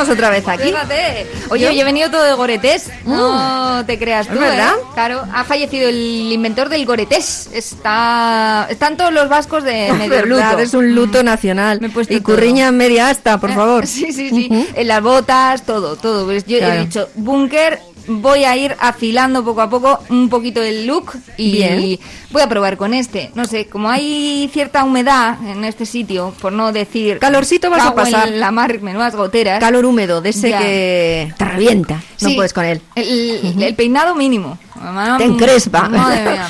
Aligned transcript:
Estamos 0.00 0.08
otra 0.14 0.30
vez 0.30 0.46
aquí. 0.48 0.64
Fíjate. 0.64 1.26
Oye, 1.50 1.64
¿Yo? 1.74 1.80
he 1.80 1.84
venido 1.84 2.10
todo 2.10 2.22
de 2.24 2.32
goretés. 2.34 2.90
No 3.04 3.84
te 3.86 3.98
creas 3.98 4.26
tú, 4.28 4.34
¿Es 4.34 4.40
verdad? 4.40 4.74
¿eh? 4.78 4.84
Claro, 4.94 5.24
ha 5.32 5.44
fallecido 5.44 5.88
el 5.88 6.30
inventor 6.32 6.68
del 6.68 6.84
goretés. 6.86 7.48
Está... 7.52 8.66
Están 8.70 8.96
todos 8.96 9.12
los 9.12 9.28
vascos 9.28 9.64
de 9.64 9.92
medio 9.92 10.10
verdad, 10.10 10.50
luto. 10.52 10.58
es 10.62 10.74
un 10.74 10.94
luto 10.94 11.22
nacional. 11.22 11.80
Me 11.80 11.88
he 11.88 11.90
puesto 11.90 12.12
y 12.14 12.20
curriña 12.20 12.68
en 12.68 12.76
media 12.76 13.08
asta, 13.08 13.38
por 13.38 13.52
favor. 13.54 13.86
Sí, 13.86 14.12
sí, 14.12 14.30
sí. 14.30 14.48
En 14.74 14.88
las 14.88 15.02
botas, 15.02 15.62
todo, 15.64 15.96
todo. 15.96 16.24
Pues 16.26 16.44
yo 16.46 16.58
Claro. 16.58 16.74
he 16.74 16.84
dicho, 16.86 17.08
búnker, 17.14 17.80
voy 18.08 18.44
a 18.44 18.56
ir 18.56 18.76
afilando 18.78 19.44
poco 19.44 19.60
a 19.60 19.70
poco 19.70 19.98
un 20.10 20.28
poquito 20.28 20.62
el 20.62 20.86
look 20.86 21.12
y 21.36 21.52
Bien. 21.52 21.98
voy 22.30 22.42
a 22.42 22.48
probar 22.48 22.76
con 22.76 22.94
este. 22.94 23.30
No 23.34 23.44
sé, 23.44 23.66
como 23.66 23.88
hay 23.90 24.48
cierta 24.52 24.84
humedad 24.84 25.36
en 25.48 25.64
este 25.64 25.86
sitio, 25.86 26.32
por 26.40 26.52
no 26.52 26.72
decir... 26.72 27.18
Calorcito 27.18 27.70
vas 27.70 27.84
a 27.84 27.88
en 27.88 27.94
pasar. 27.94 28.28
la 28.30 28.50
mar, 28.50 28.80
menudas 28.80 29.14
goteras. 29.16 29.60
Calor 29.60 29.84
húmedo, 29.84 30.20
de 30.20 30.30
ese 30.30 30.50
Ya. 30.50 30.58
que 30.58 31.32
te 31.36 31.44
revienta. 31.44 31.94
No 32.20 32.28
Sí, 32.28 32.34
puedes 32.34 32.52
con 32.52 32.64
él. 32.64 32.80
El, 32.94 33.62
el 33.62 33.74
peinado 33.74 34.14
mínimo. 34.14 34.58
Mamá, 34.82 35.18
Te 35.18 35.24
encrespa. 35.24 35.90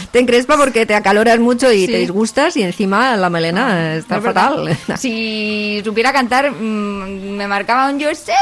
te 0.11 0.19
encrespa 0.19 0.57
porque 0.57 0.87
te 0.87 0.95
acaloras 0.95 1.39
mucho 1.39 1.73
y 1.73 1.87
Sí. 1.87 1.93
te 1.93 1.99
disgustas 1.99 2.57
y 2.57 2.63
encima 2.63 3.17
la 3.17 3.31
melena 3.31 3.95
está 3.97 4.17
Es 4.17 4.23
verdad. 4.23 4.51
fatal. 4.51 4.79
Si 4.99 5.81
supiera 5.85 6.13
cantar, 6.13 6.51
mm, 6.51 7.31
me 7.37 7.47
marcaba 7.47 7.89
un 7.91 7.99
Yo 7.99 8.09
simple 8.15 8.35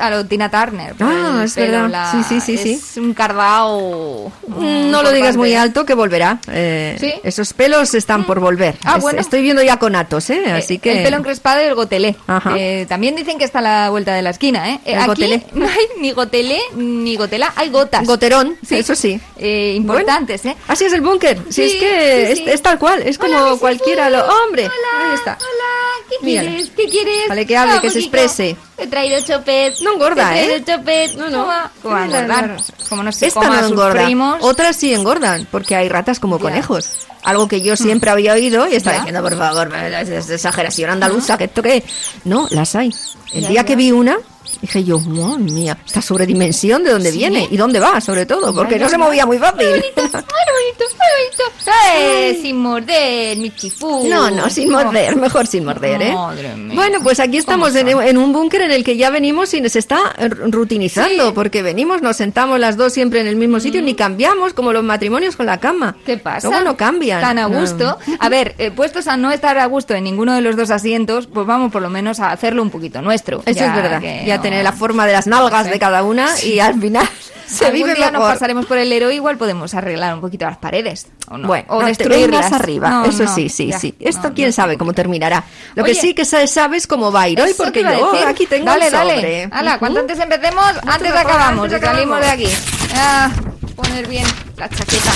a 0.00 0.10
lo 0.10 0.26
Tina 0.26 0.50
Turner. 0.50 0.94
Ah, 1.00 1.36
el 1.38 1.44
es 1.44 1.56
verdad. 1.56 1.88
la- 1.88 2.10
Sí, 2.12 2.22
sí, 2.28 2.40
sí, 2.40 2.58
sí. 2.58 2.72
Es 2.74 2.96
un 2.98 3.14
cardao. 3.14 4.30
Mm, 4.48 4.90
No 4.90 5.02
lo 5.02 5.12
digas 5.12 5.36
muy 5.36 5.54
alto 5.54 5.84
que 5.86 5.94
volverá. 5.94 6.38
Eh, 6.48 6.96
¿Sí? 7.00 7.12
Esos 7.22 7.52
pelos 7.54 7.94
están 7.94 8.24
por 8.24 8.40
volver. 8.40 8.76
Ah, 8.84 8.96
Es- 8.96 9.02
bueno. 9.02 9.20
Estoy 9.20 9.40
viendo 9.42 9.62
ya 9.62 9.78
conatos, 9.78 10.28
¿eh? 10.30 10.52
Así 10.52 10.78
que... 10.78 10.98
El 10.98 11.04
pelo 11.04 11.16
encrespado 11.18 11.62
y 11.62 11.64
el 11.64 11.74
gotelé. 11.74 12.16
Eh, 12.56 12.86
también 12.88 13.14
dicen 13.16 13.38
que 13.38 13.44
está 13.44 13.60
a 13.60 13.62
la 13.62 13.90
vuelta 13.90 14.12
de 14.14 14.22
la 14.22 14.30
esquina, 14.30 14.68
¿eh? 14.70 14.80
Eh, 14.84 14.92
El 14.92 14.98
Aquí 14.98 15.06
gotelé. 15.08 15.46
no 15.54 15.66
hay 15.66 15.86
ni 16.00 16.10
gotelé 16.12 16.58
ni 16.76 17.16
gotela, 17.16 17.52
hay 17.56 17.70
gotas. 17.70 18.06
Goterón, 18.06 18.56
Sí. 18.66 18.81
Eso 18.82 18.94
sí. 18.94 19.20
Eh, 19.38 19.74
importantes, 19.76 20.44
¿eh? 20.44 20.56
Así 20.68 20.84
es 20.84 20.92
el 20.92 21.00
búnker. 21.00 21.38
Si 21.48 21.52
Sí, 21.52 21.62
es 21.62 21.74
que 21.74 22.34
sí, 22.36 22.42
es, 22.46 22.54
es 22.54 22.62
tal 22.62 22.78
cual. 22.78 23.02
Es 23.02 23.18
como 23.18 23.36
Hola, 23.36 23.56
cualquiera. 23.58 24.10
Lo... 24.10 24.18
¡Hombre! 24.24 24.66
Hola, 24.66 25.08
Ahí 25.08 25.14
está. 25.14 25.38
Hola, 25.40 26.06
¿qué 26.10 26.16
quieres? 26.24 26.70
¿Qué 26.76 26.88
quieres? 26.88 27.28
Vale, 27.28 27.46
que 27.46 27.56
hable, 27.56 27.80
que 27.80 27.90
se 27.90 28.00
exprese. 28.00 28.56
He 28.78 28.86
traído 28.86 29.20
chopet. 29.20 29.74
No 29.80 29.94
engorda, 29.94 30.30
Te 30.32 30.42
he 30.42 30.46
traído 30.46 30.56
¿eh? 30.56 30.64
chopet. 30.66 31.14
No, 31.16 31.30
no. 31.30 31.48
¿Cómo 31.82 31.98
engordar? 31.98 32.56
Como 32.88 33.02
no 33.02 33.12
se 33.12 33.26
Esta 33.26 33.48
no 33.48 33.66
engorda. 33.66 34.04
primos. 34.04 34.38
Otras 34.40 34.76
sí 34.76 34.92
engordan, 34.92 35.46
porque 35.50 35.76
hay 35.76 35.88
ratas 35.88 36.20
como 36.20 36.38
conejos. 36.38 37.06
Algo 37.22 37.46
que 37.46 37.62
yo 37.62 37.76
siempre 37.76 38.10
había 38.10 38.32
oído 38.32 38.66
y 38.68 38.74
estaba 38.74 38.96
diciendo, 38.96 39.22
por 39.22 39.36
favor, 39.38 39.72
es, 39.74 40.28
exageración 40.28 40.90
andaluza, 40.90 41.38
que 41.38 41.44
esto 41.44 41.62
que... 41.62 41.84
No, 42.24 42.48
las 42.50 42.74
hay. 42.74 42.92
El 43.32 43.46
día 43.46 43.64
que 43.64 43.76
vi 43.76 43.92
una, 43.92 44.18
dije 44.60 44.84
yo, 44.84 44.98
madre 44.98 45.38
mía, 45.52 45.78
esta 45.84 46.02
sobredimensión, 46.02 46.84
¿de 46.84 46.92
dónde 46.92 47.10
Sí. 47.12 47.18
viene? 47.18 47.48
¿Y 47.50 47.56
dónde 47.56 47.80
va, 47.80 48.00
sobre 48.00 48.26
todo? 48.26 48.54
Porque 48.54 48.78
no 48.78 48.88
se 48.88 48.98
movía 48.98 49.26
muy 49.26 49.38
fácil. 49.38 49.66
Ay, 49.66 49.82
bonito, 49.96 50.02
sin 52.42 52.56
morder, 52.58 53.36
mi 53.38 53.50
chifú. 53.50 54.06
No, 54.08 54.30
no, 54.30 54.48
sin 54.50 54.70
morder, 54.70 55.16
mejor 55.16 55.46
sin 55.46 55.64
morder, 55.64 56.02
¿eh? 56.02 56.12
Madre 56.12 56.54
mía. 56.56 56.74
Bueno, 56.74 56.98
pues 57.02 57.20
aquí 57.20 57.36
estamos 57.36 57.72
¿Cómo 57.72 58.02
en, 58.02 58.18
un 58.18 58.32
búnker 58.32 58.62
en 58.62 58.70
el 58.72 58.84
que 58.84 58.96
ya 58.96 59.10
venimos 59.10 59.52
y 59.54 59.60
nos 59.60 59.76
está 59.76 60.14
rutinizando, 60.46 61.28
Sí. 61.28 61.32
porque 61.34 61.62
venimos, 61.62 62.02
nos 62.02 62.16
sentamos 62.16 62.58
las 62.60 62.76
dos 62.76 62.92
siempre 62.92 63.20
en 63.20 63.26
el 63.26 63.36
mismo 63.36 63.60
sitio, 63.60 63.82
ni 63.82 63.94
cambiamos 63.94 64.54
como 64.54 64.72
los 64.72 64.82
matrimonios 64.84 65.36
con 65.36 65.46
la 65.46 65.58
cama. 65.60 65.96
¿Qué 66.04 66.18
pasa? 66.18 66.48
Luego 66.48 66.64
no 66.64 66.76
cambian. 66.76 67.20
Tan 67.20 67.38
a 67.38 67.48
No. 67.48 67.60
gusto. 67.60 67.98
A 68.18 68.28
ver, 68.28 68.54
eh, 68.58 68.70
puestos 68.70 69.06
a 69.06 69.16
no 69.16 69.30
estar 69.30 69.58
a 69.58 69.66
gusto 69.66 69.94
en 69.94 70.04
ninguno 70.04 70.34
de 70.34 70.40
los 70.40 70.56
dos 70.56 70.70
asientos, 70.70 71.26
pues 71.26 71.46
vamos 71.46 71.72
por 71.72 71.82
lo 71.82 71.90
menos 71.90 72.20
a 72.20 72.32
hacerlo 72.32 72.62
un 72.62 72.70
poquito 72.70 73.00
nuestro. 73.02 73.42
Eso 73.46 73.58
Ya 73.60 73.66
es 73.68 73.74
verdad. 73.82 74.02
Ya 74.26 74.40
tener 74.42 74.64
la 74.64 74.72
forma 74.72 75.06
de 75.06 75.12
las 75.12 75.26
nalgas 75.26 75.64
Sí. 75.66 75.70
de 75.72 75.78
cada 75.78 76.02
una 76.02 76.28
y 76.42 76.58
al 76.60 76.80
final 76.80 77.08
se 77.46 77.66
Algún 77.66 77.80
vive 77.82 77.94
día 77.94 78.06
nos 78.10 78.20
mejor. 78.20 78.32
pasaremos 78.34 78.66
por 78.66 78.78
el 78.78 78.92
héroe, 78.92 79.14
igual 79.14 79.36
podemos 79.38 79.72
arreglar 79.74 80.14
un 80.14 80.20
poquito 80.20 80.44
las 80.46 80.56
paredes. 80.58 81.06
¿o 81.28 81.38
no? 81.38 81.46
Bueno, 81.48 81.64
o 81.68 81.80
no 81.80 81.86
destruirlas. 81.86 82.52
arriba. 82.52 82.88
No, 82.90 83.04
Eso 83.06 83.24
no, 83.24 83.34
sí, 83.34 83.48
sí, 83.48 83.68
ya. 83.68 83.78
sí. 83.78 83.94
Esto 84.00 84.28
No, 84.28 84.34
quién 84.34 84.48
no 84.48 84.52
sabe 84.52 84.76
cómo 84.76 84.92
terminará. 84.92 85.44
Lo 85.74 85.84
que 85.84 85.94
sí 85.94 86.14
que 86.14 86.24
sa- 86.24 86.46
sabes 86.46 86.86
cómo 86.86 87.10
va 87.12 87.22
a 87.22 87.28
ir 87.28 87.40
hoy, 87.40 87.54
porque 87.54 87.82
yo 87.82 88.12
decir. 88.12 88.26
aquí 88.26 88.46
tengo 88.46 88.66
dale, 88.66 88.90
dale. 88.90 89.14
sobre. 89.14 89.48
Cuanto 89.78 89.86
Ujú. 89.86 89.98
antes 90.00 90.18
empecemos, 90.18 90.64
antes 90.86 91.12
acabamos. 91.14 91.64
antes 91.72 91.80
salimos 91.80 92.20
de 92.20 92.26
aquí. 92.26 92.48
Ah, 92.94 93.30
poner 93.76 94.06
bien 94.08 94.26
la 94.56 94.68
chaqueta. 94.68 95.12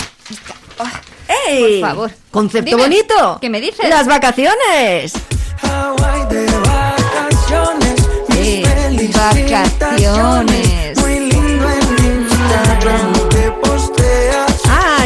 ¡Ey! 1.48 1.80
Por 1.80 1.90
favor. 1.90 2.10
Concepto 2.30 2.70
Dime, 2.70 2.82
bonito. 2.82 3.38
¿qué 3.40 3.48
me 3.50 3.60
dices? 3.60 3.88
Las 3.88 4.06
vacaciones. 4.06 5.12
Vacaciones. 9.16 10.98
Muy 11.00 11.30
lindo 11.30 11.68
en. 11.70 13.15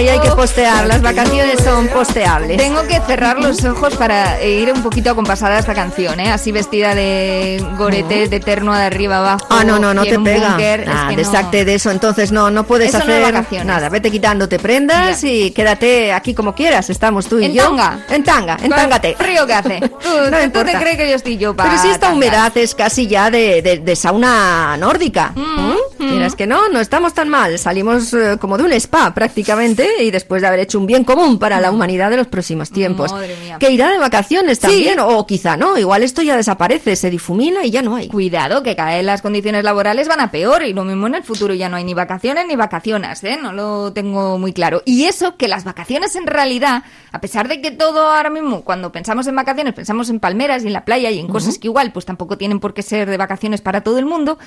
Ah, 0.00 0.03
y 0.03 0.09
hay 0.09 0.21
que 0.21 0.31
postear. 0.31 0.87
Las 0.87 1.03
vacaciones 1.03 1.61
son 1.62 1.87
posteables. 1.88 2.56
Tengo 2.56 2.83
que 2.87 3.00
cerrar 3.00 3.38
los 3.38 3.62
ojos 3.65 3.94
para 3.97 4.43
ir 4.43 4.72
un 4.72 4.83
poquito 4.83 5.11
acompasada 5.11 5.56
a 5.56 5.59
esta 5.59 5.75
canción, 5.75 6.19
¿eh? 6.21 6.31
Así 6.31 6.53
vestida 6.53 6.94
de 6.94 7.62
goretes, 7.77 8.31
de 8.31 8.41
terno 8.41 8.75
de 8.75 8.83
arriba 8.84 9.19
abajo. 9.19 9.47
Ah, 9.50 9.62
no, 9.65 9.78
no, 9.78 9.93
no 9.93 10.05
te 10.05 10.19
pega. 10.19 10.56
Ah, 10.88 11.11
no. 11.15 11.50
de 11.50 11.75
eso. 11.75 11.91
Entonces, 11.91 12.33
no, 12.33 12.50
no 12.50 12.65
puedes 12.65 12.88
Eso 12.88 12.99
hacer 12.99 13.34
nada. 13.65 13.88
Vete 13.88 14.11
quitándote 14.11 14.59
prendas 14.59 15.21
Ya. 15.22 15.28
y 15.28 15.50
quédate 15.50 16.12
aquí 16.12 16.34
como 16.34 16.55
quieras. 16.55 16.88
Estamos 16.91 17.27
tú 17.27 17.38
y 17.38 17.47
En 17.47 17.53
yo. 17.55 17.65
tanga. 17.65 17.99
En 18.09 18.25
tanga, 18.25 18.56
en 18.62 18.71
tángate. 18.71 19.17
Frío 19.19 19.47
que 19.47 19.55
hace. 19.55 19.81
Tú, 20.00 20.09
No 20.09 20.25
tú 20.25 20.31
te 20.31 20.44
importa. 20.44 20.78
crees 20.81 20.97
que 20.97 21.09
yo 21.11 21.17
estoy 21.17 21.37
yo 21.37 21.55
para 21.55 21.71
Pero 21.71 21.82
si 21.82 21.88
esta 21.91 22.11
humedad 22.12 22.56
es 22.56 22.75
casi 22.75 23.06
ya 23.06 23.31
de, 23.31 23.61
de- 23.62 23.78
de 23.78 23.97
sauna 23.97 24.77
nórdica. 24.78 25.32
¿Mm? 25.34 25.75
Quieras 25.99 26.34
que 26.34 26.47
no, 26.47 26.69
no 26.71 26.81
estamos 26.81 27.12
tan 27.15 27.28
mal. 27.28 27.59
Salimos 27.59 28.12
eh, 28.15 28.37
como 28.41 28.56
de 28.56 28.65
un 28.65 28.72
spa 28.72 29.12
prácticamente 29.15 29.87
y 30.01 30.11
después 30.11 30.43
de 30.43 30.49
haber 30.49 30.61
hecho 30.61 30.78
un 30.78 30.87
bien 30.87 31.05
común 31.05 31.39
para 31.39 31.61
la 31.61 31.71
humanidad 31.71 32.11
de 32.11 32.17
los 32.17 32.27
próximos 32.27 32.71
tiempos. 32.71 33.12
Madre 33.12 33.37
mía. 33.43 33.59
Que 33.59 33.70
irá 33.70 33.91
de 33.91 33.99
vacaciones 33.99 34.61
también, 34.61 34.99
o 35.00 35.26
quizá 35.26 35.56
no. 35.56 35.76
Igual 35.79 36.03
esto 36.03 36.23
ya 36.23 36.37
desaparece, 36.37 36.97
se 36.97 37.11
difumina 37.11 37.64
y 37.64 37.70
ya 37.70 37.82
no 37.82 37.97
hay. 37.97 38.09
Cuidado, 38.09 38.62
que 38.62 38.76
cada 38.76 38.94
vez 38.94 39.05
las 39.05 39.23
condiciones 39.23 39.64
laborales 39.64 40.09
van 40.09 40.20
a 40.20 40.31
peor 40.31 40.62
y 40.62 40.73
lo 40.73 40.85
mismo 40.85 41.06
en 41.06 41.17
el 41.17 41.23
futuro 41.23 41.55
ya 41.55 41.69
no 41.69 41.76
hay 41.76 41.85
ni 41.85 41.94
vacaciones 41.94 42.47
ni 42.47 42.56
vacaciones, 42.56 43.23
¿eh? 43.25 43.38
No 43.41 43.53
lo 43.53 43.93
tengo 43.93 44.38
muy 44.38 44.53
claro. 44.53 44.82
Y 44.85 45.05
eso, 45.05 45.37
que 45.37 45.49
las 45.49 45.64
vacaciones 45.64 46.17
en 46.17 46.26
realidad, 46.26 46.85
a 47.12 47.20
pesar 47.20 47.49
de 47.49 47.61
que 47.61 47.70
todo 47.70 48.11
ahora 48.11 48.31
mismo, 48.31 48.62
cuando 48.62 48.93
pensamos 48.93 49.26
en 49.26 49.37
vacaciones, 49.37 49.75
pensamos 49.75 50.11
en 50.11 50.20
palmeras 50.20 50.64
y 50.64 50.69
en 50.69 50.73
la 50.73 50.85
playa 50.85 51.11
y 51.11 51.19
en 51.19 51.29
cosas 51.29 51.59
que 51.59 51.69
igual 51.69 51.93
pues 51.93 52.06
tampoco 52.06 52.38
tienen 52.38 52.61
por 52.61 52.75
qué 52.75 52.82
ser 52.82 53.09
de 53.09 53.17
vacaciones 53.17 53.61
para 53.61 53.82
todo 53.82 53.99
el 53.99 54.06
mundo, 54.06 54.38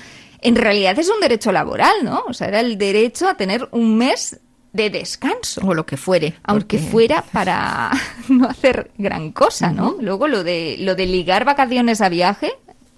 en 0.41 0.55
realidad 0.55 0.97
es 0.99 1.09
un 1.09 1.19
derecho 1.19 1.51
laboral, 1.51 2.03
¿no? 2.03 2.23
O 2.27 2.33
sea, 2.33 2.47
era 2.47 2.59
el 2.59 2.77
derecho 2.77 3.27
a 3.27 3.35
tener 3.35 3.67
un 3.71 3.97
mes 3.97 4.39
de 4.73 4.89
descanso. 4.89 5.61
O 5.65 5.73
lo 5.73 5.85
que 5.85 5.97
fuere. 5.97 6.33
Aunque 6.43 6.77
porque- 6.77 6.91
fuera 6.91 7.23
para 7.31 7.91
no 8.29 8.49
hacer 8.49 8.91
gran 8.97 9.31
cosa, 9.31 9.71
¿no? 9.71 9.95
Luego 10.01 10.27
lo 10.27 10.43
de 10.43 10.75
lo 10.79 10.95
de 10.95 11.05
ligar 11.05 11.45
vacaciones 11.45 12.01
a 12.01 12.09
viaje, 12.09 12.51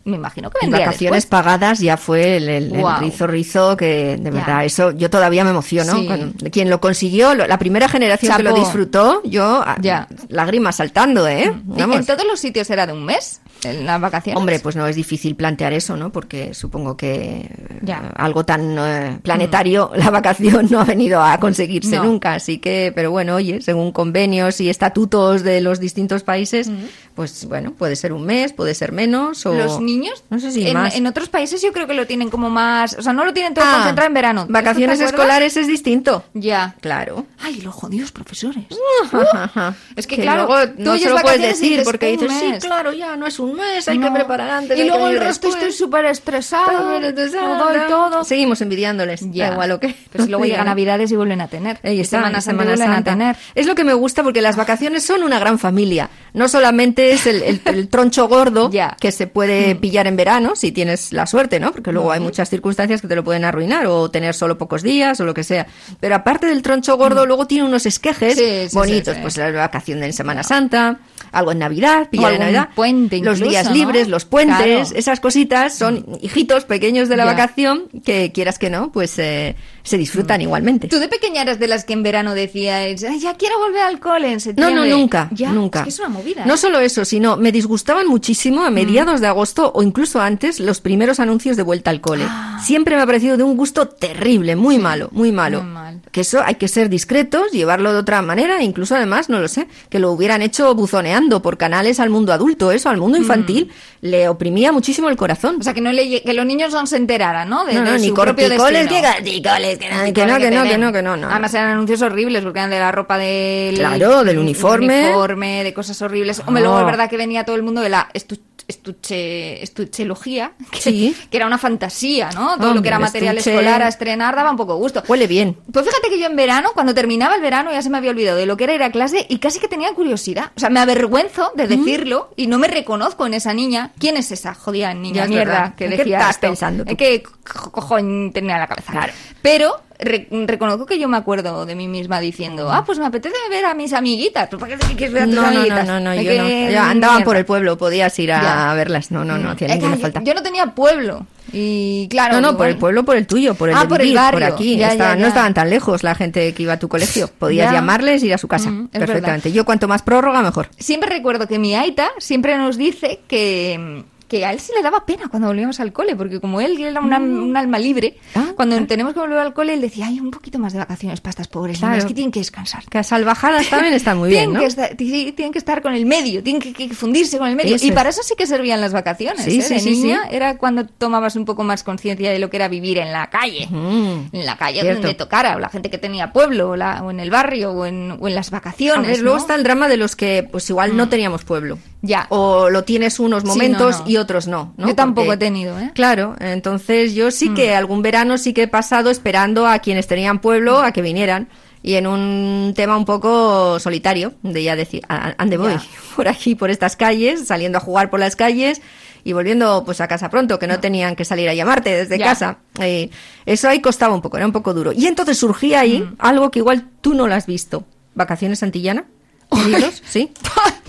me 0.06 0.18
imagino 0.18 0.50
que 0.52 0.60
vendría 0.62 0.86
vacaciones 0.86 1.24
después. 1.24 1.44
pagadas 1.44 1.80
ya 1.80 1.98
fue 1.98 2.38
el, 2.38 2.48
el- 2.48 2.76
el 2.76 2.80
Guau. 2.82 3.02
rizo 3.02 3.26
rizo 3.28 3.76
que 3.76 4.18
de 4.18 4.30
verdad 4.32 4.60
Ya. 4.60 4.64
eso 4.66 4.92
yo 4.92 5.10
todavía 5.10 5.44
me 5.44 5.50
emociono 5.50 5.94
Sí. 5.96 6.08
Quien 6.52 6.70
lo 6.70 6.80
consiguió 6.80 7.34
lo- 7.34 7.48
la 7.48 7.58
primera 7.58 7.90
generación 7.90 8.38
que 8.38 8.44
lo 8.44 8.54
disfrutó 8.54 9.22
yo 9.26 9.64
ah, 9.66 9.76
Ya. 9.82 10.08
lágrimas 10.30 10.76
saltando 10.76 11.28
eh 11.28 11.52
¿Y 11.76 11.80
Vamos. 11.82 11.98
¿En 11.98 12.06
todos 12.06 12.24
los 12.26 12.40
sitios 12.40 12.70
era 12.70 12.86
de 12.86 12.94
un 12.94 13.04
mes? 13.04 13.42
¿En 13.72 13.86
las 13.86 14.00
vacaciones? 14.00 14.38
Hombre, 14.40 14.60
pues 14.60 14.76
no 14.76 14.86
es 14.88 14.96
difícil 14.96 15.36
plantear 15.36 15.74
eso, 15.74 15.98
¿no? 15.98 16.12
Porque 16.12 16.54
supongo 16.54 16.96
que 16.98 17.50
Ya. 17.82 17.98
eh, 18.06 18.12
algo 18.16 18.46
tan 18.46 18.78
eh, 18.78 19.20
planetario, 19.24 19.92
la 19.96 20.10
vacación 20.10 20.68
no 20.70 20.80
ha 20.82 20.86
venido 20.86 21.22
a 21.22 21.40
conseguirse 21.40 21.96
No. 21.98 22.04
nunca. 22.06 22.34
Así 22.34 22.58
que, 22.60 22.92
pero 22.96 23.12
bueno, 23.12 23.36
oye, 23.36 23.62
según 23.62 23.92
convenios 23.92 24.62
y 24.62 24.70
estatutos 24.70 25.44
de 25.44 25.62
los 25.62 25.80
distintos 25.80 26.24
países, 26.24 26.70
pues 27.16 27.46
bueno, 27.46 27.72
puede 27.74 27.96
ser 27.96 28.14
un 28.14 28.26
mes, 28.26 28.54
puede 28.54 28.76
ser 28.76 28.92
menos 28.92 29.46
o... 29.46 29.54
Los 29.54 29.80
niños, 29.80 30.24
No 30.30 30.40
sé 30.40 30.52
si 30.52 30.68
en, 30.68 30.74
más. 30.74 30.96
en 30.96 31.08
otros 31.08 31.30
países 31.30 31.62
yo 31.62 31.72
creo 31.74 31.88
que 31.88 31.94
lo 31.94 32.06
tienen 32.08 32.30
como 32.30 32.50
más, 32.50 32.96
o 32.98 33.02
sea, 33.02 33.14
no 33.14 33.26
lo 33.26 33.34
tienen 33.34 33.54
todo 33.54 33.66
Ah, 33.68 33.74
concentrado 33.76 34.08
en 34.08 34.14
verano. 34.14 34.46
Vacaciones 34.50 35.00
escolares 35.00 35.56
es 35.58 35.68
distinto. 35.68 36.24
Ya. 36.34 36.76
Claro. 36.82 37.26
Ay, 37.40 37.62
los 37.62 37.74
jodidos 37.74 38.12
profesores. 38.12 38.66
Es 39.96 40.08
que, 40.08 40.18
Que 40.18 40.22
claro, 40.24 40.48
tú 40.48 40.74
no 40.84 40.92
oyes 40.92 41.04
se 41.04 41.10
lo 41.10 41.18
puedes 41.22 41.42
decir 41.42 41.82
porque 41.84 42.14
"Un 42.14 42.20
dices, 42.20 42.38
sí, 42.40 42.48
mes". 42.50 42.64
claro, 42.64 42.92
ya 42.94 43.16
no 43.16 43.26
es 43.28 43.40
un 43.40 43.55
mes, 43.56 43.88
hay 43.88 43.98
No. 43.98 44.08
que 44.08 44.14
preparar 44.16 44.50
antes. 44.52 44.78
Y 44.78 44.82
hay 44.82 44.88
que 44.88 44.92
luego 44.94 45.08
el 45.10 45.20
resto 45.20 45.48
después. 45.48 45.56
estoy 45.56 45.72
súper 45.86 46.06
estresado. 46.06 46.66
Todo 46.72 47.76
y 47.76 47.90
todo. 47.90 48.24
Seguimos 48.24 48.62
envidiándoles, 48.62 49.22
Ya. 49.32 49.48
da 49.48 49.54
igual 49.54 49.70
lo 49.70 49.80
que. 49.80 49.96
Pero 50.12 50.24
si 50.26 50.30
luego 50.30 50.46
llega 50.46 50.56
digan. 50.58 50.66
Navidades 50.68 51.12
y 51.12 51.16
vuelven 51.16 51.42
a 51.42 51.48
tener. 51.48 51.80
Ahí 51.84 51.98
Y 51.98 52.02
está, 52.02 52.18
Semana 52.42 52.66
vuelven 52.66 52.78
Santa. 52.78 52.98
a 52.98 53.04
tener. 53.04 53.36
Es 53.56 53.66
lo 53.66 53.76
que 53.76 53.84
me 53.84 53.94
gusta 53.94 54.24
porque 54.24 54.42
las 54.42 54.56
vacaciones 54.56 55.04
son 55.04 55.24
una 55.24 55.40
gran 55.40 55.60
familia. 55.60 56.10
No 56.34 56.48
solamente 56.48 57.12
es 57.12 57.26
el, 57.28 57.42
el- 57.44 57.62
el 57.66 57.88
troncho 57.90 58.28
gordo 58.28 58.70
Ya. 58.72 58.90
Mm. 58.90 58.96
que 59.00 59.12
se 59.12 59.28
puede 59.28 59.76
pillar 59.76 60.08
en 60.08 60.16
verano, 60.16 60.56
si 60.56 60.72
tienes 60.72 61.14
la 61.14 61.26
suerte, 61.26 61.60
¿no? 61.60 61.72
Porque 61.72 61.92
luego 61.92 62.12
hay 62.12 62.20
muchas 62.20 62.50
circunstancias 62.50 63.02
que 63.02 63.08
te 63.08 63.16
lo 63.16 63.24
pueden 63.24 63.46
arruinar 63.46 63.88
o 63.88 64.10
tener 64.12 64.34
solo 64.34 64.58
pocos 64.58 64.84
días 64.84 65.20
o 65.20 65.26
lo 65.26 65.34
que 65.34 65.44
sea. 65.44 65.66
Pero 66.00 66.16
aparte 66.16 66.48
del 66.48 66.62
troncho 66.62 66.98
gordo, 66.98 67.26
luego 67.26 67.48
tiene 67.48 67.66
unos 67.68 67.86
esquejes 67.86 68.36
Mm. 68.36 68.38
Sí, 68.40 68.70
sí, 68.70 68.76
bonitos. 68.76 69.14
sí, 69.14 69.16
sí. 69.16 69.22
Pues 69.22 69.38
la 69.38 69.52
vacación 69.52 70.00
de 70.02 70.12
Semana 70.12 70.44
Santa, 70.44 70.98
algo 71.32 71.52
en 71.52 71.60
Navidad, 71.60 72.10
pillar 72.10 72.34
en 72.34 72.42
algún 72.42 72.56
Navidad. 72.56 72.76
puente 72.76 73.18
los 73.20 73.35
incluso, 73.40 73.50
días 73.52 73.68
¿no? 73.68 73.74
libres, 73.74 74.08
los 74.08 74.26
puentes, 74.26 74.58
Claro. 74.90 74.96
esas 75.00 75.20
cositas 75.20 75.78
son 75.78 76.06
hijitos 76.22 76.66
pequeños 76.66 77.10
de 77.10 77.18
la 77.18 77.26
Ya. 77.26 77.32
vacación 77.32 77.84
que 78.04 78.32
quieras 78.34 78.60
que 78.60 78.70
no, 78.70 78.92
pues 78.92 79.18
eh, 79.20 79.56
se 79.84 79.98
disfrutan 79.98 80.42
igualmente. 80.42 80.88
¿Tú 80.88 80.98
de 81.00 81.08
pequeña 81.08 81.42
eras 81.44 81.60
de 81.60 81.68
las 81.68 81.86
que 81.86 81.94
en 81.94 82.04
verano 82.04 82.34
decías, 82.34 83.04
"Ay, 83.04 83.20
ya 83.20 83.36
quiero 83.36 83.60
volver 83.60 83.82
al 83.84 84.00
cole 84.00 84.28
en 84.30 84.34
No, 84.36 84.40
septiembre? 84.40 84.90
no, 84.90 84.98
nunca, 84.98 85.30
Ya, 85.32 85.52
nunca. 85.52 85.80
Es 85.80 85.84
que 85.86 85.90
es 85.90 86.00
una 86.00 86.10
movida. 86.10 86.46
No 86.46 86.56
¿eh? 86.56 86.58
solo 86.58 86.80
eso, 86.80 87.06
sino 87.06 87.38
me 87.38 87.52
disgustaban 87.52 88.08
muchísimo 88.08 88.64
a 88.64 88.70
mediados 88.72 89.22
de 89.22 89.28
agosto 89.28 89.72
o 89.76 89.84
incluso 89.84 90.22
antes 90.22 90.60
los 90.60 90.82
primeros 90.82 91.20
anuncios 91.20 91.56
de 91.58 91.64
vuelta 91.64 91.90
al 91.92 92.02
cole. 92.02 92.26
Siempre 92.64 92.96
me 92.96 93.02
ha 93.02 93.06
parecido 93.06 93.38
de 93.38 93.44
un 93.44 93.56
gusto 93.58 93.88
terrible, 93.88 94.56
muy 94.56 94.80
malo, 94.80 95.10
muy 95.12 95.32
malo. 95.32 95.62
muy 95.64 95.72
mal. 95.72 96.02
Que 96.12 96.22
eso 96.22 96.42
hay 96.44 96.56
que 96.56 96.68
ser 96.68 96.90
discretos, 96.90 97.52
llevarlo 97.52 97.94
de 97.94 98.00
otra 98.00 98.22
manera, 98.22 98.64
incluso 98.64 98.96
además, 98.96 99.30
no 99.30 99.40
lo 99.40 99.48
sé, 99.48 99.68
que 99.90 100.00
lo 100.00 100.12
hubieran 100.12 100.42
hecho 100.42 100.74
buzoneando 100.74 101.42
por 101.42 101.58
canales 101.58 102.00
al 102.00 102.10
mundo 102.10 102.34
adulto, 102.34 102.72
eso, 102.72 102.90
al 102.90 102.98
mundo 102.98 103.18
infantil, 103.26 103.72
le 104.02 104.28
oprimía 104.30 104.72
muchísimo 104.72 105.10
el 105.10 105.16
corazón. 105.18 105.58
O 105.60 105.64
sea, 105.64 105.74
que, 105.74 105.82
no 105.82 105.92
le, 105.92 106.22
que 106.22 106.34
los 106.34 106.46
niños 106.46 106.72
no 106.74 106.86
se 106.86 106.98
enteraran, 106.98 107.50
¿no? 107.50 107.66
De, 107.66 107.74
no, 107.74 107.84
no, 107.84 107.92
de 107.94 108.00
ni 108.00 108.08
su 108.10 108.14
propio 108.14 108.46
corticoles, 108.48 108.88
que 108.88 109.02
corticoles, 109.02 109.78
que 109.80 109.90
no, 109.90 110.14
que 110.14 110.26
no, 110.26 110.38
que 110.38 110.52
no, 110.52 110.64
que 110.64 110.78
no, 110.78 110.92
que 110.94 111.02
no, 111.02 111.18
no. 111.18 111.30
Además 111.30 111.54
eran 111.54 111.70
anuncios 111.72 112.02
horribles 112.02 112.44
porque 112.44 112.60
eran 112.60 112.70
de 112.72 112.80
la 112.80 112.92
ropa 112.92 113.18
del... 113.18 113.76
Claro, 113.76 114.24
del 114.24 114.38
uniforme. 114.40 115.06
uniforme, 115.06 115.64
de 115.64 115.74
cosas 115.74 116.02
horribles. 116.02 116.42
Hombre, 116.46 116.62
luego 116.64 116.78
Oh. 116.78 116.80
es 116.82 116.86
verdad 116.86 117.10
que 117.10 117.18
venía 117.18 117.44
todo 117.46 117.56
el 117.56 117.64
mundo 117.64 117.82
de 117.82 117.90
la 117.90 118.10
estu- 118.14 118.40
estuche, 118.68 119.62
estuchelogía, 119.64 120.54
que, 120.72 120.80
Sí. 120.82 121.16
que 121.30 121.38
era 121.38 121.46
una 121.48 121.58
fantasía, 121.58 122.30
¿no? 122.34 122.58
Todo 122.58 122.74
lo 122.74 122.82
que 122.82 122.88
era 122.90 123.00
material 123.00 123.38
estuche. 123.38 123.56
escolar 123.56 123.82
a 123.84 123.88
estrenar 123.88 124.36
daba 124.36 124.52
un 124.52 124.58
poco 124.58 124.76
gusto. 124.76 125.04
Huele 125.08 125.28
bien. 125.28 125.56
Pues 125.72 125.86
fíjate 125.86 126.10
que 126.10 126.20
yo 126.20 126.26
en 126.28 126.36
verano, 126.36 126.72
cuando 126.74 126.94
terminaba 126.94 127.36
el 127.36 127.42
verano, 127.42 127.72
ya 127.72 127.82
se 127.82 127.90
me 127.90 127.98
había 127.98 128.12
olvidado 128.12 128.38
de 128.38 128.46
lo 128.46 128.58
que 128.58 128.66
era 128.66 128.74
ir 128.76 128.84
a 128.84 128.92
clase 128.92 129.26
y 129.30 129.38
casi 129.40 129.60
que 129.60 129.68
tenía 129.68 129.94
curiosidad. 129.94 130.52
O 130.56 130.60
sea, 130.60 130.70
me 130.70 130.80
avergüenzo 130.80 131.52
de 131.56 131.68
decirlo 131.68 132.32
y 132.36 132.48
no 132.48 132.58
me 132.58 132.68
reconozco 132.68 133.15
en 133.26 133.36
esa 133.36 133.54
niña. 133.54 133.92
¿Quién 134.00 134.18
es 134.18 134.32
esa 134.32 134.54
jodida 134.54 134.94
niña 134.94 135.24
Ya 135.24 135.28
mierda 135.30 135.74
que 135.78 135.86
¿En 135.86 135.92
qué 135.92 135.98
decía 135.98 136.18
estás 136.18 136.36
esto? 136.36 136.48
pensando? 136.48 136.84
¿En 136.88 136.98
qué 136.98 137.22
co- 137.24 137.72
cojón 137.72 138.32
tenía 138.34 138.56
en 138.56 138.60
la 138.62 138.68
cabeza? 138.68 138.92
Claro. 138.92 139.14
Pero 139.42 139.82
re- 140.00 140.28
reconozco 140.46 140.86
que 140.86 141.00
yo 141.00 141.08
me 141.08 141.16
acuerdo 141.18 141.66
de 141.66 141.76
mí 141.76 141.88
misma 141.88 142.20
diciendo, 142.20 142.70
ah, 142.72 142.84
pues 142.86 143.00
me 143.00 143.06
apetece 143.06 143.36
ver 143.50 143.66
a 143.66 143.74
mis 143.74 143.94
amiguitas. 143.94 144.50
¿Tú 144.50 144.58
para 144.58 144.76
qué 144.78 144.86
quieres 144.96 145.14
ver 145.14 145.24
a 145.24 145.26
tus 145.28 145.36
No, 145.36 145.46
amiguitas? 145.46 145.88
no, 145.88 146.00
no, 146.00 146.10
¿De 146.12 146.24
yo 146.24 146.30
qué 146.32 146.72
no. 146.76 146.82
Andaban 146.84 147.24
por 147.24 147.38
el 147.38 147.46
pueblo, 147.46 147.78
podías 147.78 148.18
ir 148.20 148.32
a 148.34 148.74
verlas. 148.74 149.12
No, 149.12 149.24
no, 149.24 149.38
no, 149.38 149.52
hacía 149.52 149.68
ninguna 149.70 149.96
yo- 149.96 150.02
falta. 150.02 150.22
Yo 150.24 150.34
no 150.34 150.44
tenía 150.44 150.66
pueblo. 150.68 151.26
Y 151.54 152.08
claro. 152.10 152.36
No, 152.36 152.42
no, 152.42 152.48
digo, 152.50 152.58
por 152.58 152.68
el 152.68 152.78
pueblo, 152.78 153.04
por 153.06 153.16
el 153.18 153.28
tuyo, 153.28 153.56
por 153.56 153.70
el 153.70 153.76
Ah, 153.76 153.82
de 153.82 153.88
por 153.88 154.02
el 154.02 154.08
vivir, 154.08 154.20
por 154.32 154.40
barrio. 154.42 154.56
aquí. 154.56 154.78
Ya, 154.78 154.92
Estaban- 154.92 155.18
ya. 155.18 155.22
No 155.22 155.28
estaban 155.28 155.54
tan 155.54 155.70
lejos 155.70 156.04
la 156.04 156.16
gente 156.16 156.54
que 156.54 156.64
iba 156.64 156.74
a 156.74 156.80
tu 156.80 156.88
colegio. 156.90 157.30
Podías 157.40 157.72
llamarles, 157.72 158.24
ir 158.24 158.34
a 158.34 158.38
su 158.38 158.48
casa. 158.48 158.70
Mm, 158.72 158.88
perfectamente. 158.90 159.52
Yo 159.52 159.64
cuanto 159.66 159.88
más 159.88 160.02
prórroga, 160.02 160.42
mejor. 160.42 160.70
Siempre 160.78 161.10
recuerdo 161.10 161.48
que 161.48 161.60
mi 161.60 161.76
Aita 161.76 162.10
siempre 162.18 162.58
nos 162.58 162.78
dice 162.78 163.20
que, 163.28 164.04
que 164.28 164.46
a 164.46 164.52
él 164.52 164.60
sí 164.60 164.72
le 164.76 164.82
daba 164.82 165.06
pena 165.06 165.28
cuando 165.30 165.48
volvíamos 165.48 165.80
al 165.80 165.94
cole, 165.94 166.16
porque 166.16 166.40
como 166.40 166.60
él 166.62 166.80
era 166.84 167.00
una- 167.00 167.20
un 167.20 167.56
alma 167.56 167.78
libre, 167.78 168.18
Ah, 168.34 168.54
cuando 168.56 168.76
ah. 168.76 168.86
tenemos 168.88 169.14
que 169.14 169.20
volver 169.20 169.38
al 169.38 169.54
cole, 169.54 169.74
él 169.74 169.82
decía, 169.82 170.08
hay 170.08 170.20
un 170.20 170.32
poquito 170.32 170.58
más 170.60 170.74
de 170.74 170.80
vacaciones 170.80 171.22
para 171.22 171.30
estas 171.32 171.48
pobres 171.48 171.78
Claro. 171.80 171.94
niñas 171.94 172.06
que 172.08 172.14
tienen 172.16 172.32
que 172.32 172.40
descansar. 172.40 172.84
Que 172.90 172.98
a 172.98 173.04
salvajadas 173.04 173.70
también 173.70 173.94
están 173.94 174.18
muy 174.18 174.30
bien, 174.30 174.54
¿no? 174.54 174.60
que 174.60 174.66
estar, 174.66 174.90
ti- 174.96 175.32
tienen 175.34 175.52
que 175.52 175.60
estar 175.60 175.82
con 175.82 175.94
el 175.94 176.06
medio, 176.06 176.42
tienen 176.42 176.62
que, 176.62 176.74
que 176.74 176.90
fundirse 176.96 177.38
con 177.38 177.48
el 177.48 177.56
medio. 177.56 177.76
Eso 177.76 177.86
y 177.86 177.90
es. 177.90 177.96
para 177.96 178.10
eso 178.10 178.24
sí 178.24 178.34
que 178.38 178.48
servían 178.48 178.82
las 178.82 178.94
vacaciones. 178.94 179.44
Sí, 179.46 179.60
¿eh? 179.60 179.62
sí, 179.62 179.74
de 179.76 179.80
sí, 179.80 179.90
niña 179.92 180.22
era 180.32 180.58
cuando 180.58 180.86
tomabas 180.86 181.36
un 181.36 181.46
poco 181.46 181.64
más 181.64 181.84
conciencia 181.84 182.32
de 182.32 182.40
lo 182.40 182.50
que 182.50 182.58
era 182.58 182.68
vivir 182.68 182.98
en 182.98 183.12
la 183.12 183.30
calle. 183.30 183.68
Mm. 183.70 184.30
En 184.32 184.46
la 184.46 184.58
calle 184.58 184.82
Cierto. 184.82 185.02
donde 185.04 185.16
tocara, 185.16 185.56
o 185.56 185.60
la 185.60 185.70
gente 185.70 185.90
que 185.90 185.98
tenía 185.98 186.34
pueblo, 186.34 186.72
o, 186.72 186.76
la- 186.76 187.04
o 187.04 187.12
en 187.12 187.20
el 187.20 187.30
barrio, 187.30 187.72
o 187.72 187.86
en, 187.86 188.18
o 188.20 188.28
en 188.28 188.34
las 188.36 188.48
A 188.50 188.52
vacaciones. 188.52 189.20
luego 189.22 189.38
está 189.38 189.54
el 189.56 189.64
drama 189.64 189.88
de 189.88 189.98
los 189.98 190.16
que, 190.16 190.48
pues 190.52 190.70
igual 190.70 190.98
no 190.98 191.10
teníamos 191.10 191.44
pueblo. 191.44 191.78
Ya. 192.06 192.28
O 192.30 192.70
lo 192.70 192.84
tienes 192.84 193.20
unos 193.20 193.42
Sí, 193.42 193.48
no, 193.48 193.54
momentos 193.54 194.02
no. 194.02 194.10
y 194.10 194.18
otros 194.18 194.48
no. 194.48 194.74
¿no? 194.78 194.88
Yo 194.88 194.96
tampoco 194.96 195.28
Porque- 195.28 195.46
he 195.46 195.48
tenido, 195.48 195.80
¿eh? 195.80 195.92
Claro, 195.96 196.36
entonces 196.40 197.14
yo 197.16 197.32
sí 197.32 197.54
que 197.54 197.74
algún 197.76 198.02
verano 198.02 198.38
sí 198.38 198.54
que 198.54 198.64
he 198.64 198.68
pasado 198.68 199.10
esperando 199.10 199.68
a 199.68 199.80
quienes 199.80 200.08
tenían 200.08 200.40
pueblo 200.40 200.80
a 200.82 200.92
que 200.92 201.02
vinieran. 201.02 201.48
Y 201.82 201.96
en 201.96 202.08
un 202.08 202.74
tema 202.76 202.98
un 202.98 203.06
poco 203.06 203.80
solitario, 203.80 204.34
de 204.42 204.64
ya 204.64 204.76
decir, 204.76 205.04
¿a, 205.08 205.28
a 205.30 205.36
dónde 205.38 205.58
voy? 205.58 205.74
Por 206.16 206.28
aquí, 206.28 206.56
por 206.56 206.72
estas 206.72 206.96
calles, 206.96 207.46
saliendo 207.48 207.78
a 207.78 207.82
jugar 207.82 208.10
por 208.10 208.20
las 208.20 208.36
calles 208.36 208.82
y 209.24 209.34
volviendo 209.34 209.84
pues 209.86 210.02
a 210.02 210.08
casa 210.08 210.30
pronto, 210.32 210.58
que 210.58 210.66
no 210.66 210.80
tenían 210.80 211.16
que 211.16 211.26
salir 211.26 211.48
a 211.48 211.54
llamarte 211.54 211.92
desde 211.96 212.18
Ya. 212.18 212.26
casa. 212.26 212.58
Eh, 212.80 213.12
eso 213.46 213.70
ahí 213.70 213.82
costaba 213.82 214.16
un 214.16 214.22
poco, 214.22 214.38
era 214.38 214.46
un 214.48 214.52
poco 214.52 214.74
duro. 214.74 214.94
Y 214.94 215.06
entonces 215.06 215.38
surgía 215.38 215.82
ahí 215.82 216.00
Mm. 216.02 216.16
algo 216.20 216.50
que 216.50 216.58
igual 216.60 216.88
tú 217.02 217.14
no 217.14 217.28
lo 217.28 217.36
has 217.36 217.46
visto. 217.46 217.84
¿Vacaciones 218.16 218.60
Santillana? 218.60 219.06
¿Libros? 219.68 220.02
¿Sí? 220.08 220.32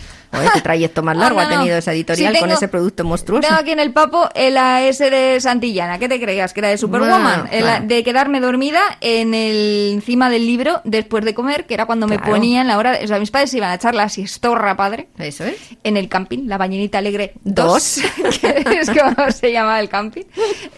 Qué 0.55 0.61
trayecto 0.61 1.02
más 1.02 1.16
largo 1.16 1.40
Ah, 1.40 1.45
no, 1.45 1.49
ha 1.54 1.59
tenido 1.59 1.76
esa 1.78 1.92
editorial 1.92 2.35
Sí, 2.35 2.40
con 2.40 2.49
tengo- 2.49 2.59
ese 2.59 2.68
producto 2.68 3.04
monstruoso. 3.04 3.47
Tengo 3.47 3.61
aquí 3.61 3.71
en 3.71 3.80
el 3.80 3.92
papo 3.92 4.28
el 4.35 4.56
AS 4.56 4.99
de 4.99 5.38
Santillana. 5.40 5.99
¿Qué 5.99 6.09
te 6.09 6.21
creías? 6.21 6.52
¿Que 6.52 6.61
era 6.61 6.68
de 6.68 6.78
Superwoman? 6.78 7.47
Bueno, 7.49 7.64
claro. 7.64 7.87
de 7.87 8.04
quedarme 8.04 8.40
dormida 8.40 8.80
en 9.00 9.35
el 9.35 9.90
encima 9.95 10.28
del 10.30 10.47
libro 10.47 10.80
después 10.85 11.25
de 11.25 11.35
comer, 11.35 11.64
que 11.66 11.75
era 11.75 11.87
cuando 11.87 12.06
me 12.06 12.16
Claro. 12.16 12.33
ponían 12.33 12.66
la 12.66 12.78
hora... 12.78 12.99
o 13.02 13.06
sea, 13.06 13.18
mis 13.18 13.30
padres 13.30 13.50
se 13.50 13.59
iban 13.59 13.71
a 13.71 13.75
echar 13.75 13.95
la 13.95 14.09
siestorra, 14.09 14.76
padre. 14.76 15.09
Eso 15.18 15.45
es. 15.45 15.56
En 15.85 15.97
el 15.97 16.09
camping, 16.09 16.47
la 16.47 16.59
bañerita 16.59 16.99
alegre 16.99 17.33
Dos. 17.45 18.00
2, 18.23 18.38
que 18.40 18.64
es 18.80 18.90
como 18.90 19.30
se 19.30 19.52
llamaba 19.52 19.80
el 19.80 19.88
camping. 19.88 20.25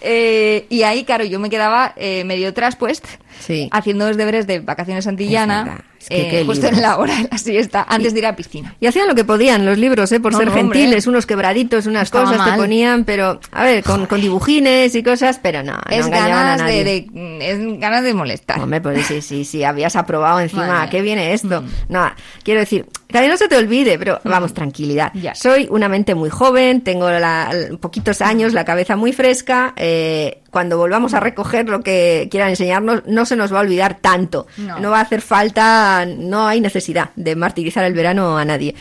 Eh, 0.01 0.67
y 0.69 0.83
ahí, 0.83 1.05
claro, 1.05 1.25
yo 1.25 1.39
me 1.41 1.51
quedaba 1.51 1.93
eh, 1.97 2.25
medio 2.25 2.53
traspuesta 2.55 3.09
Sí. 3.41 3.69
haciendo 3.73 4.07
los 4.09 4.17
deberes 4.17 4.47
de 4.47 4.59
vacaciones 4.61 5.03
Es 5.03 5.05
Santillana. 5.05 5.85
Es 6.01 6.09
que 6.09 6.41
eh, 6.41 6.45
justo 6.45 6.67
en 6.69 6.81
la 6.81 6.97
hora 6.99 7.15
de 7.17 7.29
la 7.31 7.39
siesta, 7.39 7.85
antes 7.89 8.13
de 8.15 8.21
ir 8.21 8.27
a 8.27 8.31
la 8.31 8.37
piscina. 8.37 8.75
Y 8.81 8.87
hacían 8.87 9.09
lo 9.09 9.15
que 9.15 9.25
podían 9.25 9.67
los 9.67 9.77
libros, 9.79 10.11
¿eh? 10.13 10.21
por 10.21 10.33
No, 10.33 10.39
ser 10.39 10.49
no, 10.49 10.55
hombre. 10.55 10.79
gentiles, 10.79 11.07
unos 11.07 11.27
quebraditos, 11.27 11.87
unas 11.87 12.05
Estaba 12.05 12.25
cosas 12.25 12.45
te 12.45 12.51
mal. 12.51 12.59
ponían, 12.61 13.05
pero, 13.05 13.41
a 13.53 13.65
ver, 13.65 13.83
con, 13.85 14.07
con 14.07 14.21
dibujines 14.21 14.95
y 14.95 15.03
cosas, 15.03 15.39
pero 15.43 15.63
no, 15.63 15.73
no 15.73 15.83
es 15.91 16.07
a 16.07 16.09
ganas 16.11 16.61
nadie. 16.63 16.85
de, 16.85 17.07
de- 17.13 17.51
es 17.51 17.81
ganas 17.81 18.03
de 18.05 18.15
molestar. 18.15 18.61
Hombre, 18.61 18.81
pues 18.81 19.07
sí, 19.07 19.21
sí, 19.23 19.45
sí, 19.45 19.65
habías 19.65 19.97
aprobado 19.97 20.41
encima, 20.41 20.67
Madre 20.67 20.87
¿a 20.87 20.91
qué 20.91 21.03
viene 21.03 21.33
esto? 21.33 21.63
Mm. 21.63 21.67
No, 21.89 22.11
quiero 22.43 22.61
decir, 22.61 22.87
que 23.09 23.29
no 23.29 23.37
se 23.37 23.49
te 23.49 23.57
olvide, 23.57 23.99
pero 23.99 24.21
vamos, 24.25 24.55
tranquilidad. 24.55 25.11
Ya. 25.15 25.35
Soy 25.35 25.67
una 25.71 25.89
mente 25.89 26.15
muy 26.15 26.31
joven, 26.31 26.83
tengo 26.83 27.11
la, 27.11 27.51
poquitos 27.81 28.21
años, 28.23 28.53
la 28.55 28.65
cabeza 28.65 28.97
muy 28.97 29.13
fresca, 29.13 29.73
eh, 29.77 30.43
cuando 30.51 30.79
volvamos 30.79 31.15
a 31.15 31.21
recoger 31.21 31.69
lo 31.69 31.81
que 31.83 32.29
quieran 32.31 32.51
enseñarnos, 32.51 33.03
no 33.07 33.27
se 33.27 33.37
nos 33.37 33.53
va 33.53 33.59
a 33.59 33.63
olvidar 33.63 33.99
tanto. 34.01 34.47
No. 34.57 34.79
no 34.79 34.91
va 34.91 34.99
a 34.99 35.03
hacer 35.03 35.21
falta, 35.21 36.07
no 36.07 36.47
hay 36.47 36.61
necesidad 36.61 37.11
de 37.17 37.37
martirizar 37.37 37.85
el 37.85 37.95
verano 37.95 38.39
a 38.39 38.45
nadie. 38.45 38.75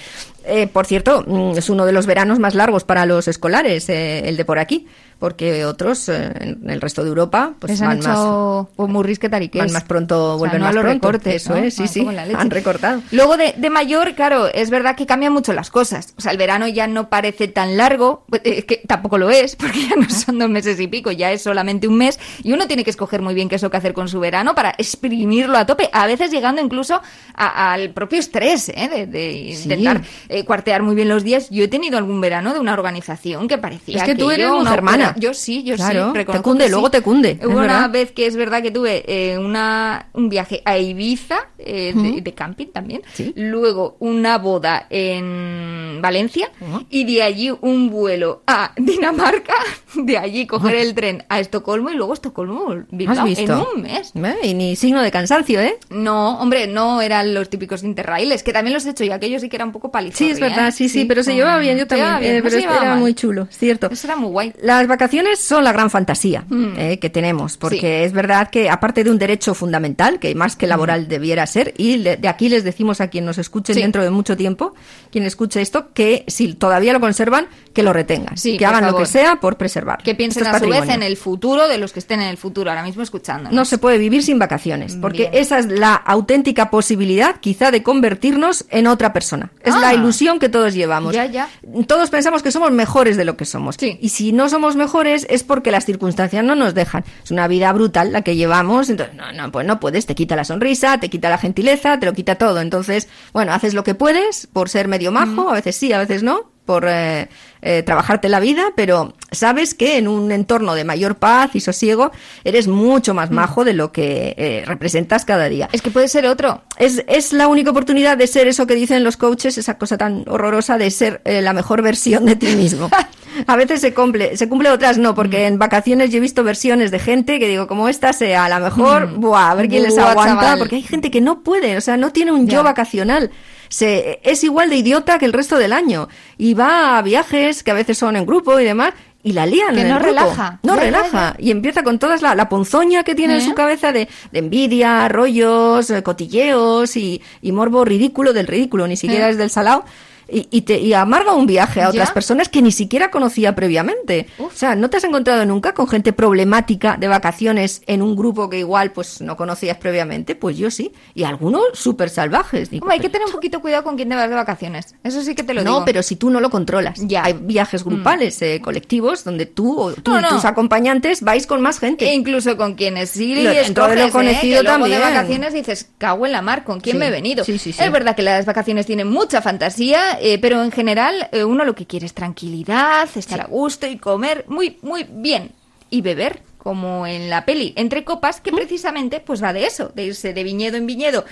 Eh, 0.46 0.68
por 0.68 0.86
cierto, 0.86 1.26
mm, 1.28 1.58
es 1.58 1.70
uno 1.70 1.86
de 1.86 1.92
los 1.92 2.06
veranos 2.06 2.40
más 2.40 2.56
largos 2.56 2.86
para 2.86 3.06
los 3.06 3.28
escolares, 3.28 3.90
eh, 3.90 4.30
el 4.30 4.38
de 4.38 4.46
por 4.46 4.60
aquí, 4.60 4.88
porque 5.20 5.66
otros 5.66 6.10
eh, 6.10 6.32
en 6.40 6.70
el 6.70 6.80
resto 6.82 7.04
de 7.04 7.10
Europa 7.10 7.54
pues 7.60 7.72
Les 7.72 7.80
van 7.82 7.92
han 7.92 7.98
más 8.00 8.06
hecho 8.20 8.70
murris 8.78 9.20
que 9.20 9.28
van 9.30 9.72
más 9.72 9.84
pronto, 9.84 10.24
O 10.26 10.30
sea, 10.30 10.38
vuelven 10.38 10.60
no 10.60 10.66
a 10.66 10.68
más 10.70 10.76
los 10.76 10.84
pronto. 10.84 11.08
recortes, 11.12 11.44
Eso 11.44 11.56
¿no? 11.56 11.64
es, 11.64 11.74
sí, 11.74 11.84
Ah, 11.84 11.88
sí, 11.88 12.08
han 12.36 12.50
recortado. 12.52 13.02
Luego 13.12 13.38
de, 13.38 13.54
de 13.58 13.70
mayor, 13.70 14.14
claro, 14.16 14.48
es 14.48 14.70
verdad 14.70 14.96
que 14.96 15.06
cambian 15.06 15.34
mucho 15.34 15.54
las 15.54 15.70
cosas. 15.72 16.14
O 16.18 16.22
sea, 16.22 16.32
el 16.32 16.38
verano 16.38 16.68
ya 16.68 16.88
no 16.88 17.10
parece 17.10 17.48
tan 17.48 17.78
largo, 17.78 18.24
pues, 18.30 18.42
es 18.46 18.66
que 18.66 18.78
tampoco 18.88 19.18
lo 19.18 19.30
es, 19.30 19.56
porque 19.58 19.88
ya 19.90 19.96
no 19.96 20.10
son 20.10 20.40
dos 20.40 20.50
meses 20.50 20.80
y 20.80 20.88
pico, 20.88 21.12
ya 21.12 21.32
es 21.32 21.42
solamente 21.42 21.88
un 21.88 21.98
mes. 21.98 22.20
Y 22.44 22.54
uno 22.54 22.68
tiene 22.68 22.84
que 22.84 22.90
escoger 22.92 23.22
muy 23.22 23.34
bien 23.34 23.50
qué 23.50 23.56
es 23.56 23.64
lo 23.64 23.72
que 23.72 23.78
hacer 23.78 23.94
con 23.94 24.08
su 24.10 24.20
verano 24.20 24.54
para 24.56 24.74
exprimirlo 24.78 25.58
a 25.58 25.66
tope, 25.66 25.90
a 25.94 26.06
veces 26.08 26.32
llegando 26.32 26.62
incluso 26.62 27.02
a- 27.36 27.74
al 27.74 27.90
propio 27.92 28.20
estrés, 28.20 28.70
¿eh? 28.70 28.90
de, 28.90 29.08
de 29.08 29.54
Sí. 29.56 29.64
intentar 29.64 30.02
eh, 30.30 30.44
cuartear 30.46 30.84
muy 30.84 30.96
bien 30.96 31.10
los 31.10 31.24
días. 31.24 31.50
Yo 31.50 31.64
he 31.64 31.68
tenido 31.68 31.98
algún 31.98 32.20
verano 32.22 32.54
de 32.54 32.60
una 32.60 32.74
organización 32.74 33.48
que 33.48 33.58
parecía 33.58 33.98
Es 33.98 34.04
que 34.04 34.16
tú 34.16 34.30
aquello 34.30 34.32
eres 34.32 34.48
una 34.52 34.70
mujermana. 34.70 35.07
Yo 35.18 35.34
sí, 35.34 35.64
yo 35.64 35.76
Claro, 35.76 36.14
sí. 36.16 36.26
te 36.26 36.42
cunde, 36.42 36.70
luego 36.70 36.88
sí. 36.88 36.92
te 36.92 37.02
cunde, 37.02 37.40
Hubo 37.44 37.52
una 37.54 37.62
verdad. 37.62 37.90
vez 37.92 38.12
que 38.12 38.26
es 38.26 38.36
verdad 38.36 38.62
que 38.62 38.72
tuve 38.72 39.04
eh, 39.08 39.38
una, 39.38 40.08
un 40.14 40.30
viaje 40.30 40.62
a 40.66 40.78
Ibiza, 40.78 41.38
eh, 41.60 41.94
de, 41.96 42.22
de 42.22 42.34
camping 42.34 42.68
también. 42.68 43.02
Sí. 43.14 43.34
Luego 43.36 43.98
una 44.00 44.38
boda 44.38 44.88
en 44.90 46.00
Valencia. 46.02 46.50
Y 46.90 47.04
de 47.06 47.24
allí 47.24 47.52
un 47.62 47.90
vuelo 47.90 48.44
a 48.48 48.72
Dinamarca. 48.78 49.54
De 49.96 50.18
allí 50.18 50.46
coger 50.46 50.76
el 50.76 50.94
tren 50.94 51.24
a 51.30 51.40
Estocolmo 51.40 51.90
y 51.90 51.96
luego 51.96 52.14
Estocolmo, 52.14 52.72
¿Has 53.08 53.24
visto? 53.24 53.54
en 53.54 53.78
un 53.78 53.82
mes. 53.84 54.12
¿Eh? 54.16 54.48
Y 54.48 54.54
ni 54.54 54.76
signo 54.76 55.02
de 55.02 55.12
cansancio, 55.12 55.60
¿eh? 55.62 55.78
No, 55.90 56.40
hombre, 56.40 56.68
no 56.68 57.02
eran 57.02 57.34
los 57.34 57.50
típicos 57.50 57.84
interraíles, 57.84 58.44
que 58.44 58.54
también 58.54 58.74
los 58.74 58.86
he 58.86 58.92
hecho 58.92 59.04
y 59.04 59.12
aquello 59.12 59.40
sí 59.40 59.50
que 59.50 59.56
era 59.56 59.66
un 59.66 59.72
poco 59.72 59.90
palizorri, 59.92 60.26
Sí, 60.26 60.32
es 60.32 60.40
verdad, 60.40 60.68
¿eh? 60.70 60.72
sí, 60.72 60.90
sí, 60.90 61.06
pero 61.06 61.24
se 61.24 61.34
llevaba 61.34 61.60
bien, 61.60 61.78
yo 61.78 61.88
también, 61.88 62.20
bien, 62.20 62.32
eh, 62.36 62.38
no 62.42 62.50
pero 62.50 62.58
era 62.58 62.96
muy 62.96 63.14
chulo, 63.14 63.48
cierto. 63.50 63.90
Eso 63.92 64.08
era 64.08 64.16
muy 64.16 64.30
guay. 64.30 64.54
Las 64.62 64.88
vacaciones 64.98 65.40
son 65.40 65.64
la 65.64 65.72
gran 65.72 65.90
fantasía 65.90 66.44
Mm. 66.50 66.74
eh, 66.78 67.00
que 67.00 67.10
tenemos, 67.10 67.58
porque 67.58 67.80
Sí. 67.80 67.86
es 68.08 68.14
verdad 68.14 68.50
que 68.50 68.70
aparte 68.70 69.04
de 69.04 69.12
un 69.12 69.18
derecho 69.20 69.54
fundamental, 69.54 70.20
que 70.20 70.34
más 70.36 70.56
que 70.56 70.68
laboral 70.68 71.08
debiera 71.08 71.46
ser, 71.46 71.74
y 71.78 71.98
de 71.98 72.28
aquí 72.28 72.50
les 72.50 72.64
decimos 72.64 73.00
a 73.02 73.08
quien 73.10 73.26
nos 73.26 73.38
escuchen 73.38 73.76
Sí. 73.76 73.82
dentro 73.82 74.04
de 74.04 74.10
mucho 74.10 74.36
tiempo, 74.36 74.74
quien 75.12 75.24
escuche 75.26 75.62
esto, 75.62 75.94
que 75.94 76.24
si 76.28 76.54
todavía 76.54 76.94
lo 76.94 77.00
conservan, 77.00 77.48
que 77.74 77.84
lo 77.84 77.94
retengan, 77.94 78.38
Sí, 78.38 78.58
que 78.58 78.66
hagan 78.66 78.86
lo 78.86 78.98
que 78.98 79.06
sea 79.06 79.40
por 79.40 79.58
preservarlo. 79.58 80.04
Que 80.04 80.16
piensen 80.16 80.44
es 80.48 80.50
a 80.54 80.60
su 80.60 80.68
vez 80.68 80.90
en 80.90 81.04
el 81.04 81.16
futuro 81.18 81.68
de 81.68 81.78
los 81.78 81.94
que 81.94 82.00
estén 82.00 82.22
en 82.22 82.28
el 82.30 82.38
futuro, 82.38 82.72
ahora 82.72 82.84
mismo 82.84 83.04
escuchándonos. 83.04 83.54
No 83.54 83.66
se 83.66 83.78
puede 83.78 83.98
vivir 84.00 84.24
sin 84.24 84.40
vacaciones, 84.40 84.96
porque 85.00 85.30
Bien. 85.30 85.44
esa 85.44 85.60
es 85.60 85.68
la 85.68 85.94
auténtica 85.94 86.70
posibilidad 86.72 87.40
quizá 87.40 87.70
de 87.72 87.84
convertirnos 87.84 88.66
en 88.70 88.88
otra 88.88 89.14
persona. 89.14 89.52
Es 89.64 89.74
Ah. 89.76 89.80
la 89.80 89.94
ilusión 89.94 90.40
que 90.40 90.50
todos 90.50 90.74
llevamos. 90.74 91.14
Ya, 91.14 91.26
ya. 91.28 91.50
Todos 91.88 92.10
pensamos 92.10 92.42
que 92.42 92.52
somos 92.52 92.72
mejores 92.72 93.16
de 93.18 93.26
lo 93.26 93.38
que 93.38 93.46
somos. 93.46 93.78
Y 93.82 94.10
si 94.10 94.32
no 94.32 94.50
somos 94.50 94.76
mejores 94.76 94.87
es 95.30 95.44
porque 95.44 95.72
las 95.72 95.86
circunstancias 95.86 96.44
no 96.44 96.56
nos 96.56 96.74
dejan. 96.74 97.04
Es 97.24 97.32
una 97.32 97.48
vida 97.48 97.72
brutal 97.74 98.12
la 98.12 98.22
que 98.22 98.36
llevamos, 98.36 98.90
entonces 98.90 99.16
no, 99.16 99.32
no, 99.32 99.52
pues 99.52 99.66
no 99.66 99.80
puedes, 99.80 100.06
te 100.06 100.16
quita 100.16 100.36
la 100.36 100.44
sonrisa, 100.44 101.00
te 101.00 101.10
quita 101.10 101.30
la 101.30 101.38
gentileza, 101.38 102.00
te 102.00 102.06
lo 102.06 102.14
quita 102.14 102.36
todo. 102.36 102.62
Entonces, 102.62 103.08
bueno, 103.34 103.54
haces 103.54 103.74
lo 103.74 103.84
que 103.84 103.96
puedes 103.96 104.48
por 104.48 104.70
ser 104.70 104.88
medio 104.88 105.12
majo, 105.12 105.50
a 105.50 105.54
veces 105.54 105.76
sí, 105.76 105.94
a 105.94 106.00
veces 106.00 106.24
no, 106.24 106.52
por 106.68 106.86
eh, 106.88 107.30
eh, 107.64 107.82
trabajarte 107.82 108.30
la 108.30 108.40
vida, 108.40 108.74
pero 108.76 109.14
sabes 109.32 109.74
que 109.74 109.98
en 109.98 110.08
un 110.08 110.32
entorno 110.32 110.76
de 110.76 110.84
mayor 110.84 111.16
paz 111.16 111.52
y 111.56 111.62
sosiego 111.62 112.12
eres 112.44 112.68
mucho 112.68 113.16
más 113.16 113.32
majo 113.32 113.64
de 113.64 113.74
lo 113.74 113.92
que 113.92 114.36
eh, 114.38 114.64
representas 114.68 115.26
cada 115.26 115.50
día. 115.50 115.70
Es 115.72 115.82
que 115.82 115.90
puede 115.90 116.10
ser 116.10 116.28
otro. 116.28 116.62
Es, 116.78 117.04
es 117.08 117.34
la 117.34 117.48
única 117.48 117.72
oportunidad 117.72 118.18
de 118.18 118.28
ser 118.28 118.48
eso 118.48 118.68
que 118.68 118.76
dicen 118.76 119.04
los 119.04 119.18
coaches, 119.18 119.58
esa 119.58 119.78
cosa 119.80 119.98
tan 119.98 120.26
horrorosa 120.28 120.78
de 120.78 120.92
ser 120.92 121.22
la 121.24 121.54
mejor 121.54 121.82
versión 121.82 122.26
de 122.26 122.36
ti 122.36 122.48
mismo. 122.56 122.90
A 123.48 123.56
veces 123.56 123.82
se 123.82 123.94
cumple, 123.94 124.36
se 124.38 124.50
cumple, 124.50 124.70
otras 124.72 124.98
no, 124.98 125.14
porque 125.14 125.44
Mm. 125.44 125.54
en 125.54 125.60
vacaciones 125.60 126.10
yo 126.10 126.18
he 126.18 126.22
visto 126.22 126.44
versiones 126.44 126.92
de 126.92 127.00
gente 127.00 127.40
que 127.40 127.48
digo, 127.48 127.68
como 127.68 127.88
esta 127.90 128.14
sea, 128.14 128.46
a 128.46 128.50
la 128.50 128.60
mejor, 128.60 129.08
buah, 129.18 129.52
a 129.52 129.56
ver 129.56 129.70
quién 129.70 129.84
les 129.84 129.96
Mm. 129.96 130.00
Aguanta, 130.00 130.42
chaval. 130.42 130.60
porque 130.60 130.76
hay 130.78 130.84
gente 130.84 131.12
que 131.12 131.22
no 131.22 131.42
puede, 131.44 131.78
o 131.78 131.82
sea, 131.82 131.98
no 131.98 132.12
tiene 132.12 132.32
un 132.32 132.48
Ya. 132.48 132.54
yo 132.58 132.64
vacacional. 132.64 133.32
Se, 133.70 134.20
es 134.24 134.44
igual 134.46 134.70
de 134.70 134.78
idiota 134.78 135.20
que 135.20 135.26
el 135.26 135.34
resto 135.34 135.58
del 135.58 135.74
año. 135.74 136.08
Y 136.38 136.54
va 136.54 136.98
a 136.98 137.02
viajes 137.02 137.64
que 137.64 137.72
a 137.72 137.74
veces 137.74 137.98
son 137.98 138.16
en 138.16 138.26
grupo 138.26 138.58
y 138.60 138.64
demás. 138.64 138.94
Y 139.24 139.34
la 139.34 139.46
lían. 139.46 139.76
Que 139.76 139.82
en 139.82 139.88
el 139.88 139.94
no 139.94 140.00
grupo. 140.00 140.10
relaja. 140.22 140.60
No 140.64 140.76
Ya, 140.76 140.80
ya, 140.80 140.86
relaja. 140.86 141.36
Y 141.38 141.52
empieza 141.52 141.84
con 141.84 142.00
toda 142.00 142.16
la, 142.18 142.34
la 142.34 142.48
ponzoña 142.48 143.04
que 143.04 143.14
tiene 143.14 143.34
en 143.36 143.42
¿Eh? 143.42 143.46
su 143.46 143.54
cabeza 143.56 143.92
de, 143.92 144.08
de 144.32 144.40
envidia, 144.40 145.10
rollos, 145.10 145.90
eh, 145.90 146.02
cotilleos 146.02 146.96
y, 146.96 147.22
y 147.42 147.52
morbo 147.52 147.84
ridículo 147.84 148.32
del 148.32 148.48
ridículo, 148.48 148.88
ni 148.88 148.96
siquiera 148.96 149.28
¿Eh? 149.28 149.32
es 149.32 149.38
del 149.38 149.50
salao. 149.50 149.84
Y, 150.30 150.48
y 150.52 150.62
te, 150.62 150.80
y 150.80 150.94
amarga 150.94 151.34
un 151.34 151.46
viaje 151.48 151.82
a 151.82 151.90
otras 151.90 152.10
¿Ya? 152.10 152.14
personas 152.14 152.50
que 152.50 152.62
ni 152.62 152.72
siquiera 152.72 153.10
conocía 153.12 153.56
previamente. 153.56 154.28
Uf. 154.38 154.54
O 154.54 154.58
sea, 154.58 154.76
¿no 154.76 154.90
te 154.90 154.98
has 154.98 155.04
encontrado 155.04 155.46
nunca 155.46 155.74
con 155.74 155.88
gente 155.88 156.12
problemática 156.14 156.98
de 157.00 157.08
vacaciones 157.08 157.82
en 157.88 158.02
un 158.02 158.16
grupo 158.16 158.50
que 158.50 158.60
igual 158.60 158.92
pues 158.92 159.22
no 159.22 159.38
conocías 159.38 159.78
previamente? 159.78 160.36
Pues 160.36 160.58
yo 160.58 160.70
sí. 160.72 160.92
Y 161.16 161.24
algunos 161.24 161.64
súper 161.74 162.10
salvajes. 162.10 162.70
Digo, 162.70 162.84
Hombre, 162.86 162.96
hay 162.96 163.00
que 163.02 163.10
tener 163.10 163.26
un 163.28 163.32
poquito 163.34 163.62
cuidado 163.62 163.84
con 163.84 163.96
quién 163.96 164.10
te 164.10 164.16
vas 164.16 164.30
de 164.30 164.36
vacaciones. 164.36 164.96
Eso 165.04 165.22
sí 165.22 165.34
que 165.36 165.44
te 165.44 165.54
lo 165.54 165.64
no, 165.64 165.74
digo. 165.76 165.86
pero 165.86 166.04
si 166.04 166.16
tú 166.16 166.30
no 166.30 166.40
lo 166.40 166.50
controlas. 166.50 167.00
Ya. 167.08 167.22
Mm. 167.22 167.26
Hay 167.26 167.34
viajes 167.34 167.84
grupales, 167.84 168.42
eh, 168.42 168.62
colectivos, 168.64 169.24
donde 169.24 169.46
tú, 169.46 169.80
o 169.80 169.94
tú 169.94 170.12
No, 170.12 170.20
y 170.20 170.22
no. 170.24 170.30
tus 170.30 170.46
acompañantes 170.46 171.22
vais 171.22 171.48
con 171.48 171.62
más 171.62 171.80
gente. 171.80 172.06
E 172.10 172.14
incluso 172.14 172.58
con 172.58 172.76
quienes 172.76 173.10
sí 173.12 173.36
Lo- 173.44 173.50
dentro 173.52 173.88
de 173.88 173.96
lo 173.96 174.02
escoges, 174.06 174.10
¿eh? 174.10 174.12
conocido 174.34 174.62
que 174.62 174.68
también. 174.68 175.00
de 175.00 175.06
vacaciones 175.06 175.54
dices, 175.54 175.90
cago 175.98 176.26
en 176.26 176.32
la 176.34 176.42
mar, 176.42 176.64
¿con 176.64 176.80
quién 176.80 176.96
Sí. 176.96 177.00
me 177.00 177.08
he 177.08 177.12
venido? 177.12 177.44
Sí, 177.44 177.58
sí, 177.58 177.72
sí. 177.72 177.84
Es 177.84 177.92
verdad 177.92 178.16
que 178.16 178.24
las 178.24 178.46
vacaciones 178.46 178.86
tienen 178.86 179.08
mucha 179.08 179.42
fantasía, 179.42 180.17
eh, 180.20 180.38
pero 180.40 180.64
en 180.64 180.72
general 180.72 181.30
eh, 181.32 181.44
uno 181.44 181.66
lo 181.66 181.76
que 181.76 181.86
quiere 181.86 182.06
es 182.06 182.14
tranquilidad, 182.14 183.10
estar 183.16 183.42
a 183.42 183.46
gusto 183.46 183.88
y 183.88 183.98
comer 183.98 184.46
muy, 184.48 184.78
muy 184.82 185.06
bien. 185.10 185.52
Y 185.90 186.02
beber, 186.02 186.42
como 186.58 187.08
en 187.08 187.30
la 187.30 187.46
peli, 187.46 187.74
entre 187.78 188.04
copas, 188.04 188.42
que 188.42 188.52
precisamente 188.52 189.20
pues 189.20 189.42
va 189.42 189.54
de 189.54 189.66
eso, 189.66 189.92
de 189.96 190.06
irse 190.06 190.34
de 190.34 190.44
viñedo 190.44 190.78
en 190.78 190.86
viñedo, 190.86 191.26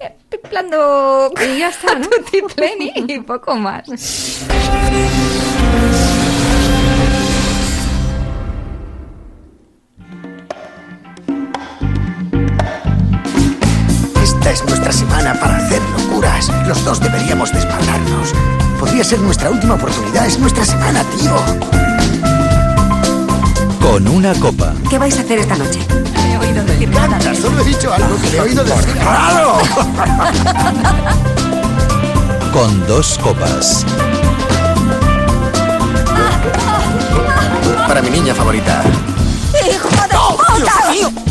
eh, 0.00 0.12
pimplando 0.28 1.32
Y 1.34 1.58
ya 1.58 1.68
está, 1.70 1.94
¿no? 1.94 2.08
tutti 2.08 2.42
pleni 2.54 2.92
y 2.96 3.20
poco 3.20 3.54
más. 3.56 3.88
Esta 14.22 14.50
es 14.52 14.64
nuestra 14.64 14.92
semana 14.92 15.38
para 15.40 15.56
hacer 15.56 15.97
locuras. 16.18 16.50
Los 16.66 16.84
dos 16.84 17.00
deberíamos 17.00 17.52
desmadrarnos. 17.52 18.32
Podría 18.78 19.04
ser 19.04 19.20
nuestra 19.20 19.50
última 19.50 19.74
oportunidad. 19.74 20.26
Es 20.26 20.38
nuestra 20.38 20.64
semana, 20.64 21.04
tío. 21.16 21.34
Con 23.80 24.06
una 24.08 24.34
copa. 24.34 24.74
¿Qué 24.90 24.98
vais 24.98 25.16
a 25.18 25.22
hacer 25.22 25.38
esta 25.40 25.56
noche? 25.56 25.80
Canta, 26.92 27.34
solo 27.34 27.60
he 27.60 27.64
dicho 27.64 27.92
algo 27.92 28.16
que 28.20 28.30
le 28.30 28.38
he 28.38 28.40
oído 28.40 28.64
decir. 28.64 28.94
¡Claro! 28.94 29.58
Con 32.52 32.86
dos 32.86 33.18
copas. 33.22 33.84
Para 37.86 38.02
mi 38.02 38.10
niña 38.10 38.34
favorita. 38.34 38.82
¡Hijo 39.68 39.88
de 39.88 39.96
puta! 39.96 41.27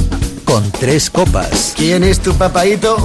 Con 0.57 0.71
tres 0.71 1.11
copas. 1.11 1.75
¿Quién 1.77 2.03
es 2.03 2.19
tu 2.19 2.33
papaito? 2.33 2.97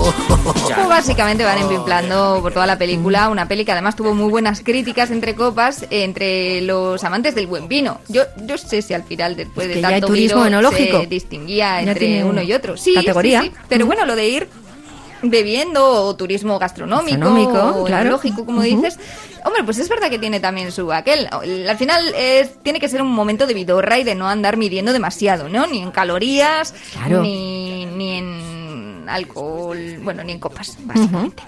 Pues 0.65 0.89
básicamente 0.89 1.45
van 1.45 1.59
empimplando 1.59 2.39
por 2.41 2.55
toda 2.55 2.65
la 2.65 2.79
película, 2.79 3.29
una 3.29 3.47
peli 3.47 3.67
que 3.67 3.73
además 3.73 3.95
tuvo 3.95 4.15
muy 4.15 4.31
buenas 4.31 4.63
críticas 4.63 5.11
entre 5.11 5.35
copas, 5.35 5.85
entre 5.91 6.63
los 6.63 7.05
amantes 7.05 7.35
del 7.35 7.47
buen 7.49 7.69
vino. 7.69 8.01
Yo, 8.09 8.23
yo 8.47 8.57
sé 8.57 8.81
si 8.81 8.95
al 8.95 9.03
final, 9.03 9.37
después 9.37 9.69
de 9.69 9.75
que 9.75 9.81
ya 9.83 9.89
hay 9.89 9.95
tanto 9.97 10.07
turismo 10.07 10.45
vino, 10.45 10.47
enológico. 10.47 11.03
se 11.03 11.07
distinguía 11.09 11.83
entre 11.83 12.25
uno 12.25 12.41
y 12.41 12.55
otro. 12.55 12.79
Sí, 12.79 12.95
categoría. 12.95 13.43
sí, 13.43 13.49
sí. 13.49 13.55
Pero 13.69 13.85
bueno, 13.85 14.07
lo 14.07 14.17
de 14.17 14.27
ir 14.27 14.49
bebiendo 15.23 15.85
o 16.05 16.17
turismo 16.17 16.59
gastronómico 16.59 17.19
Gastronómico, 17.19 17.81
o 17.81 17.85
claro. 17.85 18.21
como 18.45 18.63
dices. 18.63 18.99
Hombre, 19.45 19.65
pues 19.65 19.79
es 19.79 19.89
verdad 19.89 20.09
que 20.11 20.19
tiene 20.19 20.41
también 20.41 20.71
su 20.73 20.93
aquel. 20.93 21.29
Al 21.33 21.77
final 21.77 22.15
es, 22.17 22.63
tiene 22.63 22.79
que 22.81 22.89
ser 22.89 23.03
un 23.03 23.09
momento 23.13 23.47
de 23.47 23.55
vidorra 23.55 23.99
y 23.99 24.05
de 24.05 24.15
no 24.15 24.29
andar 24.29 24.57
midiendo 24.57 24.93
demasiado, 24.93 25.49
¿no? 25.49 25.67
Ni 25.67 25.83
en 25.83 25.91
calorías, 25.91 26.75
Claro. 26.93 27.23
ni, 27.23 27.87
ni 27.87 28.19
en 28.19 29.05
alcohol, 29.09 29.99
bueno, 30.03 30.23
ni 30.23 30.33
en 30.33 30.39
copas, 30.39 30.77
básicamente. 30.85 31.43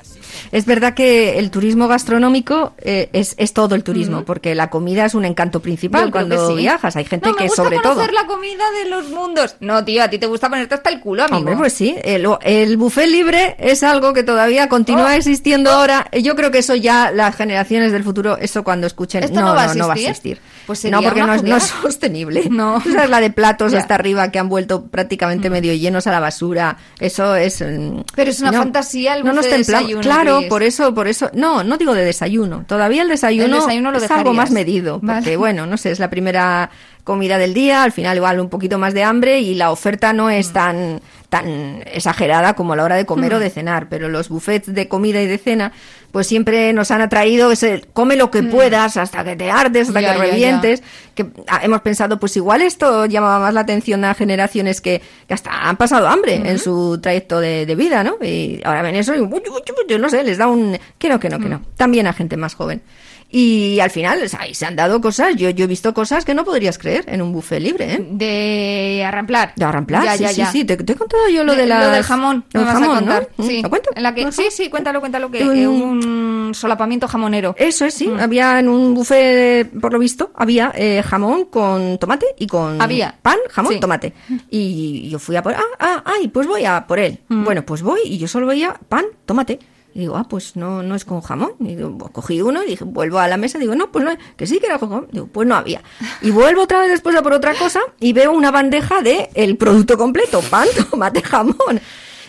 Es 0.52 0.66
verdad 0.66 0.94
que 0.94 1.38
el 1.38 1.50
turismo 1.50 1.88
gastronómico 1.88 2.74
eh, 2.78 3.08
es, 3.12 3.34
es 3.38 3.52
todo 3.52 3.74
el 3.74 3.82
turismo, 3.84 4.24
porque 4.24 4.54
la 4.54 4.70
comida 4.70 5.04
es 5.04 5.14
un 5.14 5.24
encanto 5.24 5.60
principal 5.60 6.06
Yo 6.06 6.10
cuando 6.10 6.48
sí. 6.48 6.54
viajas. 6.56 6.96
Hay 6.96 7.04
gente 7.04 7.26
No, 7.28 7.32
me 7.32 7.38
que 7.38 7.44
gusta 7.48 7.62
sobre 7.62 7.78
todo. 7.78 7.94
conocer 7.94 8.12
la 8.14 8.26
comida 8.26 8.64
de 8.82 8.90
los 8.90 9.10
mundos. 9.10 9.56
No, 9.60 9.84
tío, 9.84 10.02
a 10.02 10.08
ti 10.08 10.18
te 10.18 10.26
gusta 10.26 10.48
ponerte 10.48 10.74
hasta 10.74 10.90
el 10.90 11.00
culo, 11.00 11.22
amigo. 11.24 11.38
Hombre, 11.38 11.56
pues 11.56 11.72
sí, 11.72 11.96
el, 12.04 12.26
el 12.42 12.76
buffet 12.76 13.08
libre 13.08 13.56
es 13.58 13.82
algo 13.82 14.12
que 14.12 14.22
todavía 14.22 14.68
continúa 14.68 15.06
Oh. 15.06 15.10
existiendo 15.16 15.70
ahora. 15.70 16.08
Yo 16.22 16.34
creo 16.36 16.50
que 16.50 16.58
eso 16.58 16.74
ya 16.74 17.10
las 17.10 17.34
generaciones 17.36 17.92
del 17.92 18.04
futuro, 18.04 18.36
eso 18.38 18.62
cuando 18.64 18.86
escuchen, 18.86 19.24
¿Esto 19.24 19.40
no, 19.40 19.46
no 19.48 19.54
va 19.54 19.64
a 19.64 19.66
no, 19.68 19.74
no 19.74 19.88
va 19.88 19.94
a 19.94 19.96
existir? 19.96 20.40
Pues 20.66 20.84
no, 20.86 21.02
porque 21.02 21.22
no 21.22 21.34
es, 21.34 21.42
no 21.42 21.56
es 21.56 21.64
sostenible. 21.64 22.44
No. 22.50 22.78
Esa 22.78 23.04
es 23.04 23.10
la 23.10 23.20
de 23.20 23.30
platos 23.30 23.72
Ya. 23.72 23.78
Mm. 23.78 23.80
hasta 23.82 23.94
arriba 23.96 24.30
que 24.30 24.38
han 24.38 24.48
vuelto 24.48 24.86
prácticamente 24.86 25.50
medio 25.50 25.74
llenos 25.74 26.06
a 26.06 26.12
la 26.12 26.20
basura. 26.20 26.76
Eso 27.00 27.34
es. 27.36 27.60
mm, 27.60 28.00
Pero 28.14 28.30
es 28.30 28.40
una 28.40 28.52
no, 28.52 28.58
fantasía 28.58 29.14
el 29.16 29.24
no 29.24 29.32
nos 29.32 29.44
de 29.44 29.58
desayuno, 29.58 30.00
Claro, 30.02 30.42
por 30.48 30.62
eso, 30.62 30.94
por 30.94 31.08
eso. 31.08 31.30
No, 31.34 31.64
no 31.64 31.76
digo 31.76 31.94
de 31.94 32.04
desayuno. 32.04 32.64
Todavía 32.66 33.02
el 33.02 33.08
desayuno, 33.08 33.56
El 33.56 33.60
desayuno 33.60 33.90
lo 33.90 33.98
es 33.98 34.10
algo 34.10 34.32
más 34.32 34.50
medido. 34.50 35.00
Porque, 35.00 35.12
Vale. 35.12 35.36
bueno, 35.36 35.66
no 35.66 35.76
sé, 35.76 35.90
es 35.90 35.98
la 35.98 36.10
primera 36.10 36.70
comida 37.04 37.38
del 37.38 37.54
día, 37.54 37.82
al 37.82 37.92
final 37.92 38.16
igual 38.16 38.40
un 38.40 38.48
poquito 38.48 38.78
más 38.78 38.94
de 38.94 39.04
hambre 39.04 39.40
y 39.40 39.54
la 39.54 39.70
oferta 39.70 40.12
no 40.12 40.30
es 40.30 40.52
tan 40.52 41.00
tan 41.28 41.82
exagerada 41.92 42.54
como 42.54 42.74
a 42.74 42.76
la 42.76 42.84
hora 42.84 42.96
de 42.96 43.06
comer 43.06 43.34
o 43.34 43.38
de 43.40 43.50
cenar, 43.50 43.88
pero 43.88 44.08
los 44.08 44.28
buffets 44.28 44.72
de 44.72 44.88
comida 44.88 45.20
y 45.20 45.26
de 45.26 45.36
cena 45.38 45.72
pues 46.12 46.28
siempre 46.28 46.72
nos 46.72 46.92
han 46.92 47.00
atraído 47.00 47.50
ese 47.50 47.82
come 47.92 48.14
lo 48.14 48.30
que 48.30 48.44
puedas 48.44 48.96
hasta 48.96 49.24
que 49.24 49.34
te 49.34 49.50
ardes, 49.50 49.88
hasta 49.88 50.00
Ya, 50.00 50.12
que 50.12 50.18
ya, 50.18 50.24
ya. 50.24 50.30
revientes, 50.30 50.82
que 51.16 51.26
ah, 51.48 51.60
hemos 51.64 51.80
pensado 51.80 52.20
pues 52.20 52.36
igual 52.36 52.62
esto 52.62 53.06
llamaba 53.06 53.40
más 53.40 53.52
la 53.52 53.62
atención 53.62 54.04
a 54.04 54.14
generaciones 54.14 54.80
que, 54.80 55.02
que 55.26 55.34
hasta 55.34 55.50
han 55.68 55.76
pasado 55.76 56.06
hambre 56.06 56.36
en 56.36 56.58
su 56.60 57.00
trayecto 57.02 57.40
de, 57.40 57.66
de 57.66 57.74
vida, 57.74 58.04
¿no? 58.04 58.16
Y 58.22 58.60
ahora 58.64 58.82
ven 58.82 58.94
eso 58.94 59.12
y 59.14 59.28
yo 59.88 59.98
no 59.98 60.08
sé, 60.08 60.22
les 60.22 60.38
da 60.38 60.46
un 60.46 60.78
que 60.98 61.08
no, 61.08 61.18
que 61.18 61.28
no, 61.28 61.40
que 61.40 61.48
no. 61.48 61.62
También 61.76 62.06
a 62.06 62.12
gente 62.12 62.36
más 62.36 62.54
joven. 62.54 62.80
Y 63.30 63.80
al 63.80 63.90
final, 63.90 64.22
o 64.22 64.28
sea, 64.28 64.42
ahí 64.42 64.54
se 64.54 64.64
han 64.64 64.76
dado 64.76 65.00
cosas, 65.00 65.34
yo, 65.36 65.50
yo 65.50 65.64
he 65.64 65.66
visto 65.66 65.92
cosas 65.92 66.24
que 66.24 66.34
no 66.34 66.44
podrías 66.44 66.78
creer 66.78 67.04
en 67.08 67.20
un 67.20 67.32
buffet 67.32 67.60
libre, 67.60 67.94
¿eh? 67.94 68.06
De 68.10 69.04
arramplar. 69.04 69.52
De 69.56 69.64
arramplar, 69.64 70.04
Ya, 70.04 70.16
sí, 70.16 70.22
ya, 70.22 70.28
sí, 70.28 70.36
ya. 70.36 70.46
sí, 70.52 70.64
te, 70.64 70.76
te 70.76 70.92
he 70.92 70.96
contado 70.96 71.28
yo 71.28 71.42
lo 71.42 71.52
De- 71.54 71.62
de 71.62 71.66
la... 71.66 71.88
del 71.90 72.04
jamón, 72.04 72.44
Lo 72.52 72.60
del 72.60 72.68
jamón. 72.68 73.06
¿no? 73.06 73.44
Sí. 73.44 73.60
¿Lo 73.62 73.70
cuento? 73.70 73.90
En 73.96 74.02
la 74.04 74.14
que, 74.14 74.22
¿Lo 74.24 74.30
sí, 74.32 74.44
sí, 74.50 74.68
cuéntalo, 74.70 75.00
cuéntalo, 75.00 75.30
que 75.32 75.42
Un- 75.44 75.56
eh, 75.56 75.66
un 75.66 76.52
solapamiento 76.54 77.08
jamonero. 77.08 77.54
Eso 77.58 77.84
es, 77.86 77.94
sí. 77.94 78.06
Mm. 78.06 78.20
Había 78.20 78.60
en 78.60 78.68
un 78.68 78.94
buffet, 78.94 79.68
por 79.80 79.92
lo 79.92 79.98
visto, 79.98 80.30
había 80.36 80.70
eh, 80.76 81.02
jamón 81.04 81.46
con 81.46 81.98
tomate 81.98 82.26
y 82.38 82.46
con 82.46 82.80
Había. 82.80 83.16
pan, 83.20 83.38
jamón, 83.50 83.72
Sí. 83.72 83.80
tomate. 83.80 84.12
Y 84.50 85.08
yo 85.08 85.18
fui 85.18 85.34
a 85.34 85.42
por... 85.42 85.54
Ah, 85.54 85.62
ah, 85.80 86.02
ay, 86.06 86.28
pues 86.28 86.46
voy 86.46 86.64
a 86.64 86.86
por 86.86 87.00
él. 87.00 87.18
Mm. 87.28 87.44
Bueno, 87.44 87.66
pues 87.66 87.82
voy 87.82 88.00
y 88.04 88.18
yo 88.18 88.28
solo 88.28 88.46
veía 88.46 88.74
pan, 88.88 89.04
tomate. 89.26 89.58
Y 89.94 90.00
digo, 90.00 90.16
ah, 90.16 90.26
pues 90.28 90.56
no, 90.56 90.82
no 90.82 90.96
es 90.96 91.04
con 91.04 91.20
jamón. 91.20 91.52
Y 91.60 91.76
digo, 91.76 91.96
pues 91.96 92.10
cogí 92.10 92.42
uno 92.42 92.64
y 92.64 92.66
dije, 92.66 92.84
vuelvo 92.84 93.20
a 93.20 93.28
la 93.28 93.36
mesa. 93.36 93.58
Digo, 93.58 93.76
no, 93.76 93.92
pues 93.92 94.04
no, 94.04 94.10
que 94.36 94.46
sí 94.46 94.58
que 94.58 94.66
era 94.66 94.78
con 94.78 94.88
jamón. 94.88 95.08
Digo, 95.12 95.28
pues 95.28 95.46
no 95.46 95.54
había. 95.54 95.82
Y 96.20 96.30
vuelvo 96.30 96.62
otra 96.62 96.80
vez 96.80 96.90
después 96.90 97.14
a 97.14 97.22
por 97.22 97.32
otra 97.32 97.54
cosa 97.54 97.80
y 98.00 98.12
veo 98.12 98.32
una 98.32 98.50
bandeja 98.50 99.02
de 99.02 99.30
el 99.34 99.56
producto 99.56 99.96
completo, 99.96 100.40
pan, 100.42 100.66
tomate, 100.90 101.22
jamón. 101.22 101.80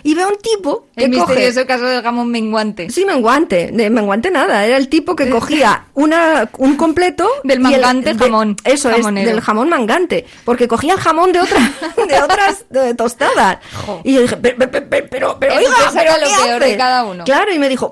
Y 0.05 0.13
veo 0.13 0.27
un 0.29 0.37
tipo 0.37 0.85
que 0.95 1.05
El 1.05 1.11
coge... 1.17 1.33
misterioso 1.33 1.65
caso 1.65 1.83
del 1.85 2.03
jamón 2.03 2.29
menguante. 2.29 2.91
Sí, 2.91 3.05
menguante, 3.05 3.71
de 3.73 3.89
menguante 3.89 4.29
nada, 4.29 4.63
era 4.63 4.77
el 4.77 4.87
tipo 4.87 5.15
que 5.15 5.27
cogía 5.31 5.87
una, 5.95 6.47
un 6.59 6.75
completo 6.77 7.27
Del 7.43 7.59
y 7.61 7.73
el- 7.73 7.81
mangante 7.81 8.13
de- 8.13 8.19
jamón, 8.23 8.55
Eso 8.63 8.91
jamonero. 8.91 9.27
es, 9.29 9.33
del 9.35 9.43
jamón 9.43 9.67
mangante, 9.69 10.25
porque 10.45 10.67
cogía 10.67 10.93
el 10.93 10.99
jamón 10.99 11.31
de 11.31 11.39
otra, 11.41 11.57
de 12.07 12.21
otras 12.21 12.65
de 12.69 12.93
tostadas. 12.93 13.57
Jo. 13.85 14.01
Y 14.03 14.13
yo 14.13 14.21
dije, 14.21 14.37
pero, 14.37 14.57
pero, 14.59 14.87
pero, 15.09 15.37
pero, 15.39 15.55
oiga, 15.55 15.69
¿pero 15.91 16.11
lo 16.11 16.19
qué 16.27 16.33
peor 16.45 16.61
hace? 16.61 16.65
de 16.71 16.77
cada 16.77 17.03
uno. 17.05 17.23
Claro, 17.23 17.51
y 17.51 17.57
me 17.57 17.67
dijo, 17.67 17.91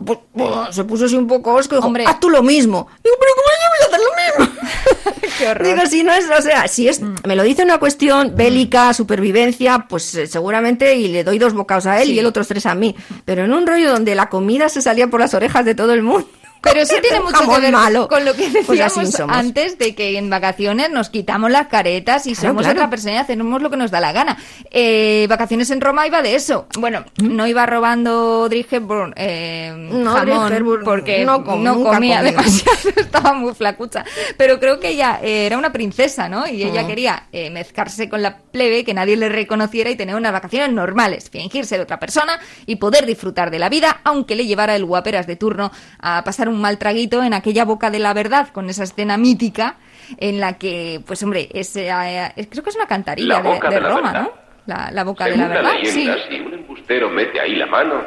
se 0.72 0.84
puso 0.84 1.05
así 1.05 1.15
un 1.15 1.25
poco 1.27 1.53
osco 1.55 1.74
y 1.74 1.77
dijo, 1.77 1.88
Hombre. 1.88 2.05
haz 2.05 2.20
tú 2.20 2.29
lo 2.29 2.43
mismo. 2.43 2.88
Digo, 3.03 3.15
pero 3.20 3.32
¿cómo 3.36 3.48
yo 3.58 3.70
voy 3.72 3.82
a 3.82 3.88
hacer 3.88 4.00
lo 4.05 4.46
mismo? 4.46 4.52
Qué 5.39 5.48
horror. 5.48 5.65
Digo, 5.67 5.86
si 5.88 6.03
no 6.03 6.13
es, 6.13 6.25
o 6.29 6.41
sea, 6.41 6.67
si 6.67 6.88
es, 6.88 7.01
me 7.01 7.36
lo 7.36 7.43
dice 7.43 7.63
una 7.63 7.77
cuestión 7.79 8.34
bélica, 8.36 8.93
supervivencia, 8.93 9.86
pues 9.89 10.13
eh, 10.15 10.27
seguramente 10.27 10.96
y 10.96 11.08
le 11.08 11.24
doy 11.24 11.39
dos 11.39 11.53
bocados 11.53 11.86
a 11.86 12.01
él 12.01 12.08
Sí. 12.08 12.13
y 12.13 12.20
el 12.20 12.25
otros 12.25 12.48
tres 12.48 12.65
a 12.65 12.75
mí. 12.75 12.96
Pero 13.25 13.43
en 13.46 13.53
un 13.53 13.65
rollo 13.67 13.91
donde 13.91 14.15
la 14.15 14.29
comida 14.29 14.70
se 14.70 14.82
salía 14.82 15.08
por 15.08 15.20
las 15.20 15.34
orejas 15.34 15.65
de 15.65 15.75
todo 15.75 15.93
el 15.93 16.03
mundo. 16.03 16.27
Pero 16.63 16.86
sí 16.86 16.96
tiene 17.01 17.20
mucho 17.20 17.39
que 17.50 17.60
ver 17.62 17.72
malo. 17.72 18.08
con 18.08 18.24
lo 18.25 18.34
que 18.34 18.48
Pues 18.65 18.79
decíamos 18.79 19.20
antes 19.27 19.77
de 19.77 19.93
que 19.93 20.17
en 20.17 20.29
vacaciones 20.29 20.89
nos 20.89 21.10
quitamos 21.10 21.51
las 21.51 21.67
caretas 21.67 22.25
y 22.25 22.36
somos 22.36 22.63
claro. 22.63 22.79
otra 22.79 22.89
persona 22.89 23.13
y 23.13 23.17
hacemos 23.17 23.62
lo 23.62 23.70
que 23.70 23.77
nos 23.77 23.91
da 23.91 24.00
la 24.00 24.12
gana. 24.13 24.38
Eh, 24.72 25.25
vacaciones 25.29 25.70
en 25.72 25.82
Roma 25.82 26.08
iba 26.08 26.22
de 26.22 26.36
eso. 26.36 26.67
Bueno, 26.79 27.03
no 27.22 27.46
iba 27.48 27.65
robando 27.65 28.50
Hepburn 28.50 29.13
eh, 29.17 29.74
No, 29.77 30.13
jamón 30.13 30.82
porque 30.86 31.25
no 31.25 31.43
com- 31.43 31.63
comía 31.63 32.20
comió. 32.20 32.24
demasiado, 32.24 32.77
estaba 32.96 33.34
muy 33.34 33.53
flacucha. 33.53 34.05
Pero 34.38 34.60
creo 34.60 34.79
que 34.79 34.89
ella 34.89 35.20
eh, 35.22 35.46
era 35.46 35.58
una 35.58 35.72
princesa, 35.74 36.29
¿no? 36.29 36.48
Y 36.48 36.63
Mm. 36.63 36.67
ella 36.70 36.88
quería 36.88 37.24
eh, 37.34 37.50
mezclarse 37.50 38.08
con 38.10 38.22
la 38.22 38.38
plebe, 38.38 38.84
que 38.86 38.93
nadie 38.93 39.17
le 39.17 39.27
reconociera 39.27 39.89
y 39.89 39.96
tener 39.96 40.15
unas 40.15 40.32
vacaciones 40.32 40.72
normales, 40.72 41.29
fingir 41.29 41.65
ser 41.65 41.82
otra 41.82 42.00
persona 42.00 42.39
y 42.65 42.77
poder 42.77 43.05
disfrutar 43.05 43.51
de 43.51 43.60
la 43.60 43.67
vida, 43.70 44.00
aunque 44.03 44.36
le 44.36 44.46
llevara 44.46 44.75
el 44.75 44.86
guaperas 44.86 45.27
de 45.27 45.36
turno 45.36 45.72
a 46.00 46.24
pasar 46.24 46.48
un 46.50 46.52
mal 46.62 46.77
traguito 46.77 47.24
en 47.24 47.33
aquella 47.33 47.65
boca 47.65 47.89
de 47.89 48.00
la 48.00 48.13
verdad, 48.13 48.50
con 48.50 48.69
esa 48.69 48.83
escena 48.83 49.17
mítica 49.17 49.77
en 50.17 50.39
la 50.39 50.57
que, 50.57 51.01
pues 51.05 51.22
hombre, 51.24 51.50
es, 51.53 51.75
eh, 51.75 51.89
eh, 51.89 52.48
creo 52.50 52.63
que 52.63 52.69
es 52.69 52.75
una 52.75 52.88
cantarilla 52.88 53.36
La 53.36 53.41
de, 53.41 53.50
boca 53.50 53.69
de 53.69 53.75
de 53.75 53.81
la 53.81 53.89
Roma, 53.89 54.12
verdad. 54.12 54.22
¿no? 54.24 54.31
La, 54.65 54.91
la 54.91 55.03
boca 55.03 55.25
de 55.25 55.31
Según 55.31 55.50
la 55.50 55.55
verdad, 55.55 55.72
la 55.74 55.79
leyenda, 55.79 56.15
sí. 56.15 56.22
si 56.29 56.39
un 56.39 56.53
embustero 56.53 57.10
mete 57.10 57.39
ahí 57.39 57.55
la 57.55 57.65
mano, 57.67 58.01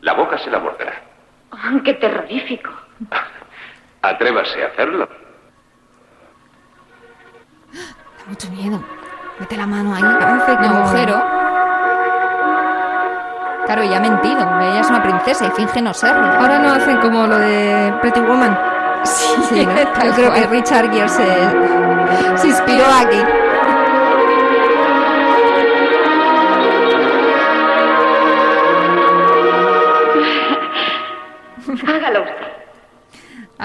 la 0.00 0.12
boca 0.14 0.38
se 0.38 0.50
la 0.50 0.58
morderá. 0.58 1.02
¡Qué 1.84 1.94
terrorífico! 1.94 2.70
Atrévase 4.02 4.62
a 4.64 4.66
hacerlo. 4.68 5.08
Da 7.72 8.24
mucho 8.28 8.50
miedo. 8.50 8.82
Mete 9.38 9.56
la 9.56 9.66
mano 9.66 9.94
ahí, 9.94 10.02
hace 10.02 10.52
un 10.52 10.64
agujero. 10.64 11.22
Claro, 13.72 13.88
ella 13.88 13.96
ha 13.96 14.00
mentido. 14.00 14.38
Ella 14.60 14.80
es 14.80 14.90
una 14.90 15.02
princesa 15.02 15.46
y 15.46 15.50
finge 15.52 15.80
no 15.80 15.94
serlo. 15.94 16.26
Ahora 16.26 16.58
no 16.58 16.72
hacen 16.72 16.98
como 16.98 17.26
lo 17.26 17.38
de 17.38 17.94
Pretty 18.02 18.20
Woman. 18.20 18.54
Sí, 19.02 19.64
¿no? 19.64 19.72
tal 19.94 20.08
Yo 20.08 20.14
creo 20.14 20.34
que 20.34 20.46
Richard 20.48 20.92
Gere 20.92 21.08
se, 21.08 21.24
se 22.36 22.48
inspiró 22.48 22.84
aquí. 23.00 23.16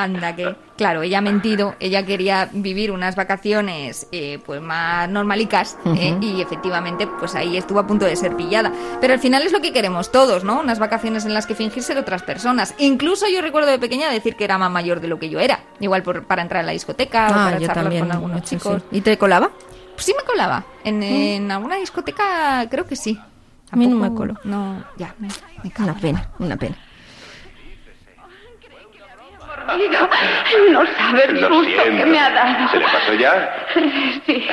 Anda, 0.08 0.36
que 0.36 0.56
claro, 0.76 1.02
ella 1.04 1.20
ha 1.20 1.22
mentido, 1.22 1.76
ella 1.80 2.06
quería 2.06 2.50
vivir 2.52 2.92
unas 2.92 3.16
vacaciones 3.16 4.08
eh, 4.12 4.40
pues 4.46 4.62
más 4.62 5.08
normalicas 5.10 5.78
eh, 5.86 6.18
y 6.22 6.42
efectivamente 6.42 7.08
pues 7.20 7.36
ahí 7.36 7.58
estuvo 7.58 7.80
a 7.80 7.88
punto 7.88 8.06
de 8.06 8.16
ser 8.16 8.36
pillada. 8.36 8.72
Pero 9.00 9.14
al 9.14 9.20
final 9.20 9.44
es 9.44 9.52
lo 9.52 9.60
que 9.62 9.72
queremos 9.74 10.12
todos, 10.12 10.44
¿no? 10.44 10.60
Unas 10.60 10.80
vacaciones 10.80 11.26
en 11.26 11.34
las 11.34 11.46
que 11.46 11.56
fingir 11.56 11.84
ser 11.84 11.98
otras 11.98 12.24
personas. 12.24 12.74
Incluso 12.78 13.26
yo 13.28 13.42
recuerdo 13.42 13.70
de 13.70 13.80
pequeña 13.80 14.10
decir 14.10 14.36
que 14.36 14.44
era 14.44 14.58
más 14.58 14.72
mayor 14.72 15.00
de 15.02 15.08
lo 15.08 15.20
que 15.20 15.30
yo 15.30 15.40
era. 15.40 15.60
Igual 15.80 16.04
por, 16.04 16.24
para 16.26 16.42
entrar 16.42 16.64
a 16.64 16.66
la 16.66 16.72
discoteca 16.72 17.28
o 17.28 17.30
Ah, 17.32 17.46
para 17.46 17.60
yo 17.60 17.68
charlar 17.68 17.84
también. 17.86 18.04
con 18.06 18.12
algunos 18.12 18.40
sí, 18.42 18.56
chicos. 18.56 18.82
sí. 18.90 18.98
¿Y 18.98 19.02
te 19.02 19.18
colaba? 19.18 19.50
Pues 19.94 20.06
sí 20.06 20.14
me 20.18 20.24
colaba. 20.26 20.64
En, 20.84 21.02
en 21.04 21.52
alguna 21.52 21.76
discoteca 21.76 22.68
creo 22.70 22.86
que 22.86 22.96
sí. 22.96 23.20
A 23.72 23.76
mí 23.76 23.86
no 23.88 23.98
me 23.98 24.14
coló. 24.14 24.36
No, 24.46 24.82
ya, 24.98 25.14
me, 25.20 25.28
me 25.64 25.72
cago 25.72 25.90
Una 25.90 25.94
en 25.94 26.00
pena, 26.02 26.30
una 26.40 26.56
pena. 26.56 26.78
No 30.72 30.86
sabe 30.98 31.26
el 31.26 31.38
siento. 31.40 31.64
que 31.98 32.06
me 32.06 32.20
ha 32.20 32.30
dado. 32.30 32.70
¿Se 32.70 32.78
le 32.78 32.86
pasó 32.86 33.14
ya? 33.14 33.56
Sí. 34.26 34.48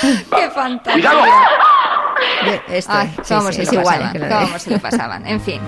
¡Qué 0.36 0.50
fantasía! 0.50 1.10
¡Cuidado! 1.10 1.24
Esto, 2.68 2.92
Ay, 2.94 3.08
sí, 3.22 3.34
cómo 3.34 3.48
sí, 3.48 3.54
se 3.54 3.62
es 3.62 3.72
lo 3.72 3.80
igual. 3.80 3.94
pasaban, 3.98 4.12
que 4.12 4.18
lo 4.18 4.26
de- 4.26 4.34
cómo 4.34 4.58
se 4.58 4.70
lo 4.70 4.78
pasaban. 4.78 5.26
En 5.26 5.40
fin. 5.40 5.60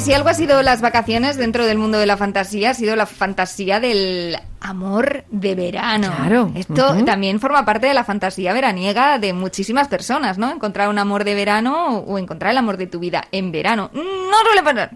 Porque 0.00 0.10
si 0.12 0.14
algo 0.14 0.28
ha 0.28 0.34
sido 0.34 0.62
las 0.62 0.80
vacaciones 0.80 1.36
dentro 1.36 1.66
del 1.66 1.78
mundo 1.78 1.98
de 1.98 2.06
la 2.06 2.16
fantasía, 2.16 2.70
ha 2.70 2.74
sido 2.74 2.96
la 2.96 3.06
fantasía 3.06 3.80
del 3.80 4.36
amor 4.60 5.24
de 5.30 5.54
verano. 5.54 6.12
Claro. 6.16 6.50
Esto 6.54 7.04
también 7.04 7.40
forma 7.40 7.64
parte 7.64 7.86
de 7.86 7.94
la 7.94 8.04
fantasía 8.04 8.52
veraniega 8.52 9.18
de 9.18 9.32
muchísimas 9.32 9.88
personas, 9.88 10.38
¿no? 10.38 10.50
Encontrar 10.52 10.88
un 10.88 10.98
amor 10.98 11.24
de 11.24 11.34
verano 11.34 11.98
o 11.98 12.18
encontrar 12.18 12.52
el 12.52 12.58
amor 12.58 12.76
de 12.76 12.86
tu 12.86 12.98
vida 12.98 13.24
en 13.32 13.52
verano. 13.52 13.90
No 13.92 14.02
suele 14.44 14.62
pasar. 14.62 14.90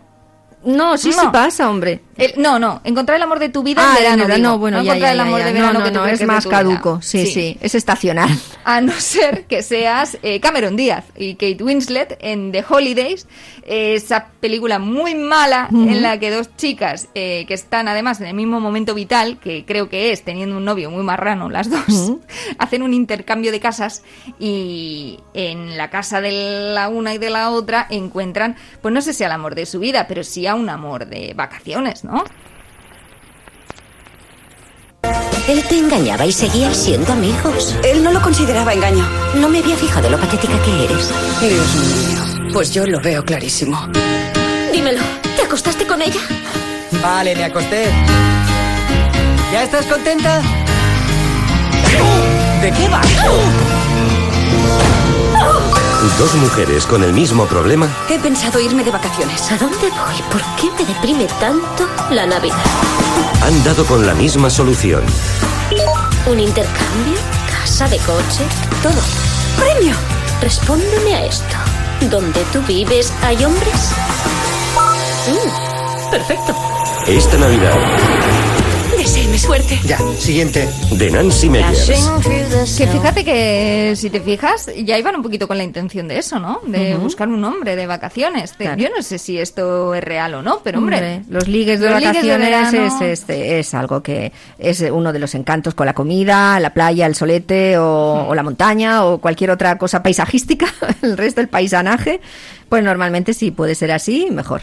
No, 0.65 0.97
sí, 0.97 1.11
No. 1.11 1.21
sí 1.21 1.27
pasa, 1.31 1.69
hombre. 1.69 2.01
El- 2.17 2.35
no, 2.41 2.59
no, 2.59 2.81
encontrar 2.85 3.17
el 3.17 3.23
amor 3.23 3.39
de 3.39 3.49
tu 3.49 3.63
vida 3.63 3.83
Ah, 3.85 3.95
en 3.97 4.03
verano. 4.03 4.23
verano, 4.25 4.49
digo. 4.51 4.59
bueno, 4.59 4.77
no 4.79 4.83
ya, 4.85 4.93
encontrar 4.93 5.09
ya, 5.09 5.13
el 5.13 5.21
amor 5.21 5.43
de 5.45 5.53
verano 5.53 5.73
no, 5.81 5.85
que 5.85 5.91
no, 5.91 6.01
tú 6.01 6.07
no, 6.07 6.13
es 6.13 6.23
más 6.27 6.47
caduco. 6.47 7.01
Sí, 7.03 7.27
sí, 7.27 7.57
es 7.61 7.75
estacional. 7.75 8.29
A 8.65 8.81
no 8.81 8.93
ser 8.93 9.45
que 9.47 9.63
seas 9.63 10.19
eh, 10.23 10.41
Cameron 10.41 10.77
Díaz 10.77 11.05
y 11.17 11.35
Kate 11.35 11.63
Winslet 11.63 12.17
en 12.21 12.53
The 12.53 12.65
Holidays, 12.69 13.27
eh, 13.65 13.95
esa 13.95 14.27
película 14.41 14.79
muy 14.79 15.15
mala 15.15 15.69
en 15.71 16.03
la 16.03 16.19
que 16.19 16.31
dos 16.31 16.55
chicas 16.57 17.09
eh, 17.15 17.45
que 17.49 17.55
están 17.55 17.89
además 17.89 18.21
en 18.21 18.27
el 18.29 18.35
mismo 18.35 18.61
momento 18.61 18.95
vital, 18.95 19.39
que 19.39 19.65
creo 19.65 19.89
que 19.89 20.13
es 20.13 20.23
teniendo 20.23 20.57
un 20.57 20.65
novio 20.65 20.91
muy 20.91 21.03
marrano 21.03 21.51
las 21.51 21.69
dos, 21.71 22.13
hacen 22.59 22.83
un 22.83 22.95
intercambio 22.95 23.53
de 23.53 23.61
casas 23.61 24.03
y 24.39 25.19
en 25.35 25.77
la 25.77 25.91
casa 25.91 26.21
de 26.21 26.31
la 26.75 26.89
una 26.89 27.15
y 27.15 27.19
de 27.19 27.31
la 27.31 27.51
otra 27.51 27.87
encuentran, 27.91 28.57
pues 28.83 28.93
no 28.95 29.01
sé 29.03 29.13
si 29.13 29.25
al 29.25 29.33
amor 29.33 29.55
de 29.55 29.67
su 29.67 29.79
vida, 29.81 30.07
pero 30.07 30.23
sí 30.25 30.47
a 30.47 30.55
un 30.55 30.69
amor 30.69 31.07
de 31.07 31.33
vacaciones, 31.35 32.04
¿no? 32.05 32.25
Él 35.49 35.63
te 35.69 35.79
engañaba 35.79 36.25
y 36.25 36.33
seguíais 36.33 36.77
siendo 36.77 37.13
amigos. 37.13 37.77
Él 37.85 38.03
no 38.03 38.11
lo 38.13 38.23
consideraba 38.23 38.73
engaño. 38.73 39.07
No 39.35 39.49
me 39.49 39.59
había 39.59 39.77
fijado 39.77 40.09
lo 40.09 40.19
patética 40.19 40.55
que 40.63 40.85
eres. 40.85 41.11
Dios 41.41 41.75
mío. 41.75 42.53
Pues 42.53 42.73
yo 42.73 42.87
lo 42.87 43.01
veo 43.01 43.25
clarísimo. 43.25 43.89
Dímelo, 44.73 45.03
¿te 45.37 45.43
acostaste 45.43 45.87
con 45.87 46.01
ella? 46.01 46.21
Vale, 47.03 47.37
me 47.37 47.45
acosté. 47.45 47.91
¿Ya 49.53 49.65
estás 49.65 49.85
contenta? 49.87 50.41
¿De 52.63 52.71
qué 52.73 52.89
vas? 52.89 53.07
Dos 56.19 56.35
mujeres 56.35 56.87
con 56.87 57.03
el 57.03 57.13
mismo 57.13 57.47
problema 57.47 57.89
He 58.09 58.19
pensado 58.19 58.61
irme 58.61 58.85
de 58.85 58.91
vacaciones. 58.91 59.51
¿A 59.51 59.57
dónde 59.57 59.77
voy? 59.91 60.23
¿Por 60.31 60.43
qué 60.61 60.71
me 60.79 60.85
deprime 60.87 61.27
tanto 61.41 61.89
la 62.11 62.27
Navidad? 62.27 62.57
han 63.43 63.65
dado 63.65 63.85
con 63.85 64.07
la 64.07 64.15
misma 64.15 64.49
solución. 64.49 65.03
¿Un 66.27 66.41
intercambio? 66.41 67.19
¿Casa 67.51 67.87
de 67.89 67.99
coche? 67.99 68.45
Todo. 68.83 69.01
¡Premio! 69.59 69.95
Respóndeme 70.41 71.15
a 71.15 71.25
esto. 71.27 71.57
¿Dónde 72.11 72.45
tú 72.53 72.61
vives 72.63 73.13
hay 73.23 73.45
hombres? 73.45 73.93
Mm, 75.29 76.11
perfecto. 76.11 76.55
Esta 77.07 77.37
Navidad, 77.37 77.75
suerte. 79.45 79.79
Ya, 79.85 79.99
siguiente. 80.19 80.67
de 80.93 81.11
Nancy 81.11 81.51
Meyers. 81.51 81.87
Que 82.79 82.87
fíjate 82.87 83.25
que 83.25 83.93
si 83.95 84.09
te 84.09 84.21
fijas, 84.21 84.71
ya 84.85 84.99
iban 84.99 85.17
un 85.17 85.23
poquito 85.23 85.47
con 85.47 85.59
la 85.59 85.65
intención 85.65 86.09
de 86.09 86.19
eso, 86.19 86.39
¿no? 86.39 86.61
De 86.67 86.95
Ujú. 86.95 87.03
buscar 87.05 87.29
un 87.29 87.45
hombre 87.45 87.77
de 87.77 87.87
vacaciones. 87.87 88.55
Claro. 88.55 88.81
Yo 88.81 88.89
no 88.95 89.03
sé 89.03 89.19
si 89.19 89.39
esto 89.39 89.95
es 89.95 90.03
real 90.03 90.35
o 90.35 90.43
no, 90.43 90.61
pero 90.65 90.79
hombre, 90.79 90.97
Hombre, 90.97 91.23
los 91.29 91.47
ligues 91.47 91.79
de 91.81 91.91
los 91.91 92.01
ligues 92.01 92.23
de 92.23 92.39
vacaciones 92.39 92.73
es, 92.73 93.01
este, 93.03 93.59
es 93.59 93.75
algo 93.75 94.03
que 94.03 94.33
es 94.59 94.81
uno 94.91 95.13
de 95.13 95.19
los 95.19 95.35
encantos 95.35 95.75
con 95.75 95.85
la 95.87 95.93
comida, 95.95 96.59
la 96.59 96.73
playa, 96.73 97.07
el 97.07 97.15
solete 97.15 97.77
o, 97.77 98.27
o 98.29 98.35
la 98.35 98.43
montaña 98.43 99.05
o 99.05 99.19
cualquier 99.19 99.51
otra 99.51 99.77
cosa 99.77 100.03
paisajística, 100.03 100.67
el 101.03 101.17
resto 101.19 101.41
del 101.43 101.49
paisanaje, 101.49 102.21
pues 102.69 102.83
normalmente 102.83 103.35
sí 103.35 103.51
puede 103.51 103.75
ser 103.75 103.93
así, 103.93 104.29
mejor. 104.31 104.63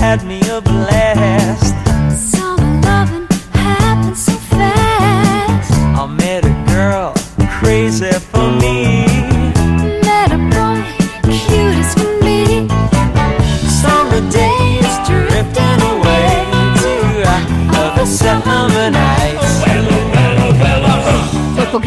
Had 0.00 0.24
me 0.24 0.40
a 0.48 0.62
blast. 0.62 0.99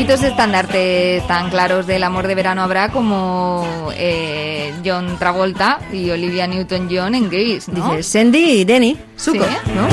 Poquitos 0.03 0.23
estandartes 0.23 1.25
tan 1.27 1.49
claros 1.49 1.87
del 1.87 2.03
amor 2.03 2.27
de 2.27 2.35
verano 2.35 2.61
habrá 2.61 2.89
como 2.89 3.89
eh, 3.95 4.73
John 4.83 5.17
Travolta 5.17 5.79
y 5.93 6.09
Olivia 6.09 6.45
Newton-John 6.45 7.15
en 7.15 7.29
Grease, 7.29 7.71
¿no? 7.71 7.91
Dice 7.91 8.03
Sandy 8.03 8.43
y 8.43 8.65
Denny, 8.65 8.97
Zuko, 9.17 9.45
Sí. 9.45 9.51
¿no? 9.73 9.87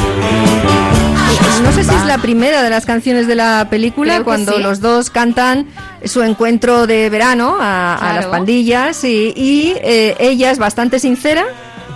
No 1.63 1.73
sé 1.73 1.85
si 1.85 1.95
es 1.95 2.07
la 2.07 2.19
primera 2.19 2.65
de 2.65 2.71
las 2.71 2.87
canciones 2.87 3.29
de 3.29 3.37
la 3.37 3.69
película 3.71 4.25
cuando 4.25 4.57
sí. 4.57 4.63
los 4.63 4.81
dos 4.81 5.11
cantan 5.11 5.69
su 6.05 6.23
encuentro 6.23 6.89
de 6.89 7.09
verano 7.09 7.59
a, 7.61 8.13
las 8.17 8.27
pandillas 8.27 9.05
y, 9.05 9.33
y, 9.37 9.75
eh, 9.81 10.17
ella 10.19 10.51
es 10.51 10.59
bastante 10.59 10.99
sincera, 10.99 11.45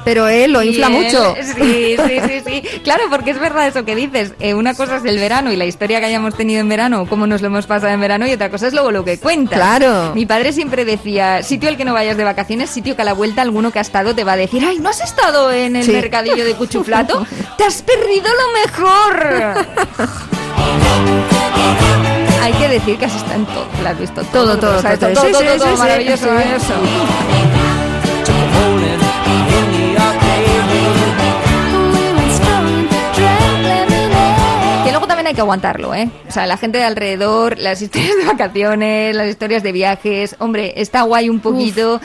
pero 0.05 0.29
él 0.29 0.53
lo 0.53 0.63
infla 0.63 0.87
él- 0.89 0.93
mucho. 0.93 1.35
Sí, 1.55 1.97
sí, 1.97 2.19
sí, 2.27 2.43
sí. 2.47 2.81
Claro, 2.83 3.05
porque 3.11 3.31
es 3.31 3.39
verdad 3.39 3.67
eso 3.67 3.85
que 3.85 3.95
dices. 3.95 4.33
Eh, 4.41 4.55
una 4.55 4.75
cosa 4.75 4.97
es 4.97 5.05
el 5.05 5.19
verano 5.19 5.53
y 5.53 5.57
la 5.57 5.65
historia 5.65 6.01
que 6.01 6.07
hayamos 6.07 6.35
tenido 6.37 6.61
en 6.61 6.69
verano, 6.69 7.07
cómo 7.09 7.27
nos 7.27 7.41
lo 7.43 7.47
hemos 7.49 7.67
pasado 7.67 7.93
en 7.93 8.01
verano, 8.01 8.27
y 8.27 8.33
otra 8.33 8.51
cosa 8.51 8.67
es 8.67 8.73
luego 8.73 8.91
lo 8.91 9.05
que 9.05 9.19
cuentas. 9.19 9.59
Claro. 9.59 10.13
Mi 10.15 10.27
padre 10.27 10.53
siempre 10.53 10.85
decía, 10.85 11.43
sitio 11.43 11.69
al 11.69 11.77
que 11.77 11.85
no 11.85 11.93
vayas 11.95 12.17
de 12.17 12.25
vacaciones, 12.25 12.71
sitio 12.71 12.97
que 12.97 13.03
a 13.03 13.05
la 13.05 13.13
vuelta 13.15 13.43
alguno 13.43 13.71
que 13.71 13.79
ha 13.79 13.83
estado 13.83 14.15
te 14.15 14.25
va 14.25 14.33
a 14.33 14.37
decir, 14.37 14.65
ay, 14.67 14.79
¿no 14.79 14.89
has 14.89 15.01
estado 15.01 15.53
en 15.53 15.77
el 15.77 15.85
Sí. 15.85 15.93
mercadillo 15.93 16.45
de 16.45 16.55
Cuchuflato? 16.55 17.27
¡Te 17.59 17.65
has 17.65 17.83
perdido 17.83 18.27
lo 18.29 18.73
mejor! 18.73 19.65
Hay 22.43 22.53
que 22.55 22.69
decir 22.69 22.99
que 22.99 23.07
has 23.07 23.15
estado 23.15 23.35
en 23.37 23.47
todo, 23.47 23.67
lo 23.83 23.89
has 23.89 23.99
visto 23.99 24.23
todo, 24.25 24.57
Todo, 24.57 24.59
todo, 24.59 24.83
todo, 24.83 24.99
todo, 24.99 25.13
todo, 25.13 25.25
sí, 25.27 25.33
todo, 25.33 25.43
sí, 25.43 25.59
sí, 25.73 25.79
maravilloso, 25.79 26.27
maravilloso. 26.27 26.75
Luego 35.05 35.09
también 35.09 35.27
hay 35.27 35.35
que 35.35 35.41
aguantarlo, 35.41 35.95
¿eh? 35.95 36.11
O 36.29 36.33
sea, 36.33 36.47
la 36.47 36.57
gente 36.57 36.79
de 36.79 36.85
alrededor, 36.85 37.59
las 37.59 37.83
historias 37.83 38.17
de 38.17 38.25
vacaciones, 38.25 39.15
las 39.15 39.29
historias 39.29 39.63
de 39.63 39.73
viajes, 39.73 40.37
hombre, 40.39 40.75
está 40.77 41.03
guay 41.03 41.29
un 41.29 41.41
poquito. 41.41 42.01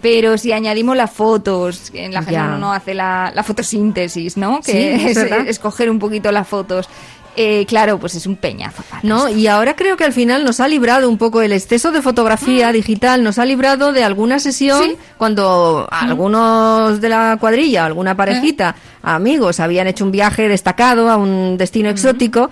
Pero 0.00 0.38
si 0.38 0.50
añadimos 0.52 0.96
las 0.96 1.10
fotos, 1.10 1.90
en 1.92 2.14
la 2.14 2.22
gente 2.22 2.40
uno 2.40 2.72
hace 2.72 2.94
la, 2.94 3.30
la 3.34 3.42
fotosíntesis, 3.42 4.38
¿no? 4.38 4.60
Sí, 4.62 4.72
Que 4.72 5.10
es 5.10 5.16
escoger 5.18 5.90
un 5.90 5.98
poquito 5.98 6.32
las 6.32 6.48
fotos. 6.48 6.88
Eh, 7.36 7.64
claro, 7.66 7.98
pues 7.98 8.14
es 8.16 8.26
un 8.26 8.36
peñazo. 8.36 8.82
No, 9.02 9.28
y 9.28 9.46
ahora 9.46 9.76
creo 9.76 9.96
que 9.96 10.04
al 10.04 10.12
final 10.12 10.44
nos 10.44 10.58
ha 10.60 10.66
librado 10.68 11.08
un 11.08 11.16
poco 11.16 11.40
el 11.42 11.52
exceso 11.52 11.92
de 11.92 12.02
fotografía 12.02 12.72
digital, 12.72 13.22
nos 13.22 13.38
ha 13.38 13.44
librado 13.44 13.92
de 13.92 14.02
alguna 14.02 14.40
sesión 14.40 14.82
Sí. 14.82 14.96
cuando 15.16 15.86
algunos 15.90 17.00
de 17.00 17.08
la 17.08 17.36
cuadrilla, 17.40 17.84
alguna 17.86 18.16
parejita, 18.16 18.74
amigos, 19.02 19.60
habían 19.60 19.86
hecho 19.86 20.04
un 20.04 20.10
viaje 20.10 20.48
destacado 20.48 21.08
a 21.08 21.16
un 21.16 21.56
destino 21.56 21.88
exótico. 21.88 22.50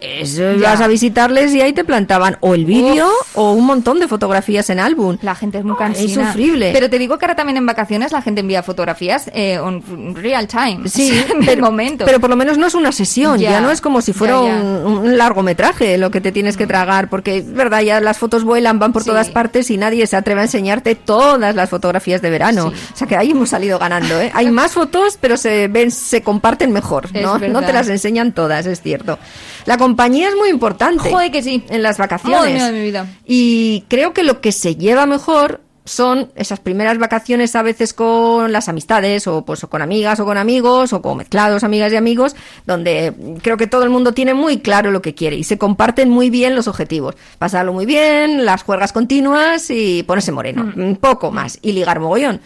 Eso 0.00 0.52
ibas 0.52 0.80
a 0.80 0.86
visitarles 0.86 1.54
y 1.54 1.60
ahí 1.60 1.72
te 1.72 1.84
plantaban 1.84 2.36
o 2.40 2.54
el 2.54 2.64
vídeo 2.64 3.08
o 3.34 3.52
un 3.52 3.66
montón 3.66 3.98
de 4.00 4.08
fotografías 4.08 4.70
en 4.70 4.78
álbum. 4.80 5.18
La 5.22 5.34
gente 5.34 5.58
es 5.58 5.64
muy 5.64 5.76
cansina. 5.76 6.22
Es 6.22 6.28
sufrible. 6.28 6.70
Pero 6.72 6.88
te 6.90 6.98
digo 6.98 7.18
que 7.18 7.24
ahora 7.24 7.36
también 7.36 7.56
en 7.56 7.66
vacaciones 7.66 8.12
la 8.12 8.22
gente 8.22 8.40
envía 8.40 8.62
fotografías 8.62 9.30
eh, 9.34 9.58
on 9.58 10.14
real 10.14 10.46
time. 10.46 10.88
Sí, 10.88 11.10
o 11.10 11.14
sea, 11.26 11.36
en 11.36 11.48
el 11.48 11.60
momento. 11.60 12.04
pero 12.04 12.20
por 12.20 12.30
lo 12.30 12.36
menos 12.36 12.58
no 12.58 12.66
es 12.66 12.74
una 12.74 12.92
sesión, 12.92 13.38
ya, 13.38 13.50
Ya, 13.50 13.60
no 13.60 13.70
es 13.70 13.80
como 13.80 14.00
si 14.00 14.12
fuera 14.12 14.34
ya, 14.42 14.48
ya. 14.48 14.54
Un, 14.62 14.98
un 14.98 15.18
largometraje 15.18 15.98
lo 15.98 16.10
que 16.10 16.20
te 16.20 16.32
tienes 16.32 16.56
que 16.56 16.66
tragar, 16.66 17.08
porque 17.08 17.38
es 17.38 17.52
verdad, 17.52 17.80
ya 17.82 18.00
las 18.00 18.18
fotos 18.18 18.44
vuelan, 18.44 18.78
van 18.78 18.92
por 18.92 19.02
Sí. 19.02 19.08
todas 19.10 19.28
partes 19.30 19.70
y 19.70 19.76
nadie 19.78 20.06
se 20.06 20.16
atreve 20.16 20.40
a 20.40 20.44
enseñarte 20.44 20.94
todas 20.94 21.54
las 21.54 21.70
fotografías 21.70 22.20
de 22.22 22.30
verano. 22.30 22.70
Sí. 22.74 22.76
O 22.94 22.96
sea 22.96 23.06
que 23.06 23.16
ahí 23.16 23.30
hemos 23.30 23.48
salido 23.48 23.78
ganando, 23.78 24.20
¿eh? 24.20 24.30
Hay 24.34 24.50
más 24.50 24.72
fotos, 24.72 25.18
pero 25.20 25.36
se 25.36 25.68
ven, 25.68 25.90
se 25.90 26.22
comparten 26.22 26.72
mejor, 26.72 27.08
¿no? 27.14 27.38
Te 27.62 27.72
las 27.72 27.88
enseñan 27.88 28.32
todas, 28.32 28.66
es 28.66 28.80
cierto. 28.82 29.18
La 29.66 29.76
compañía 29.88 30.28
es 30.28 30.36
muy 30.36 30.50
importante. 30.50 31.10
Joder, 31.10 31.30
que 31.30 31.42
sí. 31.42 31.64
En 31.70 31.82
las 31.82 31.96
vacaciones. 31.96 32.72
Mi 32.72 32.82
vida. 32.82 33.06
Y 33.24 33.84
creo 33.88 34.12
que 34.12 34.22
lo 34.22 34.40
que 34.42 34.52
se 34.52 34.76
lleva 34.76 35.06
mejor 35.06 35.62
son 35.84 36.30
esas 36.36 36.60
primeras 36.60 36.98
vacaciones 36.98 37.56
a 37.56 37.62
veces 37.62 37.94
con 37.94 38.52
las 38.52 38.68
amistades 38.68 39.26
o 39.26 39.46
pues 39.46 39.64
o 39.64 39.70
con 39.70 39.80
amigas 39.80 40.20
o 40.20 40.26
con 40.26 40.36
amigos 40.36 40.92
o 40.92 41.00
con 41.00 41.16
mezclados 41.16 41.64
amigas 41.64 41.90
y 41.94 41.96
amigos 41.96 42.36
donde 42.66 43.14
creo 43.40 43.56
que 43.56 43.66
todo 43.66 43.84
el 43.84 43.88
mundo 43.88 44.12
tiene 44.12 44.34
muy 44.34 44.58
claro 44.58 44.90
lo 44.90 45.00
que 45.00 45.14
quiere 45.14 45.36
y 45.36 45.44
se 45.44 45.56
comparten 45.56 46.10
muy 46.10 46.28
bien 46.28 46.54
los 46.54 46.68
objetivos 46.68 47.14
pasarlo 47.38 47.72
muy 47.72 47.86
bien 47.86 48.44
las 48.44 48.64
juergas 48.64 48.92
continuas 48.92 49.70
y 49.70 50.02
ponerse 50.02 50.30
moreno 50.30 50.70
un 50.76 50.96
poco 50.96 51.30
más 51.30 51.58
y 51.62 51.72
ligar 51.72 52.00
mogollón 52.00 52.42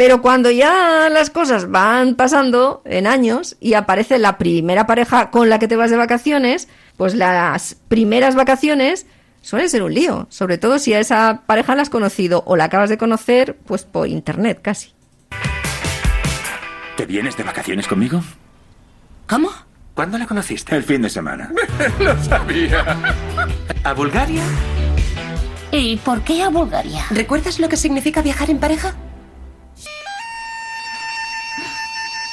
pero 0.00 0.22
cuando 0.22 0.50
ya 0.50 1.10
las 1.10 1.28
cosas 1.28 1.70
van 1.70 2.14
pasando 2.14 2.80
en 2.86 3.06
años 3.06 3.58
y 3.60 3.74
aparece 3.74 4.18
la 4.18 4.38
primera 4.38 4.86
pareja 4.86 5.30
con 5.30 5.50
la 5.50 5.58
que 5.58 5.68
te 5.68 5.76
vas 5.76 5.90
de 5.90 5.98
vacaciones, 5.98 6.68
pues 6.96 7.14
las 7.14 7.76
primeras 7.88 8.34
vacaciones 8.34 9.04
suelen 9.42 9.68
ser 9.68 9.82
un 9.82 9.92
lío, 9.92 10.26
sobre 10.30 10.56
todo 10.56 10.78
si 10.78 10.94
a 10.94 11.00
esa 11.00 11.42
pareja 11.44 11.74
la 11.74 11.82
has 11.82 11.90
conocido 11.90 12.42
o 12.46 12.56
la 12.56 12.64
acabas 12.64 12.88
de 12.88 12.96
conocer 12.96 13.58
pues 13.66 13.84
por 13.84 14.08
internet 14.08 14.60
casi. 14.62 14.94
¿Te 16.96 17.04
vienes 17.04 17.36
de 17.36 17.42
vacaciones 17.42 17.86
conmigo? 17.86 18.22
¿Cómo? 19.28 19.50
¿Cuándo 19.92 20.16
la 20.16 20.26
conociste? 20.26 20.76
El 20.76 20.82
fin 20.82 21.02
de 21.02 21.10
semana. 21.10 21.52
Lo 22.00 22.16
sabía. 22.24 22.96
¿A 23.84 23.92
Bulgaria? 23.92 24.44
¿Y 25.72 25.98
por 25.98 26.22
qué 26.22 26.42
a 26.42 26.48
Bulgaria? 26.48 27.04
¿Recuerdas 27.10 27.60
lo 27.60 27.68
que 27.68 27.76
significa 27.76 28.22
viajar 28.22 28.48
en 28.48 28.60
pareja? 28.60 28.94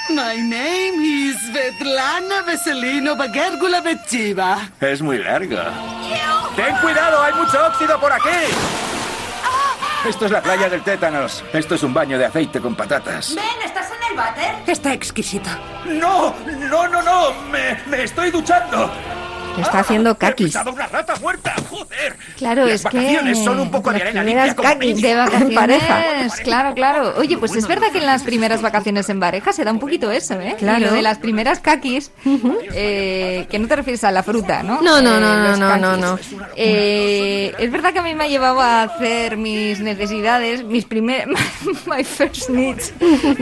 My 0.09 0.35
name 0.37 1.01
is 1.01 1.35
Svetlana 1.49 2.41
Veselino 2.45 3.15
Bagergula 3.17 3.81
Bechiva. 3.81 4.69
Es 4.79 5.01
muy 5.01 5.17
largo. 5.17 5.57
¡Ten 6.55 6.75
cuidado! 6.77 7.21
¡Hay 7.21 7.33
mucho 7.33 7.65
óxido 7.65 7.99
por 7.99 8.11
aquí! 8.13 8.29
Esto 10.07 10.25
es 10.25 10.31
la 10.31 10.41
playa 10.41 10.69
del 10.69 10.81
tétanos. 10.81 11.43
Esto 11.51 11.75
es 11.75 11.83
un 11.83 11.93
baño 11.93 12.17
de 12.17 12.25
aceite 12.25 12.61
con 12.61 12.75
patatas. 12.75 13.35
Ven, 13.35 13.45
¿estás 13.65 13.91
en 13.91 14.11
el 14.11 14.15
váter? 14.17 14.55
Está 14.65 14.93
exquisito. 14.93 15.49
¡No! 15.85 16.33
¡No, 16.69 16.87
no, 16.87 17.01
no! 17.01 17.33
¡Me, 17.51 17.77
me 17.87 18.03
estoy 18.03 18.31
duchando! 18.31 18.89
Está 19.61 19.79
haciendo 19.79 20.17
¡Qué 20.17 20.27
caquis. 20.27 20.47
pesado, 20.47 20.71
una 20.73 20.87
rata 20.87 21.15
muerta! 21.21 21.53
¡Joder! 21.69 22.15
Claro, 22.37 22.65
Las 22.65 22.85
es 22.85 22.91
que... 22.91 23.35
son 23.43 23.59
un 23.59 23.71
poco 23.71 23.91
de 23.91 23.99
las 23.99 24.07
arena 24.07 24.21
primeras 24.23 24.47
limpia 24.47 24.55
como 24.55 24.69
caquis 24.69 24.95
mínimo. 24.95 25.07
de 25.07 25.15
vacaciones, 25.15 25.49
En 25.49 25.55
pareja. 25.55 26.03
claro, 26.43 26.73
claro. 26.75 27.13
Oye, 27.17 27.37
pues 27.37 27.55
es 27.55 27.67
verdad 27.67 27.87
que 27.91 27.97
en 27.99 28.05
las 28.05 28.23
primeras 28.23 28.61
vacaciones 28.61 29.09
en 29.09 29.19
pareja 29.19 29.51
se 29.53 29.63
da 29.63 29.71
un 29.71 29.79
poquito 29.79 30.11
eso, 30.11 30.39
¿eh? 30.39 30.55
Claro. 30.57 30.79
Y 30.79 30.83
lo 30.85 30.93
de 30.93 31.01
las 31.01 31.17
primeras 31.17 31.59
caquis, 31.59 32.11
eh, 32.73 33.47
que 33.49 33.59
no 33.59 33.67
te 33.67 33.75
refieres 33.75 34.03
a 34.03 34.11
la 34.11 34.23
fruta, 34.23 34.63
¿no? 34.63 34.81
No, 34.81 35.01
no, 35.01 35.17
Eh, 35.17 35.19
no, 35.21 35.35
no, 35.35 35.49
los 35.49 35.59
no, 35.59 35.77
no, 35.77 35.97
no. 35.97 36.19
Eh, 36.55 37.53
es 37.57 37.71
verdad 37.71 37.93
que 37.93 37.99
a 37.99 38.03
mí 38.03 38.13
me 38.15 38.25
ha 38.25 38.27
llevado 38.27 38.59
a 38.61 38.83
hacer 38.83 39.37
mis 39.37 39.79
necesidades, 39.79 40.63
mis 40.63 40.85
primeros, 40.85 41.37
my 41.85 42.03
first 42.03 42.49
needs, 42.49 42.93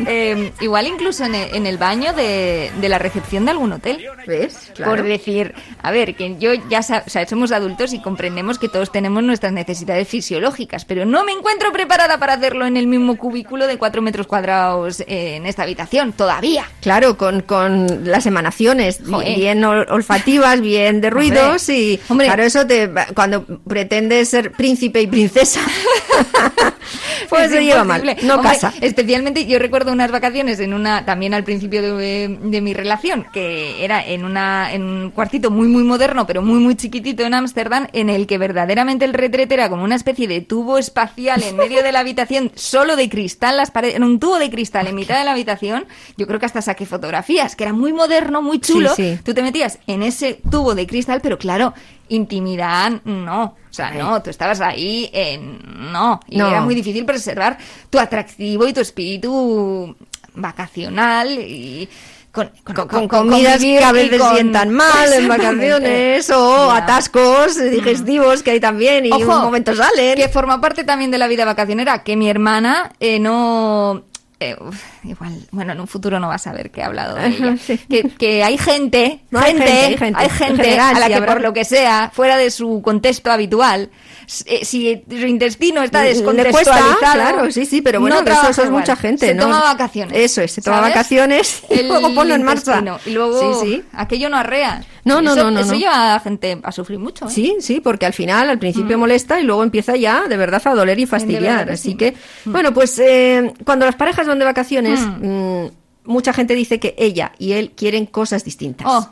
eh, 0.08 0.51
igual 0.62 0.88
incluso 0.88 1.23
en 1.25 1.36
el, 1.36 1.56
en 1.56 1.65
el 1.67 1.78
baño 1.78 2.13
de, 2.13 2.71
de 2.80 2.89
la 2.89 2.97
recepción 2.99 3.45
de 3.45 3.51
algún 3.51 3.71
hotel. 3.73 4.06
¿Ves? 4.28 4.71
Claro. 4.75 4.91
Por 4.91 5.04
decir, 5.04 5.54
a 5.82 5.91
ver, 5.91 6.05
que 6.13 6.36
yo 6.39 6.54
ya 6.70 6.80
o 6.80 7.10
sea, 7.10 7.28
somos 7.28 7.52
adultos 7.52 7.94
y 7.94 8.00
comprendemos 8.02 8.60
que 8.60 8.70
todos 8.70 8.91
tenemos 8.91 9.24
nuestras 9.24 9.52
necesidades 9.54 10.08
fisiológicas, 10.08 10.86
pero 10.86 11.06
no 11.06 11.24
me 11.26 11.32
encuentro 11.32 11.72
preparada 11.72 12.18
para 12.20 12.34
hacerlo 12.34 12.65
en 12.65 12.78
el 12.78 12.88
mismo 12.88 13.18
cubículo 13.18 13.65
de 13.68 13.78
cuatro 13.78 14.02
metros 14.02 14.28
cuadrados 14.28 15.00
eh, 15.02 15.36
en 15.38 15.46
esta 15.46 15.63
habitación, 15.63 16.13
todavía. 16.13 16.65
Claro, 16.82 17.18
con, 17.18 17.41
con 17.41 18.04
las 18.10 18.26
emanaciones 18.26 19.00
Joder. 19.10 19.36
bien 19.36 19.63
ol- 19.63 19.88
olfativas, 19.89 20.62
bien 20.62 21.02
de 21.02 21.10
ruidos 21.10 21.62
Hombre. 21.70 21.76
y 21.78 22.00
Hombre. 22.10 22.28
claro, 22.28 22.44
eso 22.44 22.68
te 22.68 22.89
cuando 23.15 23.46
pretendes 23.68 24.30
ser 24.30 24.52
príncipe 24.52 25.02
y 25.02 25.08
princesa 25.08 25.62
pues 27.30 27.46
Es 27.46 27.52
se 27.52 27.63
lleva 27.63 27.84
mal, 27.84 28.04
no 28.24 28.36
Hombre, 28.36 28.52
casa. 28.52 28.74
Especialmente 28.82 29.46
yo 29.46 29.60
recuerdo 29.60 29.91
unas 29.91 30.12
vacaciones 30.12 30.60
en 30.60 30.74
una 30.74 31.06
también 31.06 31.34
al 31.34 31.44
principio 31.44 31.82
de, 31.98 32.38
de 32.41 32.62
mi 32.62 32.74
relación 32.74 33.26
que 33.34 33.84
era 33.84 34.06
en 34.06 34.24
una 34.26 34.72
en 34.74 34.84
un 34.84 35.12
cuartito 35.12 35.50
muy 35.52 35.68
muy 35.68 35.84
moderno 35.95 36.27
pero 36.27 36.41
muy 36.41 36.60
muy 36.60 36.75
chiquitito 36.75 37.23
en 37.23 37.34
Ámsterdam 37.34 37.88
en 37.93 38.10
el 38.10 38.27
que 38.27 38.38
verdaderamente 38.38 39.05
el 39.05 39.13
retrete 39.13 39.53
era 39.53 39.69
como 39.69 39.84
una 39.86 39.95
especie 39.95 40.27
de 40.27 40.41
tubo 40.41 40.77
espacial 40.77 41.41
en 41.41 41.55
medio 41.55 41.81
de 41.84 41.93
la 41.93 41.99
habitación 42.01 42.51
solo 42.55 42.97
de 42.97 43.08
cristal 43.08 43.55
las 43.55 43.71
paredes 43.71 43.95
era 43.95 44.05
un 44.05 44.19
tubo 44.19 44.38
de 44.38 44.49
cristal 44.49 44.88
en 44.88 44.95
mitad 44.95 45.17
de 45.17 45.23
la 45.23 45.31
habitación. 45.31 45.86
Yo 46.17 46.27
creo 46.27 46.38
que 46.39 46.45
hasta 46.47 46.62
saqué 46.62 46.86
fotografías 46.86 47.55
que 47.55 47.63
era 47.63 47.71
muy 47.73 47.93
moderno 47.93 48.41
muy 48.41 48.60
chulo. 48.60 48.93
Sí, 48.93 49.15
sí. 49.15 49.19
tú 49.23 49.34
te 49.34 49.41
metías 49.41 49.79
en 49.88 50.03
ese 50.03 50.41
tubo 50.51 50.75
de 50.75 50.86
cristal 50.86 51.21
pero 51.21 51.38
claro 51.38 51.73
intimidad 52.10 52.91
no. 53.05 53.43
O 53.45 53.73
sea 53.73 53.91
no 53.91 54.21
tú 54.21 54.29
estabas 54.29 54.60
ahí 54.60 55.10
en 55.13 55.60
no. 55.93 56.19
Y 56.27 56.38
No. 56.38 56.49
era 56.49 56.60
muy 56.62 56.75
difícil 56.75 57.05
preservar 57.05 57.58
tu 57.89 57.99
atractivo 57.99 58.67
y 58.67 58.73
tu 58.73 58.81
espíritu 58.81 59.95
vacacional 60.34 61.29
y 61.39 61.88
con, 62.36 62.52
con, 62.76 62.88
Con, 62.88 63.08
comidas 63.08 63.60
que 63.62 63.84
a 63.84 63.91
veces 63.91 64.21
sientan 64.34 64.69
mal 64.69 65.12
en 65.13 65.28
vacaciones 65.28 66.30
o 66.30 66.67
Ya. 66.67 66.76
atascos 66.78 67.58
digestivos 67.71 68.43
que 68.43 68.52
hay 68.52 68.60
también 68.60 69.06
y 69.06 69.12
Ojo, 69.12 69.21
un 69.38 69.41
momento 69.43 69.74
salen. 69.76 70.15
que 70.15 70.28
forma 70.30 70.60
parte 70.62 70.84
también 70.84 71.10
de 71.12 71.17
la 71.17 71.28
vida 71.28 71.45
vacacionera 71.45 72.04
que 72.04 72.15
mi 72.15 72.30
hermana 72.30 72.91
eh, 73.00 73.19
no 73.19 74.04
eh, 74.41 74.56
uf, 74.60 74.82
igual 75.06 75.32
bueno 75.52 75.71
en 75.71 75.80
un 75.80 75.88
futuro 75.88 76.19
no 76.19 76.28
vas 76.28 76.45
a 76.45 76.52
ver 76.52 76.69
que 76.69 76.82
he 76.82 76.84
hablado 76.84 77.15
de 77.15 77.28
ella 77.28 77.56
Sí. 77.65 77.78
que, 77.78 78.04
que 78.10 78.43
hay 78.43 78.58
gente 78.58 79.21
No, 79.32 79.39
hay 79.39 79.54
gente, 79.54 79.65
gente, 79.71 79.93
hay 79.93 79.98
gente. 79.98 80.19
hay 80.19 80.26
En 80.26 80.32
gente 80.32 80.80
a 80.80 81.00
la 81.00 81.08
que 81.08 81.15
habrá- 81.15 81.34
por 81.34 81.41
lo 81.41 81.54
que 81.54 81.63
sea 81.63 82.12
fuera 82.13 82.36
de 82.36 82.52
su 82.52 82.82
contexto 82.84 83.32
habitual 83.32 83.89
si 84.28 85.04
su 85.10 85.16
intestino 85.28 85.84
está 85.84 86.02
cuesta, 86.02 86.20
descontextualizado 86.20 86.98
claro, 87.00 87.52
sí, 87.52 87.66
sí, 87.66 87.82
pero 87.82 88.00
bueno, 88.02 88.18
no 88.18 88.24
pero 88.24 88.36
eso, 88.38 88.50
es 88.50 88.58
igual. 88.60 88.72
mucha 88.72 88.96
gente, 88.96 89.28
se 89.28 89.34
¿no? 89.36 89.44
toma 89.44 89.62
vacaciones 89.62 90.18
Eso 90.18 90.42
es, 90.42 90.52
se 90.52 90.62
toma 90.62 90.78
¿sabes? 90.78 90.94
vacaciones 90.94 91.64
y 91.70 91.80
El 91.80 91.88
luego 91.88 92.14
ponlo 92.14 92.34
en 92.36 92.44
marcha. 92.44 92.84
y 93.06 93.12
luego 93.12 93.62
Sí, 93.64 93.66
sí. 93.68 93.84
aquello 93.94 94.30
no 94.30 94.38
arrea 94.38 94.84
No, 95.04 95.22
no, 95.22 95.34
Eso- 95.34 95.44
no, 95.44 95.52
no, 95.52 95.60
eso 95.60 95.74
no. 95.74 95.78
lleva 95.80 96.12
a 96.12 96.14
la 96.16 96.20
gente 96.20 96.60
a 96.64 96.72
sufrir 96.72 96.98
mucho 97.00 97.26
¿eh? 97.28 97.30
Sí, 97.30 97.56
sí, 97.60 97.80
porque 97.80 98.06
al 98.06 98.14
final, 98.14 98.50
al 98.50 98.58
Mm. 98.58 98.60
principio 98.60 98.98
molesta 98.98 99.40
y 99.40 99.44
luego 99.44 99.62
empieza 99.64 99.96
ya 99.96 100.28
de 100.28 100.38
verdad 100.38 100.62
a 100.66 100.74
doler 100.74 101.00
y 101.00 101.06
fastidiar. 101.06 101.60
verdad 101.60 101.74
Así 101.76 101.92
sí. 101.92 101.96
que, 101.98 102.16
Mm. 102.46 102.52
bueno, 102.52 102.74
pues 102.74 102.98
eh, 103.00 103.54
cuando 103.64 103.86
las 103.86 103.96
parejas 103.96 104.26
van 104.28 104.40
de 104.40 104.46
vacaciones, 104.46 105.00
mm, 105.22 105.66
mucha 106.06 106.34
gente 106.34 106.56
dice 106.56 106.80
que 106.80 106.96
ella 106.98 107.32
y 107.40 107.54
él 107.54 107.72
quieren 107.76 108.06
cosas 108.06 108.44
distintas. 108.44 108.88
Oh. 108.90 109.10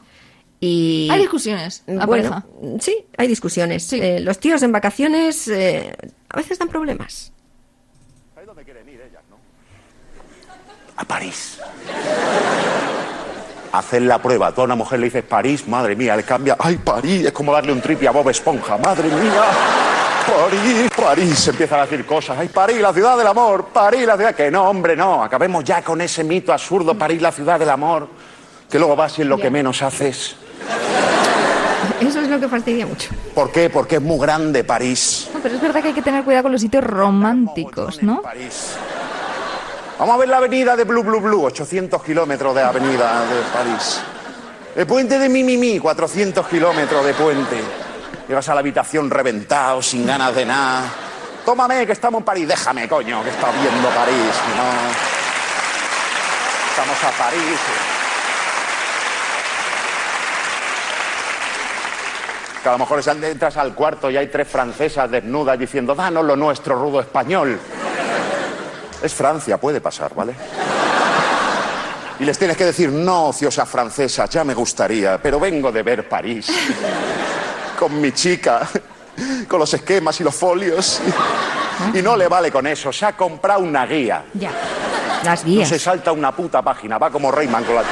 Y 0.65 1.09
hay 1.11 1.19
discusiones 1.19 1.83
la 1.87 2.05
bueno, 2.05 2.29
pareja 2.29 2.45
sí, 2.79 3.05
hay 3.17 3.27
discusiones. 3.27 3.91
Eh, 3.91 4.21
los 4.21 4.39
tíos 4.39 4.63
en 4.63 4.71
vacaciones 4.71 5.49
eh, 5.49 5.93
a 6.29 6.37
veces 6.37 6.57
dan 6.57 6.69
problemas. 6.69 7.33
A 10.95 11.03
París. 11.03 11.59
Hacer 13.73 14.03
la 14.03 14.21
prueba. 14.21 14.53
Tú 14.53 14.61
a 14.61 14.63
una 14.63 14.75
mujer 14.75 14.99
le 14.99 15.07
dices 15.07 15.23
París, 15.25 15.67
madre 15.67 15.97
mía, 15.97 16.15
le 16.15 16.23
cambia. 16.23 16.55
¡Ay, 16.57 16.77
París! 16.77 17.25
Es 17.25 17.33
como 17.33 17.51
darle 17.51 17.73
un 17.73 17.81
tripi 17.81 18.05
a 18.05 18.11
Bob 18.11 18.29
Esponja. 18.29 18.77
¡Madre 18.77 19.09
mía! 19.09 19.43
París, 20.25 20.89
París. 20.95 21.47
Empiezan 21.49 21.81
a 21.81 21.83
decir 21.87 22.05
cosas. 22.05 22.37
¡Ay, 22.39 22.47
París, 22.47 22.79
la 22.79 22.93
ciudad 22.93 23.17
del 23.17 23.27
amor! 23.27 23.65
¡París, 23.73 24.05
la 24.05 24.15
ciudad! 24.15 24.33
Que 24.33 24.49
no, 24.49 24.69
hombre, 24.69 24.95
no. 24.95 25.23
Acabemos 25.23 25.65
ya 25.65 25.81
con 25.81 25.99
ese 25.99 26.23
mito 26.23 26.53
absurdo. 26.53 26.97
París, 26.97 27.21
la 27.21 27.33
ciudad 27.33 27.59
del 27.59 27.71
amor. 27.71 28.07
Que 28.69 28.79
luego 28.79 28.95
vas 28.95 29.19
y 29.19 29.23
es 29.23 29.27
lo 29.27 29.37
que 29.37 29.49
menos 29.49 29.81
haces. 29.81 30.37
Eso 32.01 32.19
es 32.19 32.27
lo 32.27 32.39
que 32.39 32.47
fastidia 32.47 32.85
mucho. 32.85 33.09
¿Por 33.33 33.51
qué? 33.51 33.69
Porque 33.69 33.95
es 33.95 34.01
muy 34.01 34.19
grande 34.19 34.63
París. 34.63 35.29
No, 35.33 35.39
pero 35.39 35.55
es 35.55 35.61
verdad 35.61 35.81
que 35.81 35.89
hay 35.89 35.93
que 35.93 36.01
tener 36.01 36.23
cuidado 36.23 36.43
con 36.43 36.51
los 36.51 36.61
sitios 36.61 36.83
románticos 36.83 38.01
¿no? 38.03 38.21
Vamos 39.99 40.15
a 40.15 40.17
ver 40.17 40.27
la 40.27 40.37
avenida 40.37 40.75
de 40.75 40.83
Blue 40.83 41.03
Blue 41.03 41.21
Blue, 41.21 41.45
800 41.45 42.03
kilómetros 42.03 42.55
de 42.55 42.61
avenida 42.61 43.21
de 43.25 43.41
París. 43.53 44.01
El 44.75 44.87
puente 44.87 45.19
de 45.19 45.29
Mimimi, 45.29 45.79
400 45.79 46.47
kilómetros 46.47 47.05
de 47.05 47.13
puente. 47.13 47.61
Llegas 48.27 48.49
a 48.49 48.53
la 48.55 48.61
habitación 48.61 49.09
reventado, 49.09 49.81
sin 49.81 50.05
ganas 50.05 50.35
de 50.35 50.45
nada. 50.45 50.83
Tómame, 51.45 51.85
que 51.85 51.91
estamos 51.91 52.19
en 52.19 52.25
París. 52.25 52.47
Déjame, 52.47 52.87
coño, 52.87 53.23
que 53.23 53.29
está 53.29 53.51
viendo 53.51 53.89
París. 53.89 54.33
No. 54.57 55.13
Estamos 56.71 57.03
a 57.03 57.11
París. 57.23 57.59
Que 62.63 62.69
a 62.69 62.71
lo 62.71 62.77
mejor 62.77 63.01
entras 63.05 63.57
al 63.57 63.75
cuarto 63.75 64.09
y 64.09 64.15
hay 64.15 64.27
tres 64.27 64.47
francesas 64.47 65.11
desnudas 65.11 65.59
diciendo, 65.59 65.93
danos 65.93 66.23
lo 66.23 66.37
nuestro, 66.37 66.75
rudo 66.81 67.01
español. 67.01 67.59
Es 69.01 69.13
Francia, 69.13 69.57
puede 69.57 69.81
pasar, 69.81 70.15
¿vale? 70.15 70.33
Y 72.21 72.23
les 72.23 72.37
tienes 72.39 72.55
que 72.55 72.63
decir, 72.63 72.89
no, 72.89 73.27
ociosa 73.27 73.65
francesa, 73.65 74.27
ya 74.27 74.45
me 74.45 74.53
gustaría, 74.53 75.17
pero 75.21 75.41
vengo 75.41 75.73
de 75.73 75.83
ver 75.83 76.07
París. 76.07 76.47
Con 77.77 77.99
mi 77.99 78.13
chica, 78.13 78.65
con 79.49 79.59
los 79.59 79.73
esquemas 79.73 80.21
y 80.21 80.23
los 80.23 80.33
folios. 80.33 81.01
Y 81.93 82.01
no 82.01 82.15
le 82.15 82.29
vale 82.29 82.49
con 82.49 82.65
eso, 82.65 82.93
se 82.93 83.05
ha 83.05 83.11
comprado 83.17 83.59
una 83.61 83.85
guía. 83.85 84.23
Ya. 84.35 84.51
Las 85.25 85.43
No 85.43 85.49
guías. 85.49 85.67
se 85.67 85.79
salta 85.79 86.13
una 86.13 86.31
puta 86.33 86.61
página, 86.61 86.97
va 86.97 87.09
como 87.09 87.29
Rayman 87.29 87.63
con 87.65 87.75
la... 87.75 87.83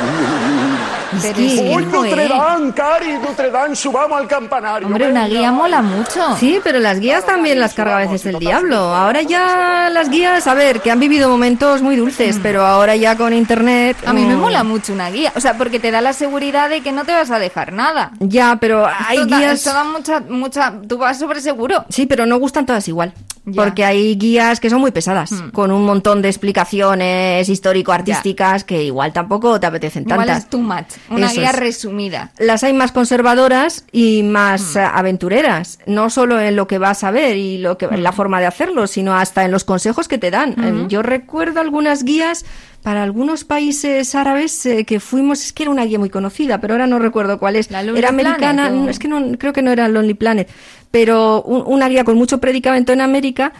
Pero 1.21 1.35
que- 1.35 1.45
es 1.47 1.59
que 1.61 1.75
¡Uy, 1.75 1.85
no 1.85 2.03
Notre 2.03 2.23
es. 2.23 2.29
Dame, 2.29 2.73
Cari, 2.73 3.13
Notre 3.17 3.51
Dame, 3.51 3.75
subamos 3.75 4.19
al 4.21 4.27
campanario! 4.27 4.87
Hombre, 4.87 5.09
una 5.09 5.27
guía 5.27 5.51
mola 5.51 5.81
mucho. 5.81 6.35
Sí, 6.37 6.59
pero 6.63 6.79
las 6.79 6.99
guías 6.99 7.25
también 7.25 7.59
las 7.59 7.73
carga 7.73 7.97
a 7.97 7.99
veces 7.99 8.25
el 8.25 8.39
diablo. 8.39 8.77
Ahora 8.77 9.21
ya 9.21 9.89
las 9.91 10.09
guías, 10.09 10.47
a 10.47 10.53
ver, 10.53 10.81
que 10.81 10.91
han 10.91 10.99
vivido 10.99 11.29
momentos 11.29 11.81
muy 11.81 11.95
dulces, 11.95 12.39
pero 12.41 12.65
ahora 12.65 12.95
ya 12.95 13.15
con 13.17 13.33
internet. 13.33 13.97
A 14.05 14.13
mí 14.13 14.23
me 14.25 14.35
mm, 14.35 14.39
mola 14.39 14.63
mucho 14.63 14.93
una 14.93 15.09
guía, 15.09 15.31
o 15.35 15.39
sea, 15.39 15.57
porque 15.57 15.79
te 15.79 15.91
da 15.91 16.01
la 16.01 16.13
seguridad 16.13 16.69
de 16.69 16.81
que 16.81 16.91
no 16.91 17.03
te 17.05 17.11
vas 17.13 17.31
a 17.31 17.39
dejar 17.39 17.73
nada. 17.73 18.11
Ya, 18.19 18.57
pero 18.59 18.85
hay 18.87 19.17
Esto 19.17 19.27
da- 19.29 19.37
guías. 19.37 19.53
esto 19.53 19.73
da 19.73 19.83
mucha, 19.83 20.19
mucha, 20.21 20.73
tú 20.87 20.97
vas 20.97 21.17
sobre 21.19 21.41
seguro. 21.41 21.85
Sí, 21.89 22.05
pero 22.05 22.25
no 22.25 22.37
gustan 22.39 22.65
todas 22.65 22.87
igual. 22.87 23.13
Ya. 23.43 23.63
Porque 23.63 23.83
hay 23.83 24.15
guías 24.17 24.59
que 24.59 24.69
son 24.69 24.81
muy 24.81 24.91
pesadas, 24.91 25.31
Hmm. 25.31 25.49
con 25.49 25.71
un 25.71 25.83
montón 25.83 26.21
de 26.21 26.29
explicaciones 26.29 27.49
histórico-artísticas 27.49 28.63
que 28.63 28.83
igual 28.83 29.13
tampoco 29.13 29.59
te 29.59 29.65
apetecen 29.67 30.03
Igual 30.03 30.19
tantas. 30.27 30.43
es 30.43 30.49
too 30.49 30.59
much. 30.59 30.85
Una 31.09 31.25
Eso 31.25 31.41
guía 31.41 31.49
es. 31.49 31.55
resumida. 31.59 32.31
Las 32.37 32.63
hay 32.63 32.73
más 32.73 32.91
conservadoras 32.91 33.85
y 33.91 34.23
más 34.23 34.75
Hmm. 34.75 34.79
eh, 34.79 34.89
aventureras, 34.93 35.79
no 35.87 36.09
solo 36.09 36.39
en 36.39 36.55
lo 36.55 36.67
que 36.67 36.77
vas 36.77 37.03
a 37.03 37.11
ver 37.11 37.35
y 37.37 37.57
lo 37.57 37.77
que 37.77 37.85
en 37.85 38.03
la 38.03 38.11
forma 38.11 38.39
de 38.39 38.45
hacerlo, 38.45 38.85
sino 38.87 39.15
hasta 39.15 39.43
en 39.43 39.51
los 39.51 39.63
consejos 39.63 40.07
que 40.07 40.17
te 40.17 40.31
dan. 40.31 40.51
Eh, 40.63 40.85
Yo 40.87 41.01
recuerdo 41.01 41.59
algunas 41.61 42.03
guías 42.03 42.45
para 42.83 43.03
algunos 43.03 43.43
países 43.43 44.15
árabes 44.15 44.65
eh, 44.65 44.85
que 44.85 44.99
fuimos, 44.99 45.43
es 45.45 45.53
que 45.53 45.63
era 45.63 45.71
una 45.71 45.85
guía 45.85 45.99
muy 45.99 46.09
conocida, 46.09 46.59
pero 46.59 46.73
ahora 46.73 46.87
no 46.87 46.97
recuerdo 46.99 47.37
cuál 47.37 47.55
es. 47.55 47.69
¿La 47.69 47.83
Lonely 47.83 47.99
Era 47.99 48.09
americana, 48.09 48.37
Planet, 48.37 48.71
o? 48.73 48.75
no, 48.85 48.89
es 48.89 48.97
que 48.99 49.07
no 49.07 49.37
creo 49.37 49.53
que 49.53 49.61
no 49.61 49.71
era 49.71 49.87
Lonely 49.87 50.15
Planet, 50.15 50.49
pero 50.91 51.41
un- 51.43 51.63
una 51.65 51.87
guía 51.89 52.03
con 52.03 52.15
mucho 52.17 52.39
predicamento 52.39 52.91
en 52.93 53.01
América. 53.01 53.53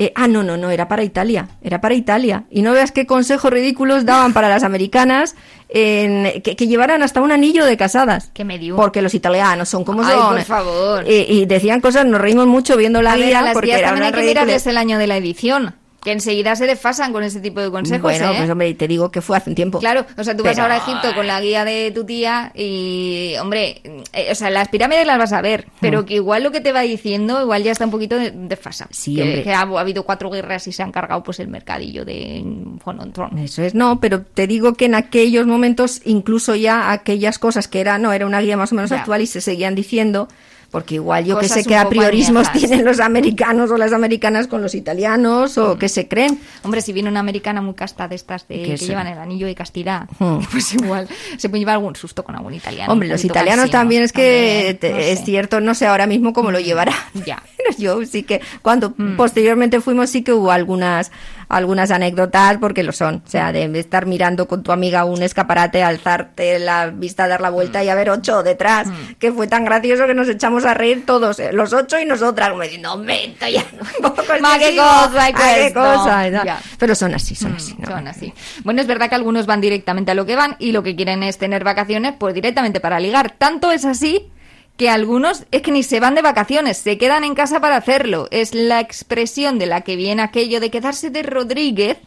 eh, 0.00 0.12
ah, 0.14 0.28
no, 0.28 0.44
no, 0.44 0.56
no, 0.56 0.70
era 0.70 0.86
para 0.86 1.02
Italia, 1.02 1.48
era 1.60 1.80
para 1.80 1.92
Italia. 1.94 2.44
Y 2.52 2.62
no 2.62 2.72
veas 2.72 2.92
qué 2.92 3.04
consejos 3.04 3.50
ridículos 3.52 4.04
daban 4.04 4.32
para 4.32 4.48
las 4.48 4.62
americanas 4.62 5.34
en- 5.68 6.40
que, 6.42 6.54
que 6.54 6.66
llevaran 6.68 7.02
hasta 7.02 7.20
un 7.20 7.32
anillo 7.32 7.64
de 7.64 7.76
casadas. 7.76 8.30
Que 8.32 8.44
me 8.44 8.60
dio. 8.60 8.76
Porque 8.76 9.02
los 9.02 9.12
italianos 9.14 9.68
son 9.68 9.82
como 9.84 10.04
Ay, 10.04 10.14
son. 10.14 10.34
por 10.36 10.44
favor. 10.44 11.04
Y, 11.08 11.14
y 11.40 11.46
decían 11.46 11.80
cosas, 11.80 12.06
nos 12.06 12.20
reímos 12.20 12.46
mucho 12.46 12.76
viendo 12.76 13.02
la 13.02 13.14
a 13.14 13.16
ver, 13.16 13.26
guía 13.26 13.38
a 13.40 13.42
las 13.42 13.52
porque 13.54 13.66
guías 13.70 13.78
era 13.80 13.88
también 13.88 14.04
hay 14.06 14.12
que 14.12 14.18
ridiculez. 14.20 14.44
mirarles 14.44 14.66
el 14.68 14.76
año 14.76 14.98
de 14.98 15.06
la 15.08 15.16
edición. 15.16 15.74
Que 16.02 16.12
enseguida 16.12 16.54
se 16.54 16.66
desfasan 16.66 17.12
con 17.12 17.24
ese 17.24 17.40
tipo 17.40 17.60
de 17.60 17.70
consejos, 17.72 18.02
bueno, 18.02 18.30
¿eh? 18.30 18.34
pues 18.38 18.48
hombre, 18.48 18.72
te 18.74 18.86
digo 18.86 19.10
que 19.10 19.20
fue 19.20 19.36
hace 19.36 19.50
un 19.50 19.56
tiempo. 19.56 19.80
Claro, 19.80 20.06
o 20.16 20.22
sea, 20.22 20.36
tú 20.36 20.44
vas 20.44 20.56
ahora 20.58 20.74
a 20.74 20.78
Egipto 20.78 21.12
con 21.14 21.26
la 21.26 21.40
guía 21.40 21.64
de 21.64 21.90
tu 21.90 22.04
tía 22.04 22.52
y, 22.54 23.34
hombre, 23.40 23.82
eh, 24.12 24.28
o 24.30 24.34
sea, 24.36 24.48
las 24.50 24.68
pirámides 24.68 25.04
las 25.06 25.18
vas 25.18 25.32
a 25.32 25.42
ver, 25.42 25.66
pero 25.80 26.02
Mm. 26.02 26.04
que 26.04 26.14
igual 26.14 26.44
lo 26.44 26.52
que 26.52 26.60
te 26.60 26.70
va 26.70 26.82
diciendo 26.82 27.42
igual 27.42 27.64
ya 27.64 27.72
está 27.72 27.84
un 27.84 27.90
poquito 27.90 28.16
de- 28.16 28.30
desfasado. 28.30 28.90
Sí, 28.92 29.16
que, 29.16 29.22
hombre. 29.22 29.42
que 29.42 29.52
ha, 29.52 29.60
ha 29.62 29.80
habido 29.80 30.04
cuatro 30.04 30.30
guerras 30.30 30.66
y 30.68 30.72
se 30.72 30.84
han 30.84 30.92
cargado 30.92 31.22
pues 31.24 31.40
el 31.40 31.48
mercadillo 31.48 32.04
de 32.04 32.44
Fonontron. 32.82 33.36
Eso 33.38 33.62
es, 33.62 33.74
no, 33.74 33.98
pero 33.98 34.22
te 34.22 34.46
digo 34.46 34.74
que 34.74 34.84
en 34.84 34.94
aquellos 34.94 35.48
momentos, 35.48 36.00
incluso 36.04 36.54
ya 36.54 36.92
aquellas 36.92 37.40
cosas 37.40 37.66
que 37.66 37.80
era, 37.80 37.98
no, 37.98 38.12
era 38.12 38.24
una 38.24 38.40
guía 38.40 38.56
más 38.56 38.70
o 38.70 38.76
menos 38.76 38.90
Ya. 38.90 39.00
actual 39.00 39.20
y 39.22 39.26
se 39.26 39.40
seguían 39.40 39.74
diciendo, 39.74 40.28
porque 40.70 40.96
igual 40.96 41.24
yo 41.24 41.38
que 41.38 41.48
sé 41.48 41.60
un 41.60 41.64
que 41.64 41.76
a 41.76 41.84
poco 41.84 41.90
priorismos 41.96 42.46
añejas. 42.48 42.68
tienen 42.68 42.84
los 42.84 43.00
americanos 43.00 43.70
o 43.70 43.78
las 43.78 43.92
americanas 43.92 44.46
con 44.48 44.60
los 44.60 44.74
italianos 44.74 45.56
o 45.58 45.78
que 45.78 45.88
se 45.88 46.08
creen. 46.08 46.38
Hombre, 46.62 46.82
si 46.82 46.92
viene 46.92 47.08
una 47.08 47.20
americana 47.20 47.62
muy 47.62 47.74
casta 47.74 48.06
de 48.08 48.16
estas 48.16 48.46
de, 48.48 48.62
Que 48.62 48.76
llevan 48.76 49.06
el 49.06 49.18
anillo 49.18 49.46
de 49.46 49.54
castidad, 49.54 50.06
Hmm. 50.18 50.38
pues 50.52 50.74
igual 50.74 51.08
se 51.38 51.48
puede 51.48 51.60
llevar 51.60 51.76
algún 51.76 51.96
susto 51.96 52.22
con 52.24 52.34
algún 52.36 52.54
italiano. 52.54 52.92
Hombre, 52.92 53.08
los 53.08 53.24
italianos 53.24 53.64
cansino. 53.64 53.78
también 53.80 54.02
es 54.02 54.12
que 54.12 54.78
no 54.82 54.88
es 54.98 55.18
sé. 55.20 55.24
cierto, 55.24 55.60
no 55.60 55.74
sé 55.74 55.86
ahora 55.86 56.06
mismo 56.06 56.32
cómo 56.32 56.50
lo 56.50 56.60
llevará. 56.60 56.92
Ya. 57.26 57.42
Pero 57.56 57.70
yo 57.78 58.04
sí 58.06 58.22
que 58.22 58.40
cuando 58.62 58.94
Mm. 58.96 59.16
posteriormente 59.16 59.80
fuimos 59.80 60.10
sí 60.10 60.22
que 60.22 60.32
hubo 60.32 60.50
algunas 60.50 61.10
algunas 61.48 61.90
anécdotas 61.90 62.58
porque 62.58 62.82
lo 62.82 62.92
son, 62.92 63.22
o 63.26 63.30
sea, 63.30 63.52
de 63.52 63.64
estar 63.78 64.06
mirando 64.06 64.46
con 64.46 64.62
tu 64.62 64.70
amiga 64.72 65.04
un 65.04 65.22
escaparate, 65.22 65.82
alzarte 65.82 66.58
la 66.58 66.86
vista, 66.86 67.26
dar 67.26 67.40
la 67.40 67.50
Mm. 67.50 67.54
vuelta 67.54 67.82
y 67.84 67.88
haber 67.88 68.10
ocho 68.10 68.42
detrás, 68.42 68.88
que 69.18 69.32
fue 69.32 69.46
tan 69.46 69.64
gracioso 69.64 70.06
que 70.06 70.14
nos 70.14 70.28
echamos 70.28 70.64
a 70.64 70.74
reír 70.74 71.06
todos, 71.06 71.38
eh, 71.40 71.50
los 71.52 71.72
ocho 71.72 71.98
y 71.98 72.04
nosotras, 72.04 72.50
como 72.50 72.62
diciendo, 72.62 72.92
hombre, 72.92 73.34
ya 73.40 73.64
un 73.98 74.02
poco 74.02 74.22
qué 74.26 74.36
excesivo, 74.36 74.82
cosa, 74.84 75.26
qué 75.26 75.32
questo". 75.62 75.80
cosa. 75.80 76.28
Ya. 76.28 76.60
Pero 76.78 76.94
son 76.94 77.14
así, 77.14 77.34
son 77.34 77.52
Mm, 77.52 77.56
así. 77.56 77.74
¿no? 77.78 77.86
Son 77.88 78.08
así. 78.08 78.34
Bueno, 78.64 78.80
es 78.80 78.86
verdad 78.86 79.08
que 79.08 79.14
algunos 79.14 79.46
van 79.46 79.60
directamente 79.60 80.12
a 80.12 80.14
lo 80.14 80.26
que 80.26 80.36
van 80.36 80.56
y 80.58 80.72
lo 80.72 80.82
que 80.82 80.94
quieren 80.94 81.22
es 81.22 81.38
tener 81.38 81.64
vacaciones, 81.64 82.14
pues 82.18 82.34
directamente 82.34 82.80
para 82.80 83.00
ligar. 83.00 83.30
Tanto 83.38 83.70
es 83.72 83.84
así 83.84 84.30
que 84.78 84.88
algunos 84.88 85.44
es 85.50 85.62
que 85.62 85.72
ni 85.72 85.82
se 85.82 85.98
van 85.98 86.14
de 86.14 86.22
vacaciones, 86.22 86.78
se 86.78 86.98
quedan 86.98 87.24
en 87.24 87.34
casa 87.34 87.60
para 87.60 87.76
hacerlo. 87.76 88.28
Es 88.30 88.54
la 88.54 88.78
expresión 88.78 89.58
de 89.58 89.66
la 89.66 89.80
que 89.80 89.96
viene 89.96 90.22
aquello 90.22 90.60
de 90.60 90.70
quedarse 90.70 91.10
de 91.10 91.24
Rodríguez, 91.24 91.98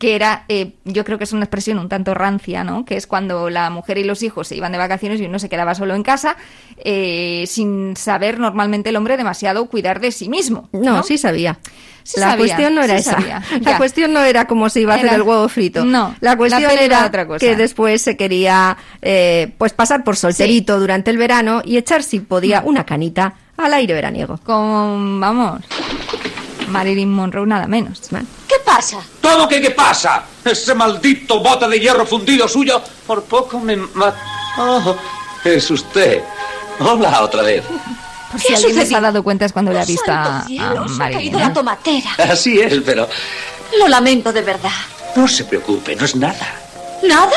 que 0.00 0.16
era, 0.16 0.46
eh, 0.48 0.72
yo 0.86 1.04
creo 1.04 1.18
que 1.18 1.24
es 1.24 1.32
una 1.34 1.44
expresión 1.44 1.78
un 1.78 1.90
tanto 1.90 2.14
rancia, 2.14 2.64
¿no? 2.64 2.84
Que 2.86 2.96
es 2.96 3.06
cuando 3.06 3.50
la 3.50 3.68
mujer 3.68 3.98
y 3.98 4.04
los 4.04 4.22
hijos 4.22 4.48
se 4.48 4.56
iban 4.56 4.72
de 4.72 4.78
vacaciones 4.78 5.20
y 5.20 5.26
uno 5.26 5.38
se 5.38 5.50
quedaba 5.50 5.74
solo 5.74 5.94
en 5.94 6.02
casa, 6.02 6.36
eh, 6.78 7.44
sin 7.46 7.94
saber 7.98 8.38
normalmente 8.40 8.88
el 8.88 8.96
hombre 8.96 9.18
demasiado 9.18 9.66
cuidar 9.66 10.00
de 10.00 10.10
sí 10.10 10.30
mismo. 10.30 10.70
No, 10.72 10.96
No, 10.96 11.02
sí 11.02 11.18
sabía. 11.18 11.58
Sí 12.02 12.18
la 12.18 12.30
sabía, 12.30 12.38
cuestión 12.46 12.74
no 12.74 12.82
era 12.82 12.94
sí 12.94 13.00
esa. 13.00 13.12
sabía, 13.20 13.42
La 13.60 13.76
cuestión 13.76 14.12
no 14.14 14.20
era 14.22 14.46
cómo 14.46 14.70
se 14.70 14.80
iba 14.80 14.94
a 14.94 14.96
hacer 14.96 15.08
Era- 15.08 15.16
el 15.16 15.22
huevo 15.22 15.46
frito. 15.50 15.84
No, 15.84 16.14
la 16.20 16.34
cuestión 16.34 16.62
la 16.62 16.68
peli 16.70 16.84
era 16.84 16.96
era 16.96 17.06
otra 17.06 17.26
cosa. 17.26 17.38
que 17.38 17.54
después 17.56 18.00
se 18.00 18.16
quería 18.16 18.78
eh, 19.02 19.52
pues 19.58 19.74
pasar 19.74 20.02
por 20.02 20.16
solterito 20.16 20.80
durante 20.80 21.10
el 21.10 21.18
verano 21.18 21.60
y 21.62 21.76
echar 21.76 22.02
si 22.02 22.20
podía 22.20 22.62
una 22.64 22.86
canita 22.86 23.34
al 23.58 23.74
aire 23.74 23.92
veraniego. 23.92 24.38
Con, 24.42 25.20
vamos, 25.20 25.60
Marilyn 26.70 27.12
Monroe 27.12 27.46
nada 27.46 27.66
menos. 27.66 28.00
¿Qué 28.48 28.56
pasa? 28.64 28.98
¿Todo 29.20 29.46
qué 29.48 29.60
qué 29.60 29.70
pasa? 29.70 30.24
Ese 30.44 30.74
maldito 30.74 31.40
bote 31.40 31.68
de 31.68 31.78
hierro 31.80 32.06
fundido 32.06 32.48
suyo 32.48 32.80
por 33.06 33.22
poco 33.24 33.58
me 33.60 33.76
mata. 33.76 34.18
Oh, 34.58 34.96
es 35.44 35.70
usted. 35.70 36.22
Hola 36.80 37.22
otra 37.22 37.42
vez. 37.42 37.62
Por 37.64 38.40
¿Qué 38.40 38.46
si 38.48 38.52
ha 38.54 38.56
alguien 38.68 38.86
se 38.86 38.94
ha 38.96 39.00
dado 39.00 39.22
cuenta 39.22 39.44
es 39.44 39.52
cuando 39.52 39.72
le 39.72 39.80
ha 39.80 39.84
visto 39.84 40.10
a, 40.10 40.24
Santo 40.24 40.46
cielo, 40.46 40.84
a 40.84 40.88
se 40.88 40.94
ha 40.94 40.96
Marilyn. 40.98 41.18
caído 41.18 41.38
la 41.40 41.52
tomatera. 41.52 42.10
Así 42.30 42.60
es, 42.60 42.74
pero 42.84 43.08
Lo 43.78 43.88
lamento 43.88 44.32
de 44.32 44.42
verdad. 44.42 44.70
no 45.16 45.26
se 45.28 45.44
preocupe, 45.44 45.94
no 45.96 46.04
es 46.04 46.14
nada. 46.16 46.54
¿Nada? 47.02 47.32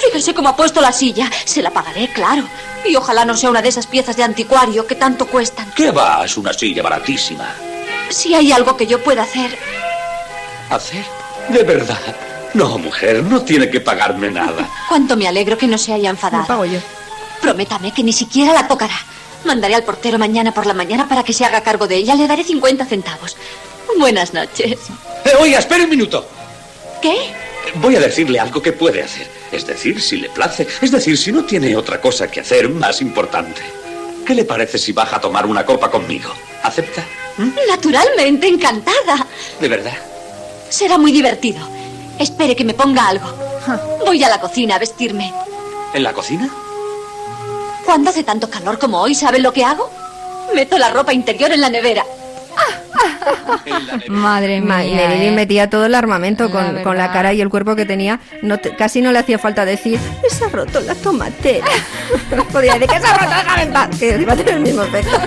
Fíjese 0.00 0.34
cómo 0.34 0.48
ha 0.48 0.56
puesto 0.56 0.80
la 0.80 0.90
silla. 0.92 1.30
Se 1.44 1.62
la 1.62 1.70
pagaré, 1.70 2.08
claro. 2.12 2.44
Y 2.84 2.96
ojalá 2.96 3.24
no 3.24 3.36
sea 3.36 3.50
una 3.50 3.62
de 3.62 3.68
esas 3.68 3.86
piezas 3.86 4.16
de 4.16 4.24
anticuario 4.24 4.86
que 4.86 4.94
tanto 4.96 5.26
cuestan. 5.26 5.70
¿Qué 5.76 5.90
va? 5.92 6.24
Es 6.24 6.36
una 6.36 6.52
silla 6.52 6.82
baratísima. 6.82 7.48
Si 8.12 8.34
hay 8.34 8.52
algo 8.52 8.76
que 8.76 8.86
yo 8.86 9.02
pueda 9.02 9.22
hacer, 9.22 9.58
¿Hacer? 10.70 11.04
De 11.48 11.62
verdad. 11.64 11.98
No, 12.54 12.78
mujer, 12.78 13.22
no 13.22 13.42
tiene 13.42 13.70
que 13.70 13.80
pagarme 13.80 14.30
nada. 14.30 14.68
cuánto 14.88 15.16
me 15.16 15.26
alegro 15.26 15.56
que 15.58 15.66
no 15.66 15.76
se 15.78 15.92
haya 15.92 16.10
enfadado. 16.10 16.46
pago 16.46 16.64
yo. 16.66 16.78
Prométame 17.40 17.92
que 17.92 18.02
ni 18.02 18.12
siquiera 18.12 18.52
la 18.52 18.68
tocará. 18.68 18.94
Mandaré 19.44 19.74
al 19.74 19.82
portero 19.82 20.18
mañana 20.18 20.52
por 20.52 20.66
la 20.66 20.74
mañana 20.74 21.08
para 21.08 21.24
que 21.24 21.32
se 21.32 21.44
haga 21.44 21.62
cargo 21.62 21.88
de 21.88 21.96
ella. 21.96 22.14
Le 22.14 22.26
daré 22.28 22.44
50 22.44 22.84
centavos. 22.84 23.36
Buenas 23.98 24.32
noches. 24.32 24.78
Eh, 25.24 25.32
oiga, 25.40 25.58
espere 25.58 25.84
un 25.84 25.90
minuto. 25.90 26.26
¿Qué? 27.00 27.32
Voy 27.76 27.96
a 27.96 28.00
decirle 28.00 28.38
algo 28.38 28.62
que 28.62 28.72
puede 28.72 29.02
hacer. 29.02 29.26
Es 29.50 29.66
decir, 29.66 30.00
si 30.00 30.18
le 30.18 30.28
place. 30.30 30.66
Es 30.80 30.90
decir, 30.90 31.18
si 31.18 31.32
no 31.32 31.44
tiene 31.44 31.74
otra 31.76 32.00
cosa 32.00 32.30
que 32.30 32.40
hacer 32.40 32.68
más 32.68 33.00
importante. 33.02 33.62
¿Qué 34.26 34.34
le 34.34 34.44
parece 34.44 34.78
si 34.78 34.92
baja 34.92 35.16
a 35.16 35.20
tomar 35.20 35.46
una 35.46 35.64
copa 35.66 35.90
conmigo? 35.90 36.30
¿Acepta? 36.62 37.04
Naturalmente, 37.68 38.46
encantada. 38.46 39.26
¿De 39.60 39.68
verdad? 39.68 39.96
Será 40.68 40.98
muy 40.98 41.12
divertido. 41.12 41.66
Espere 42.18 42.54
que 42.54 42.64
me 42.64 42.74
ponga 42.74 43.08
algo. 43.08 43.26
Voy 44.04 44.22
a 44.22 44.28
la 44.28 44.40
cocina 44.40 44.76
a 44.76 44.78
vestirme. 44.78 45.32
¿En 45.94 46.02
la 46.02 46.12
cocina? 46.12 46.48
Cuando 47.84 48.10
hace 48.10 48.22
tanto 48.22 48.48
calor 48.48 48.78
como 48.78 49.00
hoy, 49.00 49.14
¿saben 49.14 49.42
lo 49.42 49.52
que 49.52 49.64
hago? 49.64 49.90
Meto 50.54 50.78
la 50.78 50.90
ropa 50.90 51.12
interior 51.12 51.50
en 51.52 51.60
la 51.60 51.68
nevera. 51.70 52.04
Madre 54.08 54.60
Ma- 54.60 54.78
mía. 54.78 54.96
Marilyn 55.06 55.32
eh. 55.32 55.36
metía 55.36 55.70
todo 55.70 55.86
el 55.86 55.94
armamento 55.94 56.50
con, 56.50 56.74
La 56.76 56.82
con 56.82 56.96
la 56.98 57.12
cara 57.12 57.32
y 57.32 57.40
el 57.40 57.48
cuerpo 57.48 57.74
que 57.76 57.84
tenía. 57.84 58.20
No 58.42 58.58
te- 58.58 58.74
casi 58.76 59.00
no 59.00 59.12
le 59.12 59.18
hacía 59.18 59.38
falta 59.38 59.64
decir, 59.64 59.98
se 60.28 60.44
ha 60.44 60.48
roto 60.48 60.80
la 60.80 60.94
tomatera. 60.94 61.66
Podía 62.52 62.74
decir 62.74 62.88
que 62.88 63.00
se 63.00 63.06
ha 63.06 63.18
roto, 63.18 63.30
déjame 63.30 63.62
en 63.62 63.72
paz", 63.72 63.88
que 63.98 64.18
iba 64.20 64.32
a 64.32 64.36
tener 64.36 64.54
el 64.54 64.60
mismo 64.60 64.82
efecto. 64.82 65.18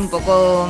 Un 0.00 0.08
poco 0.08 0.68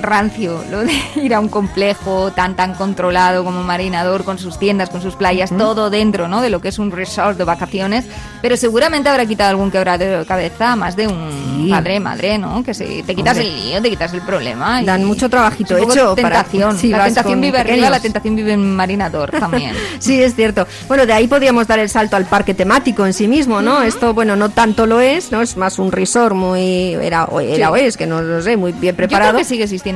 rancio 0.00 0.62
lo 0.70 0.80
de 0.84 0.92
ir 1.22 1.34
a 1.34 1.40
un 1.40 1.48
complejo 1.48 2.30
tan 2.32 2.56
tan 2.56 2.74
controlado 2.74 3.44
como 3.44 3.62
Marinador 3.62 4.24
con 4.24 4.38
sus 4.38 4.58
tiendas, 4.58 4.90
con 4.90 5.02
sus 5.02 5.14
playas, 5.16 5.50
todo 5.56 5.90
dentro, 5.90 6.28
¿no? 6.28 6.40
De 6.40 6.50
lo 6.50 6.60
que 6.60 6.68
es 6.68 6.78
un 6.78 6.90
resort 6.90 7.36
de 7.38 7.44
vacaciones, 7.44 8.04
pero 8.42 8.56
seguramente 8.56 9.08
habrá 9.08 9.26
quitado 9.26 9.50
algún 9.50 9.70
quebradero 9.70 10.20
de 10.20 10.26
cabeza 10.26 10.76
más 10.76 10.96
de 10.96 11.06
un 11.08 11.68
padre, 11.70 12.00
madre, 12.00 12.38
¿no? 12.38 12.62
Que 12.62 12.74
se, 12.74 13.02
te 13.02 13.14
quitas 13.14 13.36
Hombre. 13.36 13.48
el 13.48 13.60
lío, 13.70 13.82
te 13.82 13.90
quitas 13.90 14.12
el 14.14 14.22
problema. 14.22 14.82
y- 14.82 14.86
Dan 14.86 15.04
mucho 15.04 15.28
trabajito 15.28 15.76
hecho 15.76 16.14
para- 16.16 16.36
tentación. 16.44 16.78
si 16.78 16.88
la 16.88 17.04
tentación 17.04 17.40
vive 17.40 17.58
arriba, 17.58 17.74
pequeños. 17.74 17.90
la 17.90 18.00
tentación 18.00 18.36
vive 18.36 18.52
en 18.52 18.76
Marinador 18.76 19.30
también. 19.30 19.74
Sí, 19.98 20.22
es 20.22 20.34
cierto. 20.34 20.66
Bueno, 20.86 21.06
de 21.06 21.12
ahí 21.12 21.26
podríamos 21.26 21.66
dar 21.66 21.78
el 21.80 21.88
salto 21.88 22.16
al 22.16 22.24
parque 22.26 22.54
temático 22.54 23.04
en 23.04 23.12
sí 23.12 23.26
mismo, 23.28 23.60
¿no? 23.62 23.82
Esto, 23.82 24.14
bueno, 24.14 24.36
no 24.36 24.48
tanto 24.50 24.86
lo 24.86 25.00
es, 25.00 25.32
¿no? 25.32 25.42
Es 25.42 25.56
más 25.56 25.78
un 25.78 25.90
resort 25.92 26.34
muy... 26.34 26.94
Era, 26.94 27.28
era 27.42 27.66
Sí. 27.66 27.72
o 27.72 27.76
es, 27.76 27.96
que 27.96 28.06
no 28.06 28.22
lo 28.22 28.40
sé, 28.40 28.56
muy 28.56 28.72
bien 28.72 28.92
Yo 28.92 28.96
creo 28.96 29.08
preparado. 29.08 29.38
que 29.38 29.44
sigue 29.44 29.64
existiendo 29.64 29.87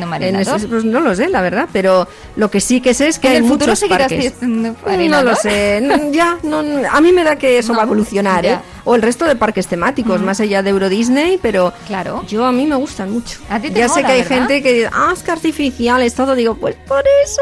pues 0.69 0.85
no 0.85 1.01
lo 1.01 1.15
sé, 1.15 1.29
la 1.29 1.41
verdad, 1.41 1.69
pero 1.73 2.09
lo 2.37 2.51
que 2.51 2.61
sí 2.61 2.81
que 2.81 2.95
sé 2.95 3.09
es 3.09 3.19
que 3.19 3.29
¿En 3.29 3.33
hay 3.33 3.39
el 3.39 3.45
futuro 3.45 3.73
muchos 3.73 3.79
seguirá 3.79 4.09
parques. 4.09 4.35
No 4.43 5.23
lo 5.23 5.35
sé, 5.37 5.81
no, 5.83 6.13
ya, 6.13 6.39
no, 6.43 6.63
a 6.91 7.01
mí 7.01 7.13
me 7.13 7.25
da 7.25 7.37
que 7.37 7.59
eso 7.59 7.73
va 7.77 7.81
a 7.81 7.85
evolucionar, 7.85 8.45
¿eh? 8.47 8.59
O 8.85 8.95
el 8.95 9.03
resto 9.03 9.25
de 9.27 9.37
parques 9.37 9.67
temáticos, 9.67 10.21
más 10.21 10.41
allá 10.41 10.63
de 10.63 10.71
Euro 10.71 10.89
Disney, 10.89 11.39
pero 11.41 11.73
claro. 11.87 12.25
yo 12.29 12.45
a 12.45 12.53
mí 12.53 12.67
me 12.67 12.77
gustan 12.77 13.11
mucho. 13.13 13.39
A 13.51 13.61
ti 13.61 13.71
te 13.71 13.81
ya 13.81 13.89
sé 13.89 14.01
que 14.03 14.07
hay 14.13 14.23
¿verdad? 14.23 14.37
gente 14.39 14.63
que 14.63 14.73
dice, 14.73 14.91
ah, 14.93 15.11
es 15.15 15.23
que 15.23 15.31
artificiales, 15.31 16.15
todo, 16.15 16.35
digo, 16.35 16.55
pues 16.55 16.75
por 16.87 17.05
eso 17.25 17.41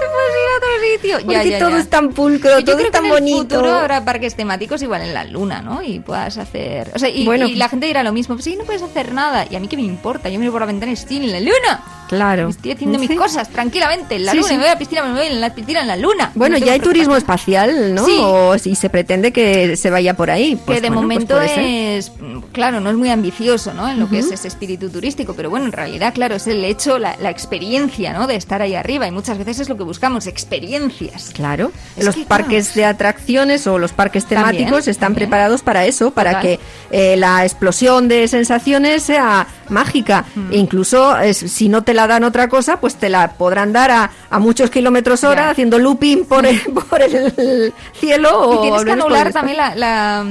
te 0.00 0.06
puedes 0.06 0.30
ir 0.32 0.48
a 0.52 0.56
otro 0.56 0.68
sitio. 0.94 1.16
Porque 1.26 1.48
Ya, 1.50 1.58
ya, 1.58 1.58
todo 1.58 1.70
ya. 1.70 1.78
es 1.78 1.90
tan 1.90 2.10
pulcro, 2.10 2.58
Yo 2.60 2.64
todo 2.64 2.76
creo 2.76 2.86
es 2.86 2.92
tan 2.92 3.02
que 3.02 3.08
en 3.08 3.14
el 3.14 3.20
bonito. 3.20 3.54
futuro 3.56 3.74
habrá 3.78 4.04
parques 4.04 4.34
temáticos 4.34 4.82
igual 4.82 5.02
en 5.02 5.14
la 5.14 5.24
luna, 5.24 5.62
¿no? 5.62 5.82
Y 5.82 6.00
puedas 6.00 6.38
hacer... 6.38 6.90
O 6.94 6.98
sea, 6.98 7.08
y, 7.08 7.24
Bueno. 7.24 7.46
y 7.46 7.54
la 7.56 7.68
gente 7.68 7.86
dirá 7.86 8.02
lo 8.02 8.12
mismo. 8.12 8.34
Pues 8.34 8.44
sí, 8.44 8.56
no 8.56 8.64
puedes 8.64 8.82
hacer 8.82 9.12
nada. 9.12 9.46
Y 9.50 9.56
a 9.56 9.60
mí 9.60 9.68
qué 9.68 9.76
me 9.76 9.82
importa. 9.82 10.28
Yo 10.28 10.38
miro 10.38 10.52
por 10.52 10.60
la 10.60 10.66
ventana 10.66 10.90
y 10.92 10.94
estoy 10.94 11.18
en 11.18 11.32
la 11.32 11.40
luna. 11.40 11.84
Claro. 12.08 12.48
Estoy 12.48 12.72
haciendo 12.72 12.98
Sí. 12.98 13.06
mis 13.08 13.16
cosas 13.18 13.48
tranquilamente 13.50 14.16
en 14.16 14.24
la 14.26 14.32
Sí, 14.32 14.38
luna. 14.38 14.48
sí. 14.48 14.54
Me 14.54 14.60
voy 14.60 14.68
a 14.68 14.72
la 14.72 14.78
piscina, 14.78 15.02
me 15.04 15.12
voy 15.12 15.26
en 15.26 15.40
la 15.40 15.54
piscina 15.54 15.80
en 15.82 15.86
la 15.88 15.96
luna. 15.96 16.32
Bueno, 16.34 16.58
No 16.58 16.64
ya 16.66 16.72
hay 16.72 16.80
turismo 16.80 17.16
espacial, 17.16 17.94
¿no? 17.94 18.04
Sí. 18.04 18.16
O 18.20 18.58
si 18.58 18.74
se 18.74 18.90
pretende 18.90 19.32
que 19.32 19.76
se 19.76 19.90
vaya 19.90 20.14
por 20.14 20.30
ahí. 20.30 20.56
Pues 20.70 20.78
que 20.78 20.82
de 20.82 20.90
bueno, 20.90 21.08
pues 21.08 21.18
momento 21.20 21.40
es, 21.40 22.12
claro, 22.52 22.80
no 22.80 22.90
es 22.90 22.96
muy 22.96 23.10
ambicioso, 23.10 23.74
¿no? 23.74 23.88
En 23.88 24.00
lo 24.00 24.08
que 24.08 24.18
es 24.18 24.30
ese 24.30 24.48
espíritu 24.48 24.88
turístico, 24.90 25.34
pero 25.34 25.50
bueno, 25.50 25.66
en 25.66 25.72
realidad, 25.72 26.14
claro, 26.14 26.36
es 26.36 26.46
el 26.46 26.64
hecho, 26.64 26.98
la, 26.98 27.16
la 27.20 27.30
experiencia, 27.30 28.12
¿no? 28.12 28.26
De 28.26 28.36
estar 28.36 28.62
ahí 28.62 28.74
arriba 28.74 29.06
y 29.06 29.10
muchas 29.10 29.38
veces 29.38 29.60
es 29.60 29.68
lo 29.68 29.76
que 29.76 29.82
buscamos, 29.82 30.26
experiencias. 30.26 31.30
Claro, 31.34 31.72
Es 31.96 32.04
los 32.04 32.14
que, 32.14 32.24
parques 32.24 32.74
de 32.74 32.84
atracciones 32.84 33.66
o 33.66 33.78
los 33.78 33.92
parques 33.92 34.24
También, 34.24 34.56
temáticos 34.56 34.88
están 34.88 35.08
también. 35.08 35.28
preparados 35.28 35.62
para 35.62 35.84
eso, 35.86 36.10
para 36.10 36.40
que 36.40 36.58
eh, 36.90 37.16
la 37.16 37.44
explosión 37.44 38.08
de 38.08 38.28
sensaciones 38.28 39.02
sea 39.02 39.46
mágica. 39.70 40.24
Mm. 40.34 40.52
E 40.52 40.56
incluso 40.56 41.16
es- 41.18 41.38
si 41.38 41.68
no 41.68 41.82
te 41.82 41.94
la 41.94 42.06
dan 42.06 42.24
otra 42.24 42.48
cosa, 42.48 42.80
pues 42.80 42.96
te 42.96 43.08
la 43.08 43.32
podrán 43.32 43.72
dar 43.72 43.90
a, 43.90 44.10
a 44.28 44.38
muchos 44.38 44.70
kilómetros 44.70 45.24
hora, 45.24 45.50
haciendo 45.50 45.78
looping 45.78 46.24
por 46.26 46.44
el, 46.46 46.60
por 46.60 47.00
el 47.02 47.72
cielo. 47.94 48.40
o 48.40 48.54
Y 48.54 48.60
tienes 48.62 48.84
que 48.84 48.92
anular 48.92 49.32
también 49.32 49.56
la, 49.56 49.74
la, 49.74 50.24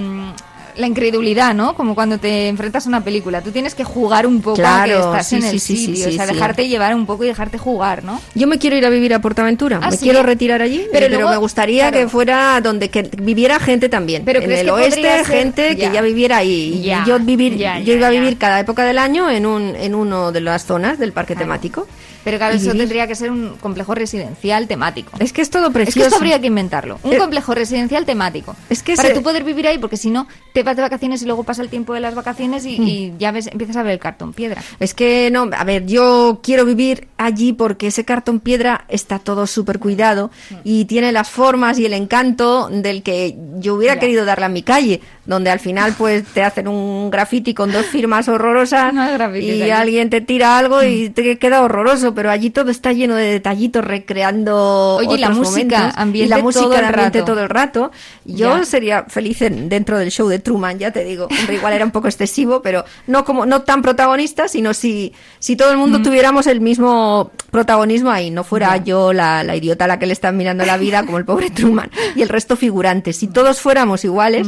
la 0.79 0.87
incredulidad, 0.87 1.53
¿no? 1.53 1.75
Como 1.75 1.93
cuando 1.93 2.17
te 2.17 2.47
enfrentas 2.47 2.85
a 2.85 2.89
una 2.89 3.03
película. 3.03 3.41
Tú 3.41 3.51
tienes 3.51 3.75
que 3.75 3.83
jugar 3.83 4.25
un 4.25 4.41
poco 4.41 4.53
a 4.53 4.83
que 4.85 4.91
Claro, 4.91 4.99
estás 5.11 5.27
sí, 5.27 5.35
en 5.35 5.41
sí, 5.41 5.47
el 5.49 5.59
sí, 5.59 5.77
sitio. 5.77 5.95
sí, 6.05 6.09
o 6.09 6.11
sea, 6.15 6.25
dejarte 6.25 6.67
llevar 6.67 6.95
un 6.95 7.05
poco 7.05 7.23
y 7.23 7.27
dejarte 7.27 7.57
jugar, 7.57 8.03
¿no? 8.03 8.21
Yo 8.35 8.47
me 8.47 8.57
quiero 8.57 8.75
ir 8.77 8.85
a 8.85 8.89
vivir 8.89 9.13
a 9.13 9.19
Portaventura, 9.21 9.79
¿Ah, 9.83 9.91
me 9.91 9.97
quiero 9.97 10.23
retirar 10.23 10.61
allí, 10.61 10.85
Pero 10.91 11.05
pero, 11.07 11.15
luego- 11.17 11.29
me 11.31 11.37
gustaría 11.37 11.89
claro. 11.89 12.05
que 12.05 12.09
fuera 12.11 12.61
donde 12.61 12.89
que 12.89 13.03
viviera 13.21 13.59
gente 13.59 13.89
también. 13.89 14.23
Pero 14.25 14.39
en 14.39 14.45
¿crees 14.45 14.61
el 14.61 14.69
oeste, 14.69 15.01
ser- 15.01 15.25
gente 15.25 15.75
Ya. 15.75 15.87
que 15.89 15.93
ya 15.95 16.01
viviera 16.01 16.37
ahí. 16.37 16.81
Ya, 16.83 17.03
Y 17.05 17.09
yo 17.09 17.19
vivir, 17.19 17.57
ya, 17.57 17.79
yo 17.79 17.93
iba 17.93 18.07
a 18.07 18.11
vivir 18.11 18.37
cada 18.37 18.59
época 18.59 18.83
del 18.85 18.97
año 18.99 19.29
en 19.29 19.45
un 19.45 19.75
en 19.75 19.93
uno 19.95 20.31
de 20.31 20.41
las 20.41 20.65
zonas 20.65 20.97
del 20.97 21.11
parque 21.11 21.35
temático. 21.35 21.87
Pero 22.23 22.37
claro, 22.37 22.55
eso 22.55 22.65
vivir. 22.67 22.81
tendría 22.81 23.07
que 23.07 23.15
ser 23.15 23.31
un 23.31 23.55
complejo 23.57 23.95
residencial 23.95 24.67
temático. 24.67 25.11
Es 25.19 25.33
que 25.33 25.41
es 25.41 25.49
todo 25.49 25.63
Es 25.67 25.69
que 25.69 25.73
precioso. 25.73 26.07
esto 26.07 26.17
habría 26.17 26.39
que 26.39 26.47
inventarlo. 26.47 26.99
Un 27.03 27.13
Eh, 27.13 27.17
complejo 27.17 27.53
residencial 27.53 28.05
temático. 28.05 28.55
Es 28.69 28.83
que 28.83 28.95
para 28.95 29.09
se- 29.09 29.15
tú 29.15 29.23
poder 29.23 29.43
vivir 29.43 29.67
ahí, 29.67 29.77
porque 29.77 29.97
si 29.97 30.09
no, 30.09 30.27
te 30.53 30.63
vas 30.63 30.75
de 30.75 30.81
vacaciones 30.81 31.21
y 31.21 31.25
luego 31.25 31.43
pasa 31.43 31.61
el 31.61 31.69
tiempo 31.69 31.93
de 31.93 31.99
las 31.99 32.15
vacaciones 32.15 32.65
y, 32.65 32.79
Mm. 32.79 32.87
y 32.87 33.13
ya 33.19 33.31
ves, 33.31 33.47
empiezas 33.47 33.75
a 33.77 33.83
ver 33.83 33.93
el 33.93 33.99
cartón 33.99 34.33
piedra. 34.33 34.63
Es 34.79 34.93
que 34.93 35.29
no, 35.31 35.49
a 35.51 35.63
ver, 35.65 35.85
yo 35.85 36.39
quiero 36.41 36.63
vivir 36.65 37.08
allí 37.19 37.53
porque 37.53 37.87
ese 37.87 38.05
cartón 38.05 38.39
piedra 38.39 38.85
está 38.87 39.19
todo 39.19 39.45
súper 39.45 39.77
cuidado 39.77 40.31
y 40.63 40.85
tiene 40.85 41.11
las 41.11 41.29
formas 41.29 41.77
y 41.77 41.85
el 41.85 41.93
encanto 41.93 42.69
del 42.71 43.03
que 43.03 43.35
yo 43.59 43.75
hubiera 43.75 43.99
querido 43.99 44.23
darle 44.25 44.45
a 44.45 44.49
mi 44.49 44.63
calle, 44.63 45.01
donde 45.25 45.49
al 45.51 45.59
final 45.59 45.93
pues 45.97 46.23
te 46.25 46.41
hacen 46.43 46.67
un 46.69 47.11
graffiti 47.11 47.53
con 47.53 47.71
dos 47.71 47.85
firmas 47.85 48.27
horrorosas 48.29 48.93
No 48.93 49.37
y 49.37 49.69
alguien 49.69 50.09
te 50.09 50.21
tira 50.21 50.57
algo 50.57 50.81
y 50.81 51.09
te 51.09 51.37
queda 51.37 51.61
horroroso, 51.61 52.15
pero 52.15 52.31
allí 52.31 52.49
todo 52.49 52.71
está 52.71 52.93
lleno 52.93 53.15
de 53.15 53.25
detallitos 53.33 53.83
recreando 53.83 54.95
Oye, 54.97 55.17
la 55.17 55.29
música, 55.29 55.77
momentos. 55.77 55.97
ambiente 56.01 56.25
y 56.25 56.29
la 56.29 56.37
música 56.43 56.63
todo 56.65 56.73
el 56.77 56.85
ambiente 56.85 57.19
rato. 57.19 57.31
todo 57.33 57.43
el 57.43 57.49
rato. 57.49 57.91
Yo 58.25 58.57
Ya. 58.59 58.65
sería 58.65 59.03
feliz 59.07 59.41
en- 59.41 59.69
dentro 59.69 59.97
del 59.97 60.09
show 60.11 60.27
de 60.29 60.39
Truman, 60.39 60.79
ya 60.79 60.91
te 60.91 61.03
digo. 61.03 61.25
Hombre, 61.25 61.55
igual 61.55 61.73
era 61.73 61.83
un 61.85 61.91
poco 61.91 62.07
excesivo, 62.07 62.61
pero 62.61 62.85
no 63.07 63.25
como 63.25 63.45
no 63.45 63.61
tan 63.63 63.81
protagonista, 63.81 64.47
sino 64.47 64.73
si, 64.73 65.13
si 65.39 65.55
todo 65.55 65.71
el 65.71 65.77
mundo 65.77 66.01
tuviéramos 66.01 66.47
el 66.47 66.61
mismo 66.61 67.08
protagonismo 67.51 68.11
ahí, 68.11 68.29
no 68.31 68.43
fuera 68.43 68.77
yo 68.77 69.13
la, 69.13 69.43
la 69.43 69.55
idiota 69.55 69.85
a 69.85 69.87
la 69.87 69.99
que 69.99 70.05
le 70.05 70.13
están 70.13 70.37
mirando 70.37 70.65
la 70.65 70.77
vida, 70.77 71.05
como 71.05 71.17
el 71.17 71.25
pobre 71.25 71.49
Truman, 71.57 71.89
y 72.15 72.21
el 72.21 72.29
resto 72.29 72.55
figurantes. 72.55 73.17
Si 73.17 73.27
todos 73.27 73.59
fuéramos 73.61 74.03
iguales, 74.05 74.47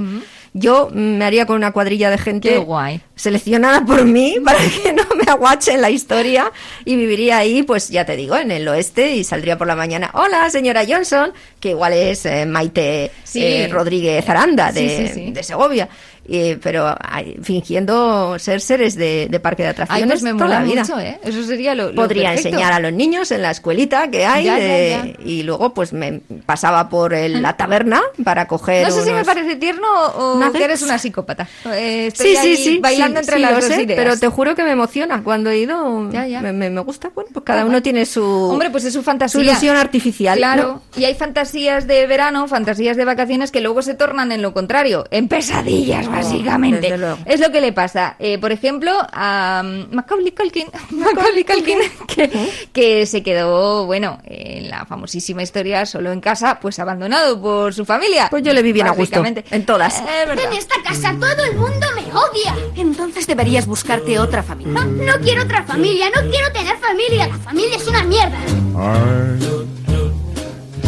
yo 0.53 0.89
me 0.93 1.24
haría 1.24 1.45
con 1.45 1.55
una 1.55 1.72
cuadrilla 1.72 2.09
de 2.09 2.18
gente 2.18 2.57
guay. 2.57 3.01
seleccionada 3.16 3.86
por 3.86 4.03
mí 4.03 4.36
para 4.45 4.59
que 4.59 4.91
no 4.91 5.03
me 5.16 5.24
aguache 5.32 5.72
en 5.74 5.82
la 5.82 5.89
historia 5.89 6.51
y 6.84 6.95
viviría 6.97 7.38
ahí, 7.38 7.64
pues 7.64 7.88
ya 7.89 8.05
te 8.05 8.16
digo, 8.18 8.36
en 8.36 8.51
el 8.51 8.68
oeste 8.68 9.16
y 9.16 9.24
saldría 9.24 9.57
por 9.57 9.68
la 9.68 9.76
mañana. 9.78 10.12
Hola, 10.14 10.49
señora 10.49 10.84
Johnson, 10.88 11.32
que 11.59 11.70
igual 11.70 11.93
es 11.93 12.26
eh, 12.26 12.45
Maite 12.45 13.12
Sí. 13.24 13.41
eh, 13.43 13.70
Rodríguez 13.72 14.28
Aranda 14.28 14.72
de, 14.74 14.89
Sí, 14.89 15.07
sí, 15.07 15.14
sí. 15.28 15.32
de 15.32 15.41
Segovia. 15.43 15.88
Eh, 16.30 16.59
pero 16.61 16.95
ay, 17.01 17.38
fingiendo 17.41 18.38
ser 18.39 18.61
seres 18.61 18.95
de, 18.95 19.28
de 19.30 19.39
parque 19.39 19.63
de 19.63 19.69
Ay, 19.69 19.74
atracciones 19.74 20.22
pues 20.22 20.24
me 20.24 20.32
toda 20.34 20.45
mola 20.45 20.59
la 20.59 20.65
vida. 20.65 20.82
mucho, 20.82 20.99
¿eh? 20.99 21.19
Eso 21.24 21.43
sería 21.43 21.74
lo, 21.76 21.89
lo 21.89 21.95
Podría 21.95 22.30
perfecto. 22.30 22.49
enseñar 22.49 22.74
a 22.74 22.80
los 22.80 22.93
niños 22.93 23.32
en 23.32 23.41
la 23.41 23.51
escuelita 23.51 24.09
que 24.11 24.26
hay 24.26 24.45
Ya, 24.45 24.59
ya, 24.59 24.63
de- 25.03 25.17
y 25.26 25.43
luego 25.43 25.74
pues 25.74 25.93
me 25.93 26.22
pasaba 26.45 26.89
por 26.89 27.13
el- 27.13 27.41
la 27.41 27.57
taberna 27.57 28.01
para 28.24 28.47
coger 28.47 28.88
No 28.88 28.93
sé 28.93 29.03
si 29.03 29.11
me 29.11 29.26
parece 29.26 29.55
tierno 29.55 29.88
o 30.15 30.36
¿Nuggets? 30.36 30.57
que 30.57 30.63
eres 30.63 30.82
una 30.84 30.97
psicópata. 30.99 31.47
Eh, 31.74 32.07
estoy 32.07 32.28
Sí, 32.28 32.36
sí, 32.36 32.47
ahí 32.47 32.57
sí. 32.57 32.80
Bailando 32.80 33.19
sí, 33.19 33.24
entre 33.24 33.36
sí, 33.38 33.41
las 33.41 33.53
dos 33.55 33.63
sé, 33.65 33.82
ideas. 33.82 33.99
Pero 33.99 34.17
te 34.17 34.28
juro 34.28 34.55
que 34.55 34.63
me 34.63 34.72
emociona 34.72 35.24
cuando 35.24 35.49
he 35.49 35.57
ido. 35.57 36.09
Ya, 36.11 36.28
ya. 36.28 36.39
Me, 36.41 36.53
me- 36.53 36.69
me 36.69 36.82
gusta. 36.82 37.09
Bueno, 37.13 37.30
pues 37.34 37.43
cada 37.45 37.61
Ah, 37.61 37.63
uno 37.63 37.72
bueno. 37.72 37.84
tiene 37.84 38.05
su. 38.05 38.24
Hombre, 38.24 38.69
pues 38.69 38.86
es 38.86 38.93
su 38.93 39.01
fantasía. 39.03 39.39
Su 39.39 39.41
ilusión 39.43 39.76
artificial. 39.76 40.38
Claro, 40.38 40.82
¿no? 40.95 41.01
y 41.01 41.05
hay 41.05 41.15
fantasías 41.15 41.88
de 41.88 42.05
verano, 42.07 42.47
fantasías 42.47 42.95
de 42.95 43.05
vacaciones 43.05 43.51
que 43.51 43.59
luego 43.61 43.82
se 43.82 43.95
tornan 43.95 44.32
en 44.32 44.41
lo 44.41 44.53
contrario, 44.53 45.05
en 45.11 45.28
pesadillas, 45.28 46.07
básicamente. 46.12 46.82
desde 46.82 46.97
luego. 46.97 47.18
Es 47.26 47.39
lo 47.39 47.51
que 47.51 47.62
le 47.62 47.74
pasa, 47.74 48.16
eh, 48.20 48.38
por 48.38 48.51
ejemplo, 48.51 48.91
a 49.12 49.64
Macaulay 49.91 50.32
Culkin, 50.32 50.68
Macaulay 50.91 51.43
Culkin 51.43 51.80
que, 52.07 52.51
que 52.74 53.05
se 53.05 53.24
quedó, 53.24 53.86
bueno, 53.86 54.20
en 54.26 54.70
la 54.70 54.86
famosísima 54.86 55.43
historia 55.43 55.86
solo 55.86 56.12
en 56.12 56.22
casa, 56.22 56.59
pues 56.59 56.80
abandonado 56.80 57.41
por 57.41 57.74
su 57.74 57.86
familia. 57.86 58.28
Pues 58.30 58.43
yo 58.43 58.53
le 58.53 58.62
vi 58.62 58.72
bien 58.72 58.88
a 58.88 58.91
gusto. 58.91 59.22
Básicamente. 59.22 59.45
En 59.51 59.66
todas. 59.66 59.99
Eh. 59.99 60.03
En 60.32 60.53
esta 60.53 60.76
casa 60.84 61.16
todo 61.20 61.43
el 61.45 61.55
mundo 61.55 61.88
me 61.95 62.03
odia. 62.14 62.55
Entonces 62.76 63.28
deberías 63.28 63.66
buscarte 63.66 64.20
otra 64.20 64.43
familia. 64.43 64.74
No, 64.74 64.86
no 64.86 65.20
quiero 65.22 65.43
otra 65.43 65.64
familia, 65.64 66.07
no 66.16 66.30
quiero 66.30 66.51
tener 66.51 66.78
familia. 66.78 67.28
La 67.28 67.38
familia 67.38 67.76
es 67.78 67.88
una 67.88 68.03
mierda. 68.03 68.38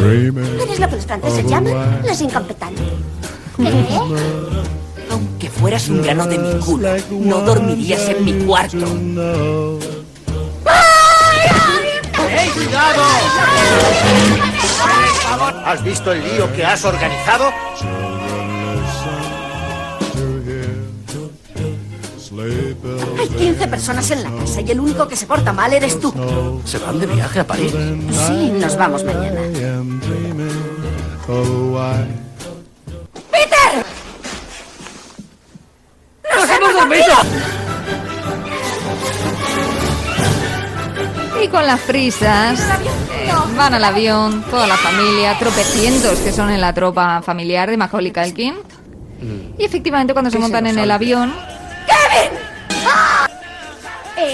¿Eres 0.04 0.80
lo 0.80 0.90
que 0.90 0.96
los 0.96 1.06
franceses 1.06 1.46
llaman 1.46 2.02
Los 2.06 2.22
incompetentes. 2.22 2.84
Aunque 5.14 5.48
fueras 5.50 5.88
un 5.90 6.02
grano 6.02 6.26
de 6.26 6.40
mi 6.40 6.60
culo, 6.60 6.90
no 7.12 7.42
dormirías 7.42 8.10
en 8.10 8.26
mi 8.26 8.34
cuarto. 8.46 8.86
¡Ey, 12.36 12.50
cuidado! 12.50 13.04
¿Has 15.66 15.84
visto 15.84 16.12
el 16.12 16.24
lío 16.24 16.52
que 16.54 16.66
has 16.66 16.84
organizado? 16.84 17.52
Hay 23.20 23.28
15 23.28 23.68
personas 23.68 24.10
en 24.10 24.24
la 24.24 24.32
casa 24.32 24.62
y 24.62 24.72
el 24.72 24.80
único 24.80 25.08
que 25.08 25.16
se 25.16 25.28
porta 25.28 25.54
mal 25.54 25.72
eres 25.74 26.00
tú. 26.00 26.12
¿Se 26.66 26.80
van 26.80 27.00
de 27.00 27.06
viaje 27.06 27.40
a 27.40 27.46
París? 27.46 27.72
Sí, 27.72 28.52
nos 28.60 28.76
vamos 28.76 29.04
mañana. 29.04 29.42
¡Peter! 33.32 33.86
Y 41.44 41.48
con 41.50 41.66
las 41.66 41.82
prisas 41.82 42.60
eh, 42.60 43.32
van 43.58 43.74
al 43.74 43.84
avión, 43.84 44.44
toda 44.50 44.66
la 44.66 44.78
familia, 44.78 45.38
tropecientos 45.40 46.20
que 46.20 46.32
son 46.32 46.50
en 46.50 46.62
la 46.62 46.74
tropa 46.74 47.22
familiar 47.22 47.70
de 47.70 47.78
Macaulay 47.78 48.12
Culkin. 48.14 48.56
Y 49.58 49.64
efectivamente 49.64 50.14
cuando 50.14 50.30
se 50.30 50.38
¿Qué 50.38 50.42
se 50.42 50.42
montan 50.42 50.68
en 50.68 50.80
el 50.80 50.92
avión, 50.92 51.34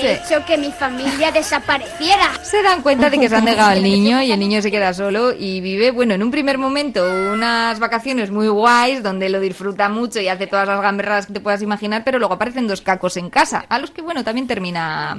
He 0.08 0.14
hecho 0.14 0.46
que 0.46 0.58
mi 0.58 0.72
familia 0.72 1.32
desapareciera. 1.32 2.32
se 2.44 2.62
dan 2.62 2.82
cuenta 2.82 3.10
de 3.10 3.20
que 3.20 3.30
se 3.30 3.36
han 3.36 3.46
negado 3.46 3.70
al 3.70 3.84
niño 3.84 4.22
y 4.22 4.32
el 4.32 4.40
niño 4.40 4.62
se 4.62 4.72
queda 4.72 4.94
solo 4.94 5.34
y 5.38 5.62
vive, 5.62 5.92
bueno, 5.92 6.14
en 6.14 6.24
un 6.24 6.32
primer 6.32 6.58
momento 6.58 7.06
unas 7.34 7.80
vacaciones 7.80 8.32
muy 8.32 8.48
guays 8.48 9.04
donde 9.04 9.30
lo 9.30 9.40
disfruta 9.40 9.90
mucho 9.90 10.20
y 10.20 10.28
hace 10.28 10.48
todas 10.48 10.68
las 10.68 10.82
gamberradas 10.82 11.28
que 11.28 11.34
te 11.34 11.40
puedas 11.40 11.62
imaginar, 11.62 12.04
pero 12.04 12.20
luego 12.20 12.34
aparecen 12.34 12.68
dos 12.68 12.82
cacos 12.82 13.18
en 13.18 13.30
casa, 13.30 13.66
a 13.70 13.80
los 13.80 13.92
que, 13.92 14.02
bueno, 14.02 14.24
también 14.24 14.48
termina... 14.48 15.18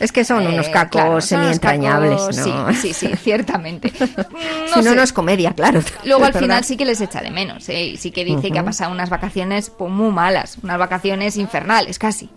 Es 0.00 0.10
que 0.10 0.24
son 0.24 0.44
unos 0.44 0.66
eh, 0.66 0.70
cacos 0.72 0.90
claro, 0.90 1.20
semi-entrañables. 1.20 2.20
Sí, 2.32 2.52
sí, 2.80 2.92
sí, 2.92 3.10
ciertamente. 3.22 3.92
si 3.92 4.80
no, 4.80 4.82
sé. 4.82 4.96
no 4.96 5.02
es 5.02 5.12
comedia, 5.12 5.52
claro. 5.52 5.80
Luego 6.04 6.24
al 6.24 6.34
final 6.34 6.64
sí 6.64 6.76
que 6.76 6.84
les 6.84 7.00
echa 7.00 7.20
de 7.20 7.30
menos, 7.30 7.68
¿eh? 7.68 7.84
Y 7.84 7.96
sí 7.98 8.10
que 8.10 8.24
dice 8.24 8.50
que 8.50 8.58
ha 8.58 8.64
pasado 8.64 8.90
unas 8.90 9.10
vacaciones 9.10 9.70
pues, 9.70 9.92
muy 9.92 10.10
malas, 10.10 10.58
unas 10.60 10.78
vacaciones 10.78 11.36
infernales 11.36 12.00
casi. 12.00 12.28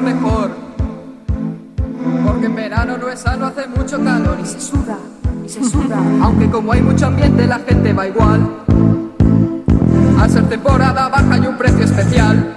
Mejor. 0.00 0.50
Porque 2.26 2.46
en 2.46 2.54
verano 2.54 2.96
no 2.96 3.08
es 3.08 3.20
sano, 3.20 3.46
hace 3.46 3.66
mucho 3.68 4.02
calor 4.02 4.38
y 4.42 4.46
se 4.46 4.60
suda, 4.60 4.98
y 5.44 5.48
se 5.48 5.62
suda. 5.64 5.98
Aunque 6.22 6.48
como 6.48 6.72
hay 6.72 6.82
mucho 6.82 7.06
ambiente, 7.06 7.46
la 7.46 7.58
gente 7.58 7.92
va 7.92 8.06
igual. 8.06 8.48
Al 10.18 10.30
ser 10.30 10.48
temporada 10.48 11.08
baja 11.08 11.34
hay 11.34 11.46
un 11.46 11.56
precio 11.56 11.84
especial. 11.84 12.56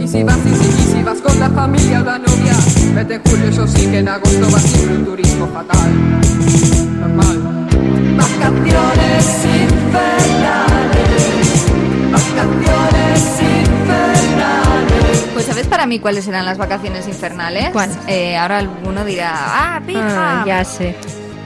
Y 0.00 0.08
si 0.08 0.22
vas, 0.22 0.38
y 0.38 0.54
si, 0.54 0.68
y 0.68 0.94
si 0.96 1.02
vas 1.02 1.20
con 1.20 1.38
la 1.40 1.50
familia 1.50 2.00
o 2.00 2.04
la 2.04 2.18
novia, 2.18 2.54
vete 2.94 3.14
en 3.14 3.22
julio, 3.24 3.48
eso 3.48 3.66
sí 3.66 3.86
que 3.86 3.98
en 3.98 4.08
agosto 4.08 4.46
va 4.52 4.58
siempre 4.58 4.98
un 4.98 5.04
turismo 5.04 5.46
fatal. 5.48 6.20
Normal. 7.00 7.68
Vacaciones 8.16 9.43
para 15.84 15.90
mí 15.90 15.98
cuáles 15.98 16.26
eran 16.26 16.46
las 16.46 16.56
vacaciones 16.56 17.06
infernales? 17.06 17.68
Eh, 18.08 18.38
ahora 18.38 18.56
alguno 18.56 19.04
dirá, 19.04 19.32
ah, 19.34 19.80
pija. 19.86 20.40
Ah, 20.40 20.44
ya 20.46 20.64
sé. 20.64 20.96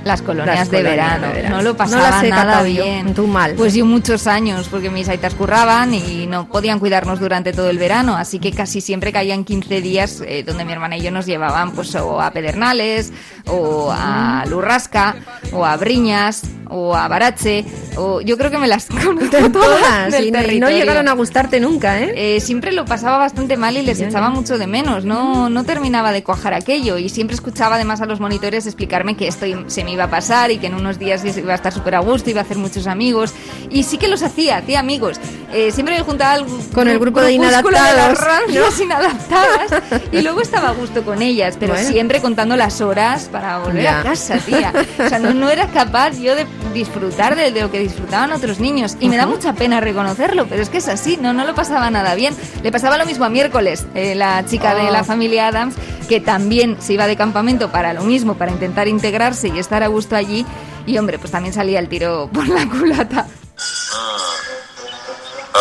Las 0.04 0.22
colonias, 0.22 0.56
Las 0.56 0.70
de, 0.70 0.76
colonias 0.78 0.96
verano. 0.96 1.26
de 1.26 1.32
verano. 1.32 1.56
No 1.56 1.62
lo 1.62 1.70
No 1.70 1.76
pasaba 1.76 2.10
las 2.10 2.22
he 2.22 2.30
nada 2.30 2.62
yo. 2.68 2.84
bien. 2.84 3.14
Tú 3.14 3.26
mal. 3.26 3.54
Pues 3.56 3.74
yo 3.74 3.84
muchos 3.84 4.28
años, 4.28 4.68
porque 4.68 4.90
mis 4.90 5.08
aitas 5.08 5.34
curraban 5.34 5.92
y 5.92 6.26
no 6.28 6.48
podían 6.48 6.78
cuidarnos 6.78 7.18
durante 7.18 7.52
todo 7.52 7.68
el 7.68 7.78
verano, 7.78 8.16
así 8.16 8.38
que 8.38 8.52
casi 8.52 8.80
siempre 8.80 9.12
caían 9.12 9.42
15 9.44 9.80
días 9.82 10.22
eh, 10.24 10.44
donde 10.46 10.64
mi 10.64 10.72
hermana 10.72 10.96
y 10.96 11.02
yo 11.02 11.10
nos 11.10 11.26
llevaban 11.26 11.72
pues 11.72 11.92
o 11.96 12.20
a 12.22 12.30
Pedernales, 12.30 13.12
o 13.48 13.90
a 13.92 14.44
Lurrasca, 14.48 15.16
o 15.52 15.66
a 15.66 15.76
Briñas, 15.76 16.42
o 16.70 16.94
a 16.94 17.08
Barache, 17.08 17.64
o 17.96 18.20
yo 18.20 18.36
creo 18.36 18.50
que 18.50 18.58
me 18.58 18.68
las 18.68 18.86
conozco 18.86 19.50
todas 19.52 20.12
del 20.12 20.26
Y 20.26 20.30
no, 20.30 20.38
y 20.38 20.42
no 20.42 20.46
territorio. 20.46 20.76
llegaron 20.78 21.08
a 21.08 21.12
gustarte 21.12 21.60
nunca, 21.60 21.98
¿eh? 22.00 22.12
Eh, 22.36 22.40
siempre 22.40 22.72
lo 22.72 22.84
pasaba 22.84 23.18
bastante 23.18 23.56
mal 23.56 23.76
y 23.76 23.82
les 23.82 24.00
echaba 24.00 24.28
mucho 24.30 24.58
de 24.58 24.66
menos. 24.66 25.04
No, 25.04 25.48
no 25.50 25.64
terminaba 25.64 26.12
de 26.12 26.22
cuajar 26.22 26.54
aquello 26.54 26.98
y 26.98 27.08
siempre 27.08 27.34
escuchaba 27.34 27.76
además 27.76 28.00
a 28.00 28.06
los 28.06 28.20
monitores 28.20 28.66
explicarme 28.66 29.16
que 29.16 29.28
esto 29.28 29.46
se 29.68 29.84
me 29.84 29.92
iba 29.92 30.04
a 30.04 30.10
pasar 30.10 30.50
y 30.50 30.58
que 30.58 30.66
en 30.68 30.74
unos 30.74 30.98
días 30.98 31.24
iba 31.36 31.52
a 31.52 31.56
estar 31.56 31.72
súper 31.72 31.94
a 31.96 32.00
gusto, 32.00 32.30
iba 32.30 32.40
a 32.40 32.44
hacer 32.44 32.56
muchos 32.58 32.86
amigos. 32.86 33.32
Y 33.70 33.82
sí 33.84 33.98
que 33.98 34.08
los 34.08 34.22
hacía, 34.22 34.58
hacía 34.58 34.80
amigos. 34.80 35.18
Eh, 35.52 35.70
siempre 35.72 35.96
me 35.96 36.02
juntaba 36.02 36.32
al 36.34 36.46
Con 36.74 36.88
el 36.88 36.98
grupo 36.98 37.20
de 37.20 37.26
las 37.28 37.34
inadaptados, 37.34 38.20
rancias 38.20 38.80
inadaptadas 38.82 39.82
y 40.12 40.20
luego 40.22 40.40
estaba 40.42 40.68
a 40.68 40.72
gusto 40.72 41.02
con 41.04 41.22
ellas, 41.22 41.56
pero 41.58 41.72
Bueno. 41.72 41.88
siempre 41.88 42.20
contando 42.20 42.56
las 42.56 42.80
horas 42.80 43.28
para 43.32 43.58
volver 43.58 43.82
Ya. 43.82 44.00
a 44.00 44.02
casa, 44.02 44.36
tía. 44.38 44.72
O 44.98 45.08
sea, 45.08 45.18
no, 45.18 45.32
no 45.32 45.48
era 45.48 45.66
capaz 45.68 46.18
yo 46.18 46.34
de 46.34 46.46
disfrutar 46.72 47.36
de, 47.36 47.50
de 47.52 47.60
lo 47.62 47.70
que 47.70 47.78
disfrutaban 47.78 48.32
otros 48.32 48.60
niños. 48.60 48.96
Y 49.00 49.08
me 49.08 49.16
da 49.16 49.26
mucha 49.26 49.52
pena 49.52 49.80
reconocerlo, 49.80 50.46
pero 50.48 50.62
es 50.62 50.68
que 50.68 50.78
es 50.78 50.88
así, 50.88 51.16
no, 51.16 51.32
no 51.32 51.44
lo 51.44 51.54
pasaba 51.54 51.90
nada 51.90 52.14
bien. 52.14 52.36
Le 52.62 52.72
pasaba 52.72 52.98
lo 52.98 53.06
mismo 53.06 53.24
a 53.24 53.28
miércoles, 53.28 53.86
eh, 53.94 54.14
la 54.14 54.44
chica 54.46 54.74
de 54.74 54.90
la 54.90 55.04
familia 55.04 55.48
Adams, 55.48 55.74
que 56.08 56.20
también 56.20 56.76
se 56.80 56.94
iba 56.94 57.06
de 57.06 57.16
campamento 57.16 57.70
para 57.70 57.92
lo 57.92 58.02
mismo, 58.02 58.36
para 58.36 58.50
intentar 58.52 58.88
integrarse 58.88 59.48
y 59.48 59.58
estar 59.58 59.82
a 59.82 59.88
gusto 59.88 60.16
allí. 60.16 60.46
Y 60.86 60.96
hombre, 60.98 61.18
pues 61.18 61.30
también 61.30 61.52
salía 61.52 61.78
el 61.78 61.88
tiro 61.88 62.30
por 62.32 62.48
la 62.48 62.66
culata. 62.68 63.26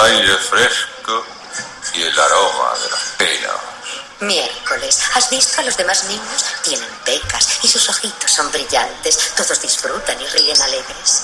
Aire 0.06 0.34
fresco 0.36 1.24
y 1.96 2.02
el 2.02 2.20
aroma 2.20 2.70
de 2.84 2.90
los 2.90 3.16
pinos. 3.18 3.67
Miércoles. 4.20 5.00
¿Has 5.14 5.30
visto 5.30 5.62
a 5.62 5.64
los 5.64 5.78
demás 5.78 6.06
niños? 6.06 6.46
Tienen 6.64 6.90
pecas 7.06 7.60
y 7.64 7.68
sus 7.68 7.88
ojitos 7.90 8.32
son 8.32 8.52
brillantes. 8.52 9.36
Todos 9.36 9.62
disfrutan 9.62 10.20
y 10.20 10.26
ríen 10.26 10.60
alegres. 10.60 11.24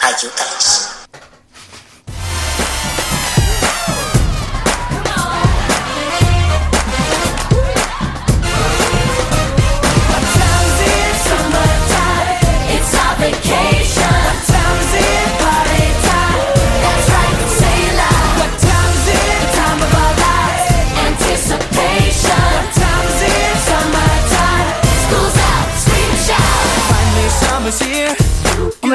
Ayúdales. 0.00 0.97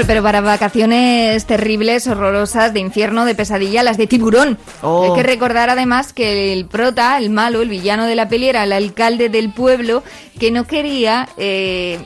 Pero 0.06 0.24
para 0.24 0.41
vacaciones 0.41 1.45
terribles, 1.45 2.08
horrorosas, 2.08 2.74
de 2.74 2.80
infierno, 2.80 3.26
de 3.26 3.36
pesadilla, 3.36 3.84
las 3.84 3.97
de 3.97 4.08
tiburón. 4.08 4.58
Oh. 4.82 5.04
Hay 5.04 5.14
que 5.14 5.24
recordar 5.24 5.70
además 5.70 6.14
que 6.14 6.54
el 6.54 6.66
prota, 6.66 7.18
el 7.18 7.30
malo, 7.30 7.62
el 7.62 7.70
villano 7.70 8.06
de 8.06 8.16
la 8.16 8.28
peli 8.28 8.49
era 8.49 8.64
el 8.64 8.74
alcalde 8.74 9.30
del 9.30 9.51
pueblo 9.51 10.04
que 10.39 10.51
no 10.51 10.66
quería 10.66 11.30
eh, 11.38 11.99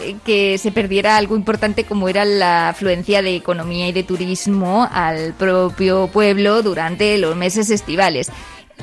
eh, 0.00 0.16
que 0.24 0.58
se 0.58 0.70
perdiera 0.70 1.16
algo 1.16 1.34
importante 1.34 1.84
como 1.84 2.08
era 2.08 2.24
la 2.24 2.68
afluencia 2.68 3.22
de 3.22 3.34
economía 3.34 3.88
y 3.88 3.92
de 3.92 4.04
turismo 4.04 4.88
al 4.90 5.32
propio 5.34 6.08
pueblo 6.08 6.62
durante 6.62 7.18
los 7.18 7.34
meses 7.34 7.70
estivales. 7.70 8.30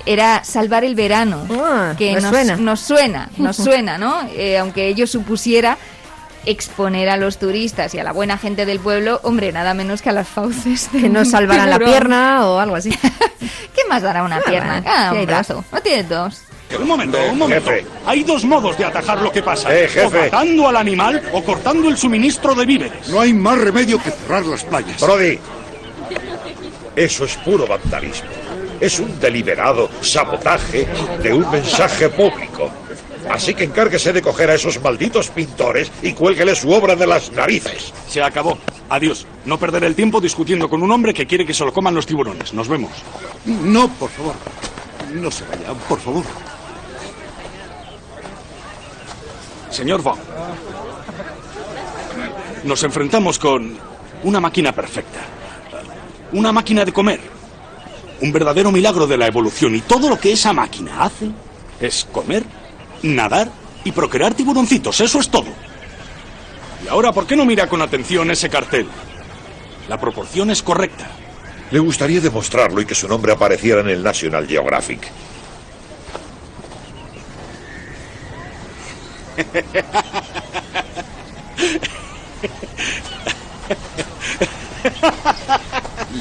Era 0.06 0.44
salvar 0.44 0.84
el 0.84 0.94
verano, 0.94 1.46
que 1.98 2.16
me 2.16 2.22
nos 2.22 2.32
suena. 2.32 2.58
nos 2.58 2.80
suena, 2.82 3.30
nos 3.38 3.56
suena, 3.64 3.98
¿no? 3.98 4.28
Eh, 4.36 4.58
aunque 4.58 4.88
ello 4.88 5.08
supusiera 5.08 5.78
exponer 6.46 7.10
a 7.10 7.18
los 7.18 7.38
turistas 7.38 7.94
y 7.96 8.00
a 8.00 8.04
la 8.04 8.12
buena 8.12 8.38
gente 8.38 8.66
del 8.66 8.80
pueblo, 8.80 9.20
hombre, 9.24 9.52
nada 9.52 9.74
menos 9.74 10.02
que 10.02 10.10
a 10.10 10.14
las 10.14 10.28
fauces 10.28 10.92
de 10.92 11.02
Que 11.02 11.10
no 11.10 11.20
un 11.22 11.26
salvaran 11.26 11.70
la 11.70 11.80
pierna 11.80 12.48
o 12.48 12.60
algo 12.60 12.76
así. 12.76 12.90
¿Qué 13.76 13.82
más 13.90 14.02
dará 14.04 14.24
una 14.24 14.40
pierna? 14.42 14.82
bueno, 14.82 14.90
Ah, 14.96 15.12
un 15.14 15.26
brazo. 15.26 15.64
No 15.72 15.82
tienes 15.82 16.08
dos. 16.10 16.42
Un 16.80 16.88
momento, 16.88 17.18
un 17.32 17.38
momento. 17.38 17.72
Hay 18.06 18.24
dos 18.24 18.44
modos 18.44 18.78
de 18.78 18.86
atajar 18.86 19.22
lo 19.22 19.32
que 19.32 19.42
pasa. 19.44 19.74
Eh, 19.74 19.88
jefe. 19.88 20.06
O 20.06 20.22
matando 20.24 20.68
al 20.68 20.78
animal 20.78 21.22
o 21.32 21.44
cortando 21.44 21.88
el 21.90 21.98
suministro 21.98 22.56
de 22.56 22.66
víveres. 22.66 23.08
No 23.10 23.20
hay 23.22 23.34
más 23.34 23.58
remedio 23.60 24.02
que 24.02 24.10
cerrar 24.12 24.46
las 24.46 24.64
playas. 24.64 25.00
Brody, 25.00 25.40
eso 26.96 27.26
es 27.26 27.36
puro 27.38 27.68
vandalismo. 27.68 28.30
Es 28.80 29.00
un 29.00 29.20
deliberado 29.20 29.90
sabotaje 30.02 30.88
de 31.22 31.34
un 31.34 31.50
mensaje 31.52 32.10
público. 32.10 32.70
Así 33.30 33.54
que 33.54 33.64
encárguese 33.64 34.14
de 34.14 34.22
coger 34.22 34.50
a 34.50 34.56
esos 34.56 34.82
malditos 34.82 35.30
pintores 35.30 35.92
y 36.02 36.14
cuélguele 36.14 36.56
su 36.56 36.72
obra 36.72 36.96
de 36.96 37.08
las 37.08 37.32
narices. 37.32 37.94
Se 38.08 38.22
acabó. 38.22 38.58
Adiós. 38.90 39.26
No 39.46 39.58
perder 39.58 39.84
el 39.84 39.96
tiempo 39.96 40.22
discutiendo 40.22 40.70
con 40.70 40.84
un 40.84 40.92
hombre 40.92 41.14
que 41.14 41.26
quiere 41.26 41.46
que 41.46 41.54
se 41.54 41.66
lo 41.66 41.74
coman 41.74 41.96
los 41.96 42.06
tiburones. 42.06 42.54
Nos 42.54 42.68
vemos. 42.68 42.92
No, 43.46 43.88
por 43.90 44.10
favor. 44.10 44.36
No 45.14 45.32
se 45.32 45.44
vaya, 45.46 45.74
por 45.88 46.00
favor. 46.00 46.24
Señor 49.70 50.02
Vaughn, 50.02 50.20
nos 52.64 52.82
enfrentamos 52.84 53.38
con 53.38 53.78
una 54.24 54.40
máquina 54.40 54.72
perfecta. 54.72 55.20
Una 56.32 56.52
máquina 56.52 56.86
de 56.86 56.94
comer. 56.94 57.20
Un 58.22 58.32
verdadero 58.32 58.72
milagro 58.72 59.06
de 59.06 59.18
la 59.18 59.28
evolución. 59.28 59.76
Y 59.76 59.82
todo 59.82 60.10
lo 60.10 60.20
que 60.20 60.32
esa 60.32 60.54
máquina 60.54 61.04
hace 61.04 61.30
es 61.80 62.08
comer, 62.12 62.44
nadar 63.06 63.50
y 63.84 63.92
procrear 63.92 64.34
tiburoncitos. 64.34 65.00
Eso 65.02 65.20
es 65.20 65.30
todo. 65.30 65.48
Y 66.84 66.88
ahora, 66.88 67.12
¿por 67.12 67.28
qué 67.28 67.36
no 67.36 67.46
mira 67.46 67.68
con 67.68 67.82
atención 67.82 68.32
ese 68.32 68.50
cartel? 68.50 68.88
La 69.88 70.00
proporción 70.00 70.50
es 70.50 70.64
correcta. 70.64 71.08
Le 71.72 71.80
gustaría 71.80 72.20
demostrarlo 72.20 72.82
y 72.82 72.86
que 72.86 72.96
su 72.96 73.08
nombre 73.08 73.32
apareciera 73.32 73.82
en 73.82 73.90
el 73.90 74.04
National 74.04 74.48
Geographic. 74.48 75.12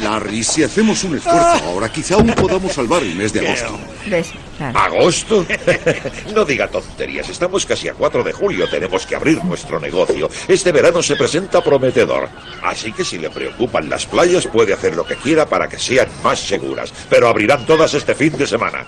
Larry, 0.02 0.42
si 0.42 0.62
hacemos 0.62 1.04
un 1.04 1.16
esfuerzo 1.16 1.64
ahora, 1.64 1.90
quizá 1.90 2.14
aún 2.14 2.28
podamos 2.34 2.72
salvar 2.72 3.02
el 3.02 3.14
mes 3.14 3.32
de 3.32 3.46
agosto. 3.46 3.78
¿Ves? 4.06 4.32
Claro. 4.56 4.78
¿Agosto? 4.78 5.46
no 6.34 6.44
diga 6.44 6.68
tonterías. 6.68 7.28
Estamos 7.28 7.66
casi 7.66 7.88
a 7.88 7.94
4 7.94 8.22
de 8.22 8.32
julio. 8.32 8.68
Tenemos 8.68 9.06
que 9.06 9.16
abrir 9.16 9.44
nuestro 9.44 9.80
negocio. 9.80 10.28
Este 10.48 10.72
verano 10.72 11.02
se 11.02 11.16
presenta 11.16 11.62
prometedor. 11.62 12.28
Así 12.62 12.92
que 12.92 13.04
si 13.04 13.18
le 13.18 13.30
preocupan 13.30 13.88
las 13.88 14.06
playas, 14.06 14.46
puede 14.46 14.72
hacer 14.72 14.94
lo 14.96 15.04
que 15.04 15.16
quiera 15.16 15.46
para 15.46 15.68
que 15.68 15.78
sean 15.78 16.08
más 16.22 16.38
seguras. 16.38 16.92
Pero 17.10 17.28
abrirán 17.28 17.66
todas 17.66 17.94
este 17.94 18.14
fin 18.14 18.36
de 18.36 18.46
semana. 18.46 18.86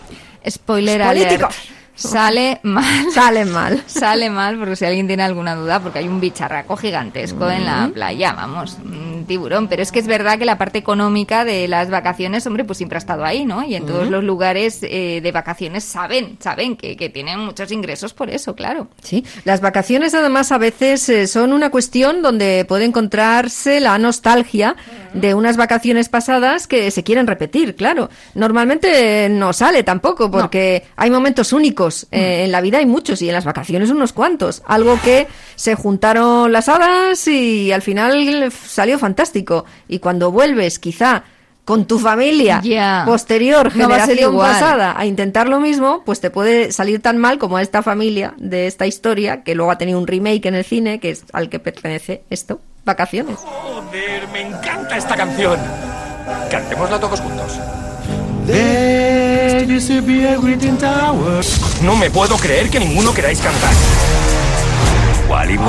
Spoiler 0.49 1.03
Político. 1.03 1.47
alert. 1.47 1.76
Sale 1.97 2.61
mal. 2.62 3.11
Sale 3.12 3.44
mal. 3.47 3.82
Sale 3.86 4.30
mal, 4.30 4.59
porque 4.59 4.76
si 4.76 4.84
alguien 4.84 5.07
tiene 5.07 5.22
alguna 5.22 5.55
duda, 5.55 5.80
porque 5.80 5.99
hay 6.01 6.09
un 6.09 6.20
bicharraco 6.20 6.76
gigantesco 6.76 7.51
en 7.51 7.64
la 7.64 7.90
playa, 7.92 8.32
vamos. 8.34 8.76
un 8.84 9.24
tiburón. 9.26 9.66
Pero 9.68 9.82
es 9.82 9.90
que 9.90 9.99
es 9.99 10.07
verdad 10.07 10.38
que 10.38 10.44
la 10.44 10.59
parte 10.59 10.78
económica 10.78 11.44
de 11.44 11.66
las 11.68 11.90
vacaciones, 11.90 12.47
hombre, 12.47 12.64
pues 12.64 12.78
siempre 12.78 12.97
ha 12.97 13.01
estado 13.01 13.24
ahí, 13.24 13.44
¿no? 13.44 13.64
Y 13.64 13.74
en 13.74 13.86
todos 13.86 14.09
los 14.09 14.22
lugares 14.22 14.80
eh, 14.82 15.20
de 15.22 15.32
vacaciones 15.32 15.84
saben, 15.84 16.36
saben 16.40 16.76
que, 16.76 16.97
que 16.97 17.09
tienen 17.09 17.40
muchos 17.40 17.72
ingresos 17.72 18.12
por 18.12 18.30
eso, 18.30 18.55
claro. 18.55 18.88
Sí, 19.03 19.24
las 19.44 19.61
vacaciones 19.61 20.14
además 20.14 20.53
a 20.53 20.59
veces 20.59 21.09
eh, 21.09 21.26
son 21.26 21.53
una 21.53 21.70
cuestión 21.70 22.22
donde 22.22 22.64
puede 22.68 22.84
encontrarse 22.84 23.80
la 23.80 23.99
nostalgia 23.99 24.76
de 25.14 25.34
unas 25.34 25.57
vacaciones 25.57 26.09
pasadas 26.09 26.66
que 26.66 26.90
se 26.90 27.03
quieren 27.03 27.26
repetir, 27.26 27.74
claro. 27.74 28.11
Normalmente 28.34 29.24
eh, 29.24 29.28
no 29.28 29.53
sale 29.53 29.82
tampoco 29.82 30.30
porque 30.30 30.84
hay 30.97 31.11
momentos 31.11 31.53
únicos. 31.53 31.86
Eh, 32.11 32.45
en 32.45 32.53
la 32.53 32.61
vida 32.61 32.78
hay 32.78 32.87
muchos 32.87 33.20
y 33.22 33.28
en 33.28 33.34
las 33.34 33.45
vacaciones 33.45 33.91
unos 33.91 34.12
cuantos. 34.12 34.62
Algo 34.66 34.99
que 35.03 35.26
se 35.55 35.74
juntaron 35.74 36.53
las 36.53 36.68
hadas 36.68 37.26
y 37.28 37.72
al 37.72 37.82
final 37.82 38.51
salió 38.53 38.99
fantástico. 38.99 39.64
Y 39.89 39.99
cuando 39.99 40.30
vuelves 40.30 40.78
quizá 40.78 41.24
con 41.64 41.87
tu 41.87 41.99
familia 41.99 42.61
Ya. 42.62 43.03
posterior, 43.07 43.74
No 43.74 43.89
va 43.89 43.97
a 43.97 43.99
ser 44.07 44.11
generación 44.11 44.32
igual. 44.34 44.53
pasada, 44.53 44.95
a 44.97 45.05
intentar 45.05 45.49
lo 45.49 45.59
mismo, 45.59 46.03
pues 46.07 46.20
te 46.20 46.30
puede 46.30 46.70
salir 46.70 47.03
tan 47.03 47.18
mal 47.18 47.39
como 47.39 47.57
a 47.57 47.62
esta 47.62 47.82
familia 47.82 48.34
de 48.37 48.68
esta 48.68 48.87
historia, 48.87 49.43
que 49.43 49.57
luego 49.57 49.72
ha 49.72 49.78
tenido 49.78 49.99
un 49.99 50.07
remake 50.07 50.47
en 50.47 50.55
el 50.55 50.64
cine, 50.64 51.01
que 51.01 51.11
es 51.11 51.24
al 51.32 51.49
que 51.49 51.59
pertenece 51.59 52.22
esto, 52.30 52.61
Vacaciones. 52.84 53.39
Joder, 53.39 54.28
me 54.32 54.43
encanta 54.43 54.97
esta 54.97 55.16
canción. 55.16 55.59
Cantémosla 56.49 57.01
todos 57.01 57.18
juntos. 57.20 57.59
No 61.83 61.97
me 61.97 62.09
puedo 62.09 62.37
creer 62.37 62.71
que 62.71 62.79
ninguno 62.79 63.12
queráis 63.12 63.41
cantar. 63.41 63.73
Wally 65.29 65.57
Boy, 65.57 65.67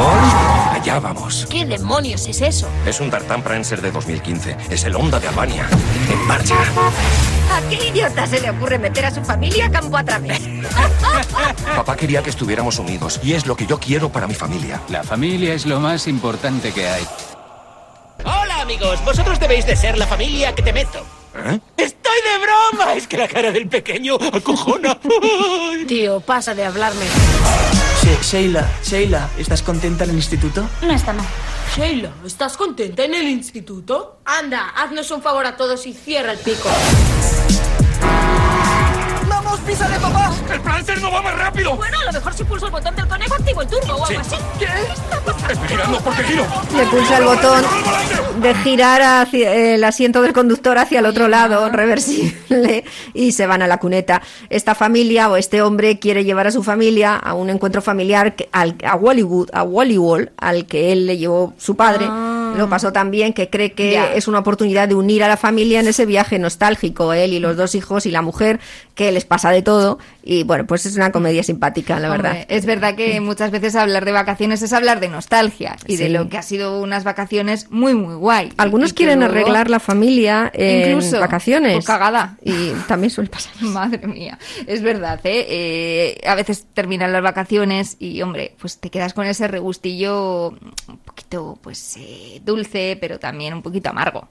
allá 0.72 1.00
vamos. 1.00 1.48
¿Qué 1.50 1.66
demonios 1.66 2.28
es 2.28 2.41
eso? 2.41 2.68
Es 2.86 3.00
un 3.00 3.10
Tartan 3.10 3.41
Prancer 3.41 3.82
de 3.82 3.91
2015. 3.91 4.56
Es 4.70 4.84
el 4.84 4.95
Honda 4.95 5.20
de 5.20 5.30
Albania. 5.30 5.68
En 6.12 6.28
marcha. 6.28 6.56
¿A 6.56 7.70
qué 7.70 7.88
idiota 7.88 8.28
se 8.28 8.39
le 8.39 8.52
ocurre 8.52 8.78
meter 8.78 9.06
a 9.06 9.12
su 9.12 9.24
familia 9.24 9.72
campo 9.72 9.98
a 9.98 10.04
través? 10.04 10.41
Papá 11.76 11.95
quería 11.95 12.22
que 12.22 12.30
estuviéramos 12.30 12.78
unidos 12.78 13.20
y 13.24 13.34
es 13.34 13.48
lo 13.48 13.56
que 13.56 13.66
yo 13.66 13.80
quiero 13.80 14.10
para 14.10 14.28
mi 14.28 14.36
familia. 14.36 14.80
La 14.89 15.04
familia 15.04 15.56
es 15.56 15.66
lo 15.66 15.80
más 15.80 16.08
importante 16.08 16.72
que 16.72 16.88
hay. 16.88 17.04
Hola 18.24 18.62
amigos, 18.62 19.04
vosotros 19.04 19.39
debéis 19.39 19.66
de 19.66 19.76
ser 19.76 19.98
la 19.98 20.06
familia 20.06 20.54
que 20.54 20.62
te 20.62 20.72
meto. 20.72 21.04
¿Eh? 21.46 21.60
¡Estoy 21.78 22.18
de 22.22 22.46
broma! 22.46 22.94
Es 22.94 23.08
que 23.08 23.18
la 23.18 23.28
cara 23.28 23.52
del 23.52 23.68
pequeño 23.68 24.16
acojona. 24.16 24.98
Tío, 25.88 26.20
pasa 26.22 26.56
de 26.56 26.66
hablarme. 26.66 27.06
Sheila, 28.22 28.68
Sheila, 28.84 29.30
¿estás 29.38 29.62
contenta 29.62 30.04
en 30.04 30.12
el 30.12 30.16
instituto? 30.18 30.68
No 30.82 30.94
está 30.94 31.14
mal. 31.14 31.26
Sheila, 31.76 32.12
¿estás 32.26 32.58
contenta 32.58 33.04
en 33.04 33.14
el 33.14 33.28
instituto? 33.30 34.20
Anda, 34.26 34.70
haznos 34.76 35.12
un 35.12 35.22
favor 35.22 35.46
a 35.46 35.56
todos 35.56 35.86
y 35.86 35.94
cierra 35.94 36.32
el 36.32 36.40
pico. 36.40 36.70
¡Vamos, 39.48 39.62
písale, 39.62 39.98
papá! 40.00 40.30
¡El 40.52 40.60
Prancer 40.60 41.02
no 41.02 41.10
va 41.10 41.22
más 41.22 41.38
rápido! 41.38 41.74
Bueno, 41.78 41.98
a 42.02 42.06
lo 42.06 42.12
mejor 42.12 42.34
si 42.34 42.43
pulso 42.43 42.66
el 42.66 42.72
botón 42.74 42.93
del 42.98 43.08
conejo 43.08 43.34
activo 43.34 43.62
el 43.62 43.68
turbo 43.70 43.93
o 43.95 44.06
algo 44.06 44.20
así. 44.20 44.36
¿Qué? 44.60 44.66
Estoy 45.54 45.68
girando 45.70 46.00
porque 46.02 46.24
giro. 46.24 46.45
Le 46.76 46.86
pulsa 46.88 47.18
el 47.18 47.24
botón 47.24 47.64
de 48.41 48.54
girar 48.56 49.02
hacia 49.02 49.54
el 49.56 49.84
asiento 49.86 50.22
del 50.22 50.34
conductor 50.34 50.78
hacia 50.78 51.00
el 51.00 51.06
otro 51.06 51.30
lado, 51.30 51.70
reversible, 51.70 52.84
y 53.14 53.32
se 53.32 53.48
van 53.48 53.62
a 53.62 53.68
la 53.68 53.78
cuneta. 53.78 54.22
Esta 54.50 54.76
familia 54.76 55.30
o 55.30 55.38
este 55.38 55.62
hombre 55.62 55.98
quiere 55.98 56.26
llevar 56.26 56.48
a 56.48 56.52
su 56.52 56.62
familia 56.62 57.16
a 57.16 57.34
un 57.34 57.50
encuentro 57.50 57.82
familiar 57.82 58.36
que- 58.36 58.50
al, 58.52 58.76
a 58.86 58.95
Hollywood, 58.98 59.50
a 59.54 59.64
Wallywall, 59.64 60.34
al 60.38 60.66
que 60.66 60.91
él 60.91 61.08
le 61.08 61.18
llevó 61.18 61.54
su 61.58 61.78
padre. 61.78 62.06
Lo 62.56 62.70
pasó 62.70 62.91
tan 62.93 63.12
bien 63.12 63.34
que 63.34 63.50
cree 63.50 63.72
que 63.74 63.91
Ya. 63.93 64.14
es 64.14 64.28
una 64.28 64.39
oportunidad 64.39 64.88
de 64.88 64.95
unir 64.95 65.24
a 65.24 65.28
la 65.28 65.38
familia 65.38 65.80
en 65.80 65.88
ese 65.88 66.06
viaje 66.06 66.39
nostálgico, 66.39 67.14
él 67.14 67.34
y 67.34 67.39
los 67.39 67.58
dos 67.58 67.76
hijos 67.76 68.06
y 68.06 68.12
la 68.12 68.22
mujer, 68.22 68.60
que 68.95 69.12
les 69.12 69.26
pasa 69.26 69.50
de 69.52 69.62
todo. 69.62 70.00
Y 70.24 70.43
bueno, 70.43 70.66
pues 70.68 70.86
es 70.86 70.95
una 70.95 71.12
comedia 71.12 71.41
simpática, 71.43 72.00
la 72.00 72.10
verdad. 72.10 72.45
Es 72.50 72.66
verdad 72.66 72.95
que 72.95 73.20
muchas 73.22 73.52
veces 73.52 73.76
hablar 73.76 74.04
de 74.06 74.12
vacaciones 74.12 74.62
es 74.62 74.74
hablar 74.74 75.00
de 75.00 75.08
nostalgia 75.08 75.78
y 75.88 75.95
de 75.98 76.10
lo 76.10 76.28
que 76.30 76.38
ha 76.38 76.41
sido 76.41 76.82
unas 76.82 77.04
vacaciones 77.04 77.72
muy, 77.72 77.93
muy 77.93 78.16
guay. 78.16 78.52
Algunos 78.58 78.91
Y 78.91 78.93
quieren 78.95 79.20
luego- 79.20 79.34
arreglar 79.34 79.70
la 79.70 79.80
familia 79.80 80.52
en 80.54 80.89
Incluso, 80.91 81.20
vacaciones. 81.20 81.86
cagada. 81.86 82.38
Y 82.43 82.72
también 82.88 83.10
suele 83.12 83.30
pasar. 83.30 83.54
Madre 83.62 84.06
mía, 84.08 84.38
es 84.66 84.82
verdad, 84.82 85.20
¿eh? 85.24 85.45
Eh, 85.50 86.28
A 86.28 86.36
veces 86.36 86.66
terminan 86.74 87.12
las 87.14 87.22
vacaciones 87.24 87.95
y, 88.00 88.22
hombre, 88.22 88.54
pues 88.60 88.80
te 88.80 88.89
quedas 88.89 89.14
con 89.14 89.26
ese 89.26 89.48
regustillo 89.48 90.50
un 90.50 90.98
poquito, 91.06 91.58
pues, 91.62 91.95
eh, 91.98 92.37
dulce, 92.44 92.98
pero 93.00 93.20
también 93.20 93.54
un 93.54 93.62
poquito 93.62 93.90
amargo. 93.90 94.28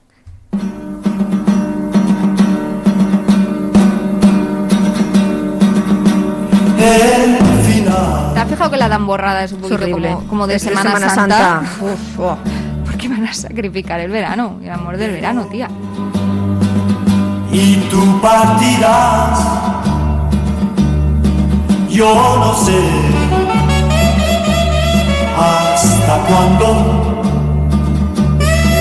¿Te 8.33 8.39
has 8.39 8.47
fijado 8.47 8.71
que 8.71 8.77
la 8.77 8.89
dan 8.89 9.05
borrada 9.07 9.43
es 9.43 9.51
un 9.51 9.61
poquito 9.61 9.75
horrible. 9.75 10.13
como, 10.13 10.27
como 10.27 10.47
de, 10.47 10.55
Es 10.55 10.63
de 10.63 10.69
Semana, 10.69 10.91
Semana 10.91 11.09
Santa? 11.13 11.37
Santa. 11.37 11.69
Uf, 11.93 12.19
oh. 12.19 12.37
¿Por 12.85 12.97
qué 12.97 13.09
van 13.09 13.25
a 13.25 13.33
sacrificar 13.33 13.99
el 13.99 14.11
verano? 14.11 14.59
El 14.63 14.69
amor 14.69 14.97
del 14.97 15.11
verano, 15.11 15.45
tía. 15.45 15.69
y 17.51 17.75
tú 17.89 18.21
partirás. 18.21 19.39
Yo 21.89 22.13
no 22.13 22.53
sé 22.53 22.77
hasta 25.37 26.17
cuándo. 26.27 27.06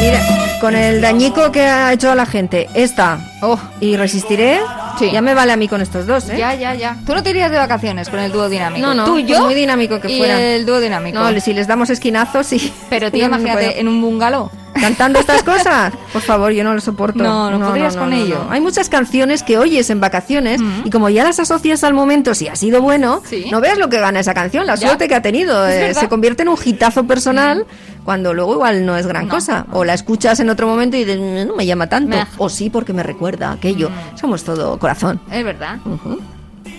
Mira, 0.07 0.20
con 0.61 0.76
el 0.76 1.00
dañico 1.00 1.50
que 1.50 1.62
ha 1.62 1.92
hecho 1.92 2.12
a 2.12 2.14
la 2.14 2.26
gente, 2.26 2.68
esta 2.74 3.18
oh, 3.42 3.59
y 3.80 3.96
resistiré, 3.96 4.61
ya 5.00 5.20
me 5.20 5.34
vale 5.34 5.50
a 5.50 5.57
mí 5.57 5.66
con 5.66 5.80
estos 5.80 6.07
dos, 6.07 6.28
¿eh? 6.28 6.36
Ya, 6.38 6.54
ya, 6.54 6.76
ya. 6.76 6.96
Tú 7.04 7.12
no 7.12 7.24
te 7.24 7.30
irías 7.30 7.50
de 7.50 7.59
vacaciones 7.59 8.09
con 8.09 8.20
el 8.20 8.30
dúo 8.30 8.48
dinámico. 8.48 8.86
No, 8.86 8.94
no, 8.94 9.04
Tú 9.04 9.18
y 9.18 9.24
yo. 9.24 9.42
muy 9.42 9.54
dinámico 9.54 10.00
que 10.00 10.12
y 10.12 10.18
fuera. 10.18 10.40
el 10.40 10.64
dúo 10.64 10.78
dinámico. 10.78 11.18
No, 11.18 11.40
si 11.40 11.52
les 11.52 11.66
damos 11.66 11.90
esquinazos, 11.90 12.46
sí. 12.46 12.72
Pero 12.88 13.11
tío, 13.12 13.28
no 13.28 13.34
imagínate, 13.36 13.80
en 13.80 13.88
un 13.88 14.00
bungalow. 14.00 14.48
Cantando 14.81 15.18
estas 15.18 15.43
cosas, 15.43 15.93
por 16.12 16.22
favor, 16.22 16.53
yo 16.53 16.62
no 16.64 16.74
lo 16.74 16.81
soporto. 16.81 17.22
No, 17.22 17.51
no 17.51 17.66
podrías 17.66 17.97
con 17.97 18.12
ello. 18.12 18.47
Hay 18.51 18.61
muchas 18.61 18.89
canciones 18.89 19.43
que 19.43 19.59
oyes 19.59 19.91
en 19.91 20.01
vacaciones 20.01 20.61
y 20.85 20.91
como 20.91 21.09
ya 21.09 21.24
las 21.24 21.39
asocias 21.41 21.85
al 21.85 21.95
momento, 21.95 22.35
si 22.35 22.49
ha 22.49 22.57
sido 22.57 22.83
bueno, 22.83 23.22
Sí. 23.24 23.47
no 23.51 23.61
veas 23.61 23.79
lo 23.79 23.89
que 23.89 23.99
gana 24.01 24.20
esa 24.20 24.35
canción, 24.35 24.66
la 24.66 24.74
Ya. 24.77 24.89
suerte 24.89 25.09
que 25.09 25.14
ha 25.14 25.22
tenido. 25.22 25.66
Eh, 25.66 25.95
se 25.95 26.09
convierte 26.09 26.43
en 26.43 26.49
un 26.49 26.57
hitazo 26.62 27.05
personal 27.05 27.64
cuando 28.05 28.33
luego 28.35 28.55
igual 28.55 28.87
no 28.87 28.97
es 28.97 29.07
gran 29.07 29.29
cosa. 29.29 29.66
O 29.72 29.85
la 29.85 29.95
escuchas 29.95 30.39
en 30.41 30.51
otro 30.51 30.66
momento 30.68 30.97
y 30.97 31.05
dices, 31.05 31.18
"Mm, 31.18 31.49
no 31.49 31.57
me 31.57 31.66
llama 31.66 31.89
tanto. 31.89 32.16
O 32.39 32.49
sí, 32.49 32.70
porque 32.70 32.93
me 32.93 33.03
recuerda 33.03 33.53
aquello. 33.53 33.91
Somos 34.14 34.45
todo 34.45 34.79
corazón. 34.79 35.20
Es 35.31 35.45
verdad. 35.45 35.79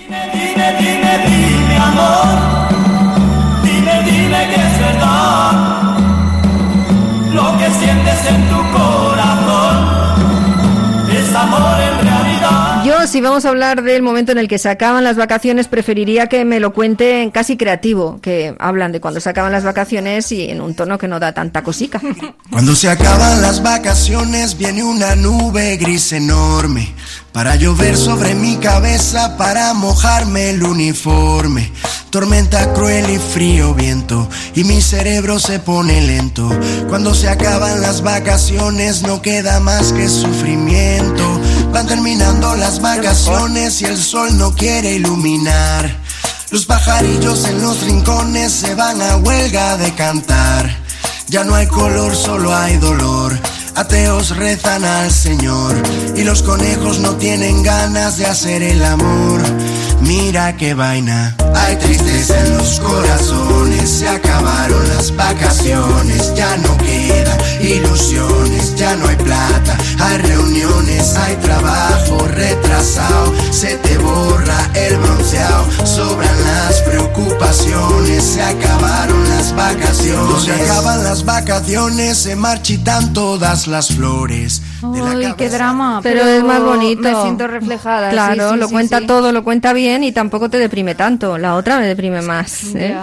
Dime, 0.07 0.67
dime, 1.27 1.77
amor. 1.77 2.37
Dime, 3.63 4.03
dime 4.05 4.47
que 4.49 4.55
es 4.55 4.79
verdad. 4.79 5.86
Lo 7.37 7.55
que 7.55 7.69
sientes 7.69 8.25
en 8.25 8.49
tu 8.49 8.57
corazón 8.71 9.75
es 11.07 11.35
amor 11.35 11.79
en 11.79 11.99
realidad. 11.99 12.16
Yo, 12.87 13.05
si 13.05 13.19
vamos 13.19 13.43
a 13.43 13.49
hablar 13.49 13.83
del 13.83 14.01
momento 14.01 14.31
en 14.31 14.37
el 14.37 14.47
que 14.47 14.57
se 14.57 14.69
acaban 14.69 15.03
las 15.03 15.17
vacaciones, 15.17 15.67
preferiría 15.67 16.27
que 16.27 16.45
me 16.45 16.61
lo 16.61 16.71
cuenten 16.71 17.31
casi 17.31 17.57
creativo, 17.57 18.21
que 18.21 18.55
hablan 18.59 18.93
de 18.93 19.01
cuando 19.01 19.19
se 19.19 19.29
acaban 19.29 19.51
las 19.51 19.65
vacaciones 19.65 20.31
y 20.31 20.49
en 20.49 20.61
un 20.61 20.73
tono 20.73 20.97
que 20.97 21.09
no 21.09 21.19
da 21.19 21.33
tanta 21.33 21.63
cosica. 21.63 21.99
Cuando 22.49 22.75
se 22.75 22.89
acaban 22.89 23.41
las 23.41 23.61
vacaciones 23.61 24.57
viene 24.57 24.83
una 24.85 25.17
nube 25.17 25.75
gris 25.75 26.13
enorme 26.13 26.93
para 27.33 27.55
llover 27.55 27.97
sobre 27.97 28.33
mi 28.33 28.55
cabeza, 28.55 29.37
para 29.37 29.73
mojarme 29.73 30.51
el 30.51 30.63
uniforme. 30.63 31.71
Tormenta 32.09 32.73
cruel 32.73 33.09
y 33.09 33.19
frío 33.19 33.75
viento 33.75 34.27
y 34.55 34.63
mi 34.63 34.81
cerebro 34.81 35.39
se 35.39 35.59
pone 35.59 36.01
lento. 36.01 36.49
Cuando 36.87 37.13
se 37.13 37.29
acaban 37.29 37.81
las 37.81 38.01
vacaciones 38.01 39.03
no 39.03 39.21
queda 39.21 39.59
más 39.59 39.91
que 39.91 40.07
sufrimiento. 40.07 41.41
Van 41.71 41.85
terminando 41.85 42.55
las 42.55 42.81
vacaciones 42.81 43.81
y 43.81 43.85
el 43.85 43.97
sol 43.97 44.37
no 44.37 44.53
quiere 44.53 44.93
iluminar. 44.93 45.95
Los 46.49 46.65
pajarillos 46.65 47.45
en 47.45 47.61
los 47.61 47.81
rincones 47.81 48.51
se 48.53 48.73
van 48.75 49.01
a 49.01 49.17
huelga 49.17 49.77
de 49.77 49.93
cantar. 49.93 50.69
Ya 51.27 51.43
no 51.43 51.55
hay 51.55 51.67
color, 51.67 52.15
solo 52.15 52.55
hay 52.55 52.77
dolor. 52.77 53.37
Ateos 53.75 54.35
rezan 54.35 54.83
al 54.83 55.11
Señor 55.11 55.75
y 56.15 56.23
los 56.23 56.41
conejos 56.41 56.99
no 56.99 57.15
tienen 57.17 57.61
ganas 57.61 58.17
de 58.17 58.25
hacer 58.25 58.63
el 58.63 58.83
amor. 58.83 59.39
Mira 60.01 60.57
qué 60.57 60.73
vaina. 60.73 61.35
Hay 61.53 61.75
tristeza 61.75 62.39
en 62.39 62.57
los 62.57 62.79
corazones, 62.79 63.89
se 63.89 64.07
acabaron 64.37 64.87
las 64.89 65.15
vacaciones, 65.15 66.33
ya 66.35 66.57
no 66.57 66.77
quedan 66.77 67.37
ilusiones, 67.61 68.75
ya 68.75 68.95
no 68.95 69.07
hay 69.07 69.15
plata, 69.15 69.77
hay 69.99 70.17
reuniones, 70.17 71.15
hay 71.15 71.35
trabajo, 71.37 72.27
retrasado, 72.27 73.33
se 73.51 73.75
te 73.77 73.97
borra 73.97 74.57
el 74.75 74.97
bronceado, 74.97 75.65
sobran 75.85 76.43
las 76.43 76.81
preocupaciones, 76.81 78.23
se 78.23 78.43
acabaron 78.43 79.29
las 79.29 79.55
vacaciones. 79.55 80.43
Se 80.43 80.53
acaban 80.53 81.03
las 81.03 81.25
vacaciones, 81.25 82.17
se 82.17 82.35
marchitan 82.35 83.13
todas 83.13 83.67
las 83.67 83.89
flores. 83.95 84.61
Ay, 84.83 85.33
qué 85.37 85.49
drama. 85.49 85.99
Pero 86.03 86.23
es 86.25 86.43
más 86.43 86.61
bonito. 86.61 87.01
Me 87.01 87.21
siento 87.23 87.47
reflejada. 87.47 88.11
Claro, 88.11 88.49
sí, 88.49 88.53
sí, 88.53 88.59
lo 88.59 88.67
sí, 88.67 88.73
cuenta 88.73 88.99
sí. 88.99 89.07
todo, 89.07 89.31
lo 89.31 89.43
cuenta 89.43 89.73
bien 89.73 90.03
y 90.03 90.11
tampoco 90.11 90.49
te 90.49 90.59
deprime 90.59 90.93
tanto. 90.93 91.37
La 91.37 91.55
otra 91.55 91.79
me 91.79 91.87
deprime 91.87 92.21
más. 92.21 92.75
¿eh? 92.75 92.95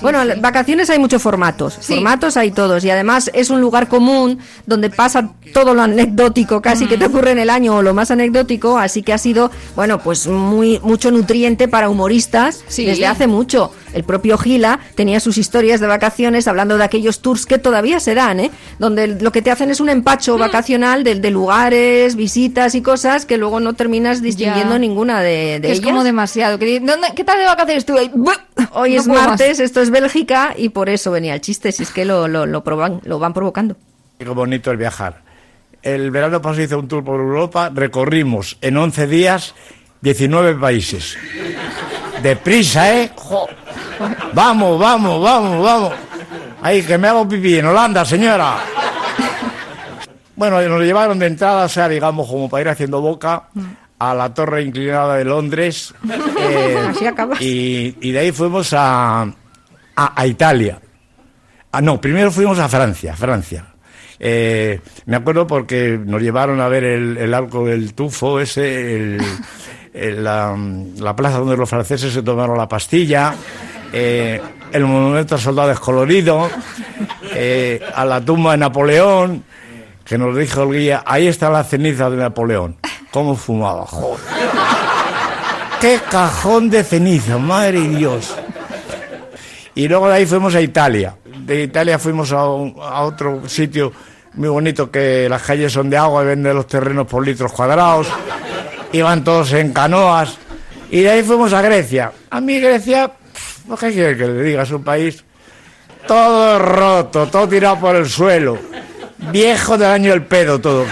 Bueno, 0.00 0.20
vacaciones 0.40 0.88
hay 0.90 0.98
muchos 0.98 1.22
formatos. 1.22 1.78
Formatos 1.80 2.36
hay 2.36 2.50
todos. 2.50 2.84
Y 2.84 2.90
además 2.90 3.30
es 3.34 3.50
un 3.50 3.60
lugar 3.60 3.88
común 3.88 4.38
donde 4.66 4.90
pasa 4.90 5.30
todo 5.52 5.74
lo 5.74 5.82
anecdótico 5.82 6.62
casi 6.62 6.86
que 6.86 6.96
te 6.96 7.06
ocurre 7.06 7.32
en 7.32 7.38
el 7.38 7.50
año 7.50 7.76
o 7.76 7.82
lo 7.82 7.94
más 7.94 8.10
anecdótico. 8.10 8.78
Así 8.78 9.02
que 9.02 9.12
ha 9.12 9.18
sido, 9.18 9.50
bueno, 9.76 9.98
pues 10.00 10.26
muy 10.26 10.78
mucho 10.82 11.10
nutriente 11.10 11.68
para 11.68 11.88
humoristas 11.90 12.64
Sí. 12.68 12.86
desde 12.86 13.06
hace 13.06 13.26
mucho. 13.26 13.72
El 13.92 14.04
propio 14.04 14.38
Gila 14.38 14.80
tenía 14.94 15.20
sus 15.20 15.36
historias 15.38 15.80
de 15.80 15.86
vacaciones 15.86 16.46
hablando 16.48 16.78
de 16.78 16.84
aquellos 16.84 17.20
tours 17.20 17.46
que 17.46 17.58
todavía 17.58 18.00
se 18.00 18.14
dan, 18.14 18.40
¿eh? 18.40 18.50
Donde 18.78 19.06
lo 19.20 19.32
que 19.32 19.42
te 19.42 19.50
hacen 19.50 19.70
es 19.70 19.80
un 19.80 19.88
empacho 19.88 20.38
vacacional 20.38 21.02
de, 21.04 21.16
de 21.16 21.30
lugares, 21.30 22.14
visitas 22.16 22.74
y 22.74 22.82
cosas 22.82 23.26
que 23.26 23.36
luego 23.38 23.60
no 23.60 23.74
terminas 23.74 24.22
distinguiendo 24.22 24.74
Ya. 24.74 24.78
ninguna 24.78 25.20
de, 25.20 25.60
de 25.60 25.72
es 25.72 25.78
ellas. 25.78 25.90
como 25.90 26.04
demasiado. 26.04 26.58
que 26.58 26.64
di- 26.66 26.78
¿dónde- 26.78 27.08
¿Qué 27.16 27.24
tal 27.24 27.38
de 27.38 27.46
vacaciones 27.46 27.84
tú? 27.84 27.94
Hoy 28.72 28.94
no 28.94 29.00
es 29.00 29.06
más. 29.06 29.26
martes, 29.28 29.58
esto 29.60 29.80
es 29.80 29.90
Bélgica 29.90 30.54
y 30.56 30.68
por 30.68 30.88
eso 30.88 31.10
venía 31.10 31.34
el 31.34 31.40
chiste, 31.40 31.72
si 31.72 31.82
es 31.82 31.90
que 31.90 32.04
lo, 32.04 32.28
lo, 32.28 32.46
lo, 32.46 32.62
proban, 32.62 33.00
lo 33.04 33.18
van 33.18 33.32
provocando. 33.32 33.76
Qué 34.18 34.24
bonito 34.26 34.70
el 34.70 34.76
viajar. 34.76 35.22
El 35.82 36.10
verano 36.10 36.42
pasado 36.42 36.62
hice 36.62 36.76
un 36.76 36.86
tour 36.88 37.02
por 37.02 37.18
Europa, 37.20 37.70
recorrimos 37.74 38.58
en 38.60 38.76
11 38.76 39.06
días 39.06 39.54
19 40.02 40.54
países. 40.60 41.16
Deprisa, 42.22 42.94
¿eh? 43.00 43.10
Jo. 43.16 43.48
Vamos, 44.34 44.78
vamos, 44.78 45.22
vamos, 45.22 45.62
vamos. 45.64 45.92
Ahí, 46.62 46.82
que 46.82 46.98
me 46.98 47.08
hago 47.08 47.28
pipí 47.28 47.58
en 47.58 47.66
Holanda, 47.66 48.04
señora. 48.04 48.58
Bueno, 50.36 50.60
nos 50.68 50.82
llevaron 50.82 51.18
de 51.18 51.26
entrada, 51.26 51.64
o 51.66 51.68
sea, 51.68 51.88
digamos, 51.88 52.28
como 52.28 52.48
para 52.48 52.62
ir 52.62 52.68
haciendo 52.68 53.00
boca, 53.00 53.44
a 53.98 54.14
la 54.14 54.32
torre 54.32 54.62
inclinada 54.62 55.16
de 55.16 55.24
Londres. 55.24 55.92
eh, 56.38 56.78
Así 56.88 57.06
acabas. 57.06 57.40
y, 57.40 57.96
y 58.00 58.12
de 58.12 58.18
ahí 58.18 58.32
fuimos 58.32 58.72
a, 58.72 59.22
a, 59.22 59.32
a 60.20 60.26
Italia. 60.26 60.80
Ah, 61.72 61.80
no, 61.80 62.00
primero 62.00 62.30
fuimos 62.30 62.58
a 62.58 62.68
Francia, 62.68 63.14
Francia. 63.14 63.66
Eh, 64.18 64.80
me 65.06 65.16
acuerdo 65.16 65.46
porque 65.46 65.98
nos 66.02 66.20
llevaron 66.20 66.60
a 66.60 66.68
ver 66.68 66.84
el, 66.84 67.16
el 67.16 67.32
arco 67.34 67.64
del 67.66 67.94
tufo, 67.94 68.40
ese, 68.40 68.96
el- 69.16 69.22
el- 69.92 70.24
la, 70.24 70.56
la 70.98 71.16
plaza 71.16 71.38
donde 71.38 71.56
los 71.56 71.68
franceses 71.68 72.12
se 72.12 72.22
tomaron 72.22 72.56
la 72.56 72.68
pastilla, 72.68 73.34
eh, 73.92 74.40
el 74.72 74.84
monumento 74.84 75.34
al 75.34 75.40
soldado 75.40 75.68
descolorido, 75.68 76.48
eh, 77.34 77.80
a 77.94 78.04
la 78.04 78.20
tumba 78.20 78.52
de 78.52 78.58
Napoleón, 78.58 79.44
que 80.04 80.18
nos 80.18 80.36
dijo 80.36 80.62
el 80.62 80.72
guía, 80.72 81.02
ahí 81.06 81.26
está 81.26 81.50
la 81.50 81.64
ceniza 81.64 82.10
de 82.10 82.16
Napoleón. 82.16 82.76
¿Cómo 83.10 83.34
fumaba? 83.36 83.86
Joder. 83.86 84.20
¡Qué 85.80 85.98
cajón 86.10 86.68
de 86.68 86.84
ceniza, 86.84 87.38
madre 87.38 87.80
Dios! 87.80 88.36
Y 89.74 89.88
luego 89.88 90.08
de 90.08 90.16
ahí 90.16 90.26
fuimos 90.26 90.54
a 90.54 90.60
Italia. 90.60 91.16
De 91.24 91.62
Italia 91.62 91.98
fuimos 91.98 92.32
a, 92.32 92.44
otro 92.44 93.48
sitio 93.48 93.92
muy 94.34 94.48
bonito 94.48 94.90
que 94.90 95.28
las 95.28 95.42
calles 95.42 95.72
son 95.72 95.88
de 95.88 95.96
agua 95.96 96.22
y 96.22 96.26
venden 96.26 96.54
los 96.54 96.66
terrenos 96.66 97.06
por 97.06 97.24
litros 97.24 97.52
cuadrados. 97.52 98.08
Iban 98.92 99.24
todos 99.24 99.52
en 99.54 99.72
canoas. 99.72 100.36
Y 100.90 101.00
de 101.00 101.10
ahí 101.10 101.22
fuimos 101.22 101.52
a 101.52 101.62
Grecia. 101.62 102.12
A 102.30 102.40
mí 102.40 102.60
Grecia, 102.60 103.10
¿no 103.70 103.76
qué 103.76 103.92
quiere 103.92 104.16
que 104.16 104.26
le 104.26 104.42
diga? 104.42 104.62
Es 104.64 104.70
un 104.72 104.82
país 104.82 105.24
todo 106.06 106.58
roto, 106.58 107.28
todo 107.28 107.48
tirado 107.48 107.78
por 107.78 107.94
el 107.94 108.08
suelo. 108.08 108.58
Viejo 109.30 109.78
del 109.78 109.88
año 109.88 110.12
el 110.12 110.22
pedo 110.22 110.60
todo. 110.60 110.84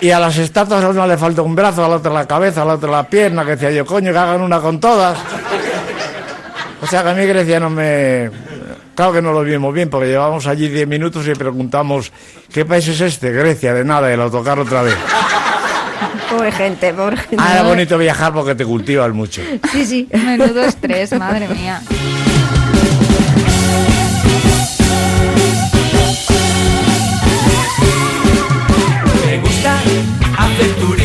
Y 0.00 0.10
a 0.10 0.18
las 0.18 0.36
estatuas 0.36 0.82
a 0.82 0.88
una 0.88 1.06
le 1.06 1.16
falta 1.16 1.40
un 1.40 1.54
brazo, 1.54 1.84
a 1.84 1.88
la 1.88 1.96
otra 1.96 2.12
la 2.12 2.26
cabeza, 2.26 2.62
a 2.62 2.64
la 2.64 2.74
otra 2.74 2.90
la 2.90 3.04
pierna, 3.04 3.44
que 3.44 3.52
decía 3.52 3.70
yo, 3.70 3.86
coño, 3.86 4.12
que 4.12 4.18
hagan 4.18 4.40
una 4.40 4.60
con 4.60 4.80
todas. 4.80 5.16
O 6.82 6.86
sea 6.86 7.04
que 7.04 7.10
a 7.10 7.14
mí 7.14 7.24
Grecia 7.24 7.60
no 7.60 7.70
me... 7.70 8.30
Claro 8.96 9.12
que 9.12 9.22
no 9.22 9.32
lo 9.32 9.42
vimos 9.42 9.72
bien, 9.72 9.88
porque 9.88 10.08
llevamos 10.08 10.46
allí 10.46 10.68
10 10.68 10.86
minutos 10.86 11.26
y 11.26 11.34
preguntamos, 11.34 12.12
¿qué 12.52 12.64
país 12.64 12.86
es 12.88 13.00
este? 13.00 13.30
Grecia, 13.32 13.72
de 13.72 13.84
nada, 13.84 14.10
y 14.10 14.14
el 14.14 14.20
autocar 14.20 14.58
otra 14.58 14.82
vez. 14.82 14.96
Pobre 16.30 16.52
gente, 16.52 16.92
pobre 16.92 17.16
gente. 17.16 17.36
Ah, 17.38 17.52
era 17.54 17.62
bonito 17.62 17.98
viajar 17.98 18.32
porque 18.32 18.54
te 18.54 18.64
cultivas 18.64 19.12
mucho. 19.12 19.42
Sí, 19.72 19.86
sí. 19.86 20.08
Menudo 20.12 20.64
estrés, 20.64 21.12
madre 21.12 21.48
mía. 21.48 21.80
Me 29.26 29.38
gusta 29.40 29.78
hacer 30.38 30.74
turismo, 30.76 31.03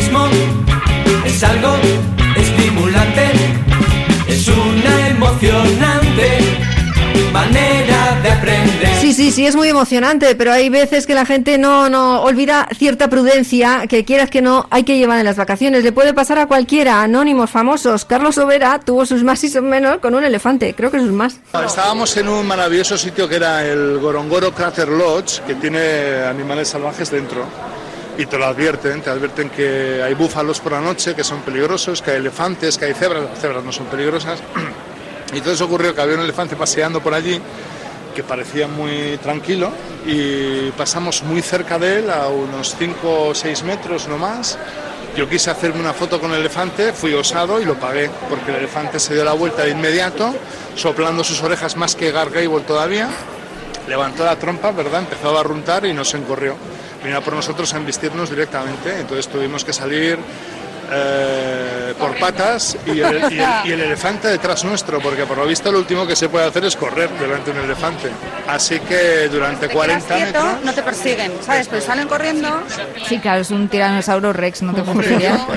Sí, 9.12 9.32
sí, 9.32 9.44
es 9.44 9.56
muy 9.56 9.68
emocionante, 9.68 10.34
pero 10.36 10.52
hay 10.52 10.68
veces 10.68 11.06
que 11.06 11.14
la 11.14 11.26
gente 11.26 11.58
no, 11.58 11.90
no 11.90 12.22
olvida 12.22 12.68
cierta 12.76 13.08
prudencia 13.08 13.86
que 13.88 14.04
quieras 14.04 14.30
que 14.30 14.40
no 14.40 14.66
hay 14.70 14.84
que 14.84 14.98
llevar 14.98 15.18
en 15.18 15.24
las 15.24 15.36
vacaciones. 15.36 15.82
Le 15.82 15.90
puede 15.90 16.14
pasar 16.14 16.38
a 16.38 16.46
cualquiera, 16.46 17.02
anónimos, 17.02 17.50
famosos. 17.50 18.04
Carlos 18.04 18.38
Overa 18.38 18.78
tuvo 18.78 19.04
sus 19.04 19.24
más 19.24 19.42
y 19.42 19.48
sus 19.48 19.62
menos 19.62 19.98
con 19.98 20.14
un 20.14 20.24
elefante, 20.24 20.74
creo 20.74 20.92
que 20.92 21.00
sus 21.00 21.10
más. 21.10 21.40
Estábamos 21.66 22.16
en 22.16 22.28
un 22.28 22.46
maravilloso 22.46 22.96
sitio 22.96 23.28
que 23.28 23.36
era 23.36 23.66
el 23.66 23.98
Gorongoro 23.98 24.54
Crater 24.54 24.88
Lodge, 24.88 25.40
que 25.46 25.56
tiene 25.56 26.22
animales 26.22 26.68
salvajes 26.68 27.10
dentro. 27.10 27.44
Y 28.16 28.26
te 28.26 28.38
lo 28.38 28.46
advierten, 28.46 29.02
te 29.02 29.10
advierten 29.10 29.50
que 29.50 30.02
hay 30.04 30.14
búfalos 30.14 30.60
por 30.60 30.72
la 30.72 30.80
noche 30.80 31.14
que 31.14 31.24
son 31.24 31.40
peligrosos, 31.40 32.00
que 32.00 32.12
hay 32.12 32.16
elefantes, 32.18 32.78
que 32.78 32.84
hay 32.84 32.94
cebras, 32.94 33.24
las 33.24 33.40
cebras 33.40 33.64
no 33.64 33.72
son 33.72 33.86
peligrosas. 33.86 34.40
Y 35.32 35.38
entonces 35.38 35.60
ocurrió 35.60 35.94
que 35.94 36.00
había 36.00 36.16
un 36.16 36.22
elefante 36.22 36.56
paseando 36.56 37.00
por 37.00 37.14
allí 37.14 37.40
que 38.14 38.22
parecía 38.22 38.66
muy 38.68 39.18
tranquilo 39.22 39.70
y 40.06 40.70
pasamos 40.72 41.22
muy 41.22 41.42
cerca 41.42 41.78
de 41.78 42.00
él, 42.00 42.10
a 42.10 42.28
unos 42.28 42.76
5 42.78 43.28
o 43.28 43.34
6 43.34 43.62
metros 43.64 44.08
no 44.08 44.18
más. 44.18 44.58
Yo 45.16 45.28
quise 45.28 45.50
hacerme 45.50 45.80
una 45.80 45.92
foto 45.92 46.20
con 46.20 46.32
el 46.32 46.40
elefante, 46.40 46.92
fui 46.92 47.12
osado 47.14 47.60
y 47.60 47.64
lo 47.64 47.74
pagué, 47.74 48.10
porque 48.28 48.52
el 48.52 48.58
elefante 48.58 49.00
se 49.00 49.14
dio 49.14 49.24
la 49.24 49.32
vuelta 49.32 49.64
de 49.64 49.70
inmediato, 49.70 50.32
soplando 50.76 51.24
sus 51.24 51.42
orejas 51.42 51.76
más 51.76 51.96
que 51.96 52.12
Gargable 52.12 52.60
todavía, 52.60 53.08
levantó 53.88 54.24
la 54.24 54.36
trompa, 54.36 54.70
¿verdad? 54.70 55.00
Empezó 55.00 55.30
a 55.30 55.32
barruntar 55.32 55.84
y 55.84 55.92
nos 55.92 56.14
encorrió. 56.14 56.54
Vino 57.04 57.20
por 57.22 57.34
nosotros 57.34 57.72
a 57.74 57.78
embistirnos 57.78 58.30
directamente, 58.30 59.00
entonces 59.00 59.26
tuvimos 59.26 59.64
que 59.64 59.72
salir 59.72 60.18
eh, 60.92 61.94
por 61.98 62.16
patas 62.18 62.76
y 62.86 63.00
el, 63.00 63.32
y 63.32 63.38
el- 63.38 63.46
y 63.64 63.72
el 63.72 63.80
elefante 63.80 64.28
detrás 64.28 64.64
nuestro, 64.64 65.00
porque 65.00 65.24
por 65.26 65.38
lo 65.38 65.46
visto 65.46 65.70
lo 65.70 65.78
último 65.78 66.06
que 66.06 66.16
se 66.16 66.28
puede 66.28 66.46
hacer 66.46 66.64
es 66.64 66.76
correr 66.76 67.10
delante 67.18 67.52
de 67.52 67.58
un 67.58 67.64
elefante. 67.64 68.10
Así 68.48 68.80
que 68.80 69.28
durante 69.28 69.68
40 69.68 70.14
metros... 70.18 70.44
no 70.64 70.72
te 70.72 70.82
persiguen, 70.82 71.32
¿sabes? 71.44 71.68
Pero 71.68 71.80
salen 71.82 72.08
corriendo. 72.08 72.48
Sí, 73.08 73.18
claro, 73.18 73.40
es 73.42 73.50
un 73.50 73.68
tiranosaurio 73.68 74.32
rex, 74.32 74.62
no 74.62 74.74
te. 74.74 74.82
¿no? 74.82 74.94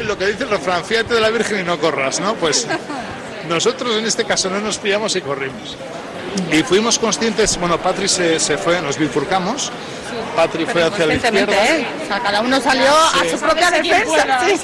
Lo 0.03 0.17
que 0.17 0.27
dice 0.27 0.43
el 0.43 0.49
refrán, 0.49 0.83
fíjate 0.83 1.13
de 1.15 1.21
la 1.21 1.29
Virgen 1.29 1.59
y 1.61 1.63
no 1.63 1.79
corras, 1.79 2.19
¿no? 2.19 2.35
Pues 2.35 2.67
nosotros 3.49 3.97
en 3.97 4.05
este 4.05 4.25
caso 4.25 4.49
no 4.49 4.59
nos 4.59 4.77
pillamos 4.77 5.15
y 5.15 5.21
corrimos. 5.21 5.75
Y 6.51 6.63
fuimos 6.63 6.97
conscientes, 6.97 7.57
bueno, 7.59 7.77
Patri 7.79 8.07
se, 8.07 8.39
se 8.39 8.57
fue, 8.57 8.81
nos 8.81 8.97
bifurcamos, 8.97 9.71
Patri 10.35 10.65
fue 10.65 10.83
hacia 10.83 11.05
la 11.05 11.13
izquierda. 11.15 11.53
¿eh? 11.53 11.85
O 12.03 12.07
sea, 12.07 12.19
cada 12.19 12.41
uno 12.41 12.59
salió 12.59 12.89
a 12.91 13.23
su 13.29 13.39
propia 13.39 13.71
defensa. 13.71 14.39
sí. 14.47 14.59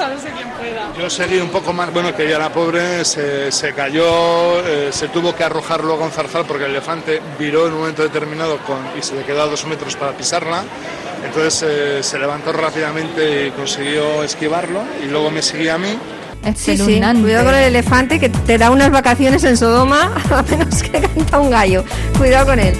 Yo 0.97 1.09
seguí 1.09 1.37
un 1.37 1.49
poco 1.49 1.71
más, 1.71 1.93
bueno, 1.93 2.13
que 2.15 2.29
ya 2.29 2.37
la 2.37 2.49
pobre 2.49 3.05
se, 3.05 3.51
se 3.51 3.73
cayó, 3.73 4.59
eh, 4.65 4.89
se 4.91 5.07
tuvo 5.07 5.33
que 5.33 5.43
arrojar 5.43 5.83
luego 5.83 6.03
a 6.03 6.07
un 6.07 6.11
zarzal 6.11 6.45
porque 6.45 6.65
el 6.65 6.71
elefante 6.71 7.21
viró 7.37 7.67
en 7.67 7.73
un 7.73 7.79
momento 7.79 8.03
determinado 8.03 8.57
con, 8.59 8.77
y 8.97 9.01
se 9.01 9.15
le 9.15 9.23
quedó 9.23 9.43
a 9.43 9.45
dos 9.45 9.65
metros 9.65 9.95
para 9.95 10.11
pisarla. 10.11 10.63
Entonces 11.23 11.65
eh, 11.67 12.03
se 12.03 12.17
levantó 12.17 12.51
rápidamente 12.51 13.47
y 13.47 13.51
consiguió 13.51 14.23
esquivarlo 14.23 14.81
y 15.03 15.07
luego 15.07 15.31
me 15.31 15.41
seguía 15.41 15.75
a 15.75 15.77
mí. 15.77 15.97
Sí, 16.55 16.77
sí, 16.77 17.01
cuidado 17.21 17.45
con 17.45 17.55
el 17.55 17.65
elefante 17.65 18.19
que 18.19 18.29
te 18.29 18.57
da 18.57 18.71
unas 18.71 18.91
vacaciones 18.91 19.43
en 19.43 19.57
Sodoma 19.57 20.11
a 20.31 20.41
menos 20.43 20.81
que 20.83 21.01
canta 21.01 21.39
un 21.39 21.49
gallo. 21.49 21.83
Cuidado 22.17 22.47
con 22.47 22.59
él. 22.59 22.75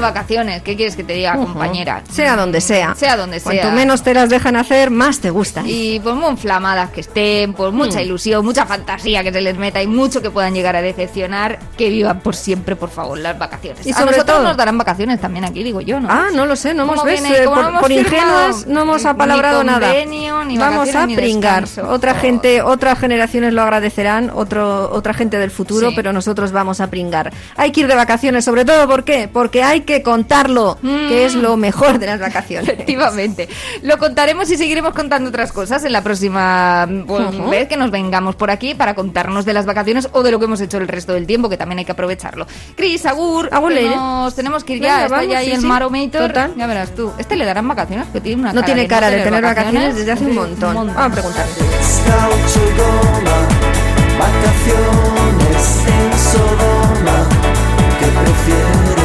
Vacaciones. 0.00 0.62
¿Qué 0.62 0.76
quieres 0.76 0.96
que 0.96 1.04
te 1.04 1.14
diga, 1.14 1.36
compañera? 1.36 2.02
Sea 2.10 2.36
donde 2.36 2.60
sea. 2.60 2.94
Sea 2.94 3.16
donde 3.16 3.40
sea. 3.40 3.52
Cuanto 3.62 3.70
menos 3.76 4.02
te 4.02 4.14
las 4.14 4.28
dejan 4.28 4.56
hacer, 4.56 4.90
más 4.90 5.20
te 5.20 5.30
gustan. 5.30 5.64
Y 5.68 6.00
pues 6.00 6.14
muy 6.14 6.30
inflamadas 6.30 6.90
que 6.90 7.00
estén, 7.00 7.52
pues 7.54 7.72
mucha 7.72 7.98
Mm. 7.98 8.02
ilusión, 8.02 8.44
mucha 8.44 8.66
fantasía 8.66 9.22
que 9.22 9.32
se 9.32 9.40
les 9.40 9.56
meta 9.56 9.82
y 9.82 9.86
mucho 9.86 10.20
que 10.22 10.30
puedan 10.30 10.54
llegar 10.54 10.76
a 10.76 10.82
decepcionar, 10.82 11.58
que 11.76 11.88
vivan 11.88 12.20
por 12.20 12.34
siempre, 12.36 12.76
por 12.76 12.90
favor, 12.90 13.18
las 13.18 13.38
vacaciones. 13.38 13.86
Y 13.86 13.90
a 13.90 13.94
sobre 13.94 14.12
nosotros 14.12 14.36
todo- 14.38 14.46
nos 14.48 14.56
darán 14.56 14.78
vacaciones 14.78 15.20
también 15.20 15.44
aquí, 15.44 15.62
digo 15.62 15.80
yo, 15.80 16.00
¿no? 16.00 16.08
Ah, 16.10 16.26
no 16.34 16.46
lo 16.46 16.56
sé, 16.56 16.74
no 16.74 16.82
hemos 16.84 16.96
¿Cómo 16.96 17.06
ves, 17.06 17.22
viene? 17.22 17.36
eh, 17.38 17.44
por, 17.44 17.72
no 17.72 17.80
por 17.80 17.92
ingenuas 17.92 18.66
no 18.66 18.82
hemos 18.82 19.02
ni 19.02 19.08
apalabrado 19.08 19.64
nada. 19.64 19.92
ni 20.06 20.26
Vamos 20.58 20.94
a 20.94 21.06
ni 21.06 21.14
pringar. 21.16 21.64
Otra 21.88 22.14
gente, 22.14 22.62
otras 22.62 22.98
generaciones 22.98 23.52
lo 23.52 23.62
agradecerán, 23.62 24.30
otro, 24.34 24.90
otra 24.92 25.14
gente 25.14 25.38
del 25.38 25.50
futuro, 25.50 25.90
Sí. 25.90 25.96
pero 25.96 26.12
nosotros 26.12 26.52
vamos 26.52 26.80
a 26.80 26.88
pringar. 26.88 27.32
Hay 27.56 27.72
que 27.72 27.80
ir 27.80 27.86
de 27.88 27.94
vacaciones, 27.94 28.44
sobre 28.44 28.64
todo 28.64 28.86
¿por 28.88 29.04
qué? 29.04 29.28
Porque 29.32 29.62
hay 29.62 29.80
que 29.86 30.02
contarlo, 30.02 30.78
que 30.82 31.24
es 31.24 31.34
mm. 31.34 31.40
lo 31.40 31.56
mejor 31.56 31.98
de 31.98 32.06
las 32.06 32.20
vacaciones. 32.20 32.68
Efectivamente. 32.68 33.48
Lo 33.82 33.98
contaremos 33.98 34.50
y 34.50 34.56
seguiremos 34.56 34.92
contando 34.92 35.30
otras 35.30 35.52
cosas 35.52 35.84
en 35.84 35.92
la 35.92 36.02
próxima 36.02 36.86
mm, 36.86 37.06
pues, 37.06 37.50
vez 37.50 37.62
¿eh? 37.62 37.68
que 37.68 37.76
nos 37.76 37.90
vengamos 37.90 38.36
por 38.36 38.50
aquí 38.50 38.74
para 38.74 38.94
contarnos 38.94 39.44
de 39.44 39.54
las 39.54 39.64
vacaciones 39.64 40.08
o 40.12 40.22
de 40.22 40.30
lo 40.30 40.38
que 40.38 40.44
hemos 40.44 40.60
hecho 40.60 40.78
el 40.78 40.88
resto 40.88 41.14
del 41.14 41.26
tiempo, 41.26 41.48
que 41.48 41.56
también 41.56 41.78
hay 41.78 41.84
que 41.84 41.92
aprovecharlo. 41.92 42.46
Cris, 42.76 43.06
Agur, 43.06 43.48
Agur 43.52 43.72
nos 43.72 44.34
tenemos 44.34 44.64
que 44.64 44.74
ir 44.74 44.82
ya. 44.82 44.88
Venga, 44.88 45.04
está 45.04 45.16
vamos, 45.16 45.36
ahí 45.36 45.46
sí, 45.46 45.52
el 45.52 45.60
sí. 45.60 45.66
Maromator. 45.66 46.32
Ya 46.56 46.66
verás 46.66 46.94
tú. 46.94 47.12
Este 47.18 47.36
le 47.36 47.44
darán 47.44 47.68
vacaciones, 47.68 48.08
que 48.08 48.20
tiene 48.20 48.42
una 48.42 48.52
No 48.52 48.62
tiene 48.62 48.86
cara 48.86 49.10
de, 49.10 49.22
tener 49.22 49.42
vacaciones, 49.42 49.96
desde 49.96 50.12
hace 50.12 50.24
un 50.24 50.34
montón. 50.34 50.76
un 50.76 50.86
montón. 50.86 50.94
Vamos 50.94 51.12
a 51.12 51.14
preguntarle. 51.14 51.52
Vacaciones 54.18 55.66
en 55.86 56.18
Sodoma, 56.18 57.28
que 58.00 58.06
prefieres? 58.06 58.95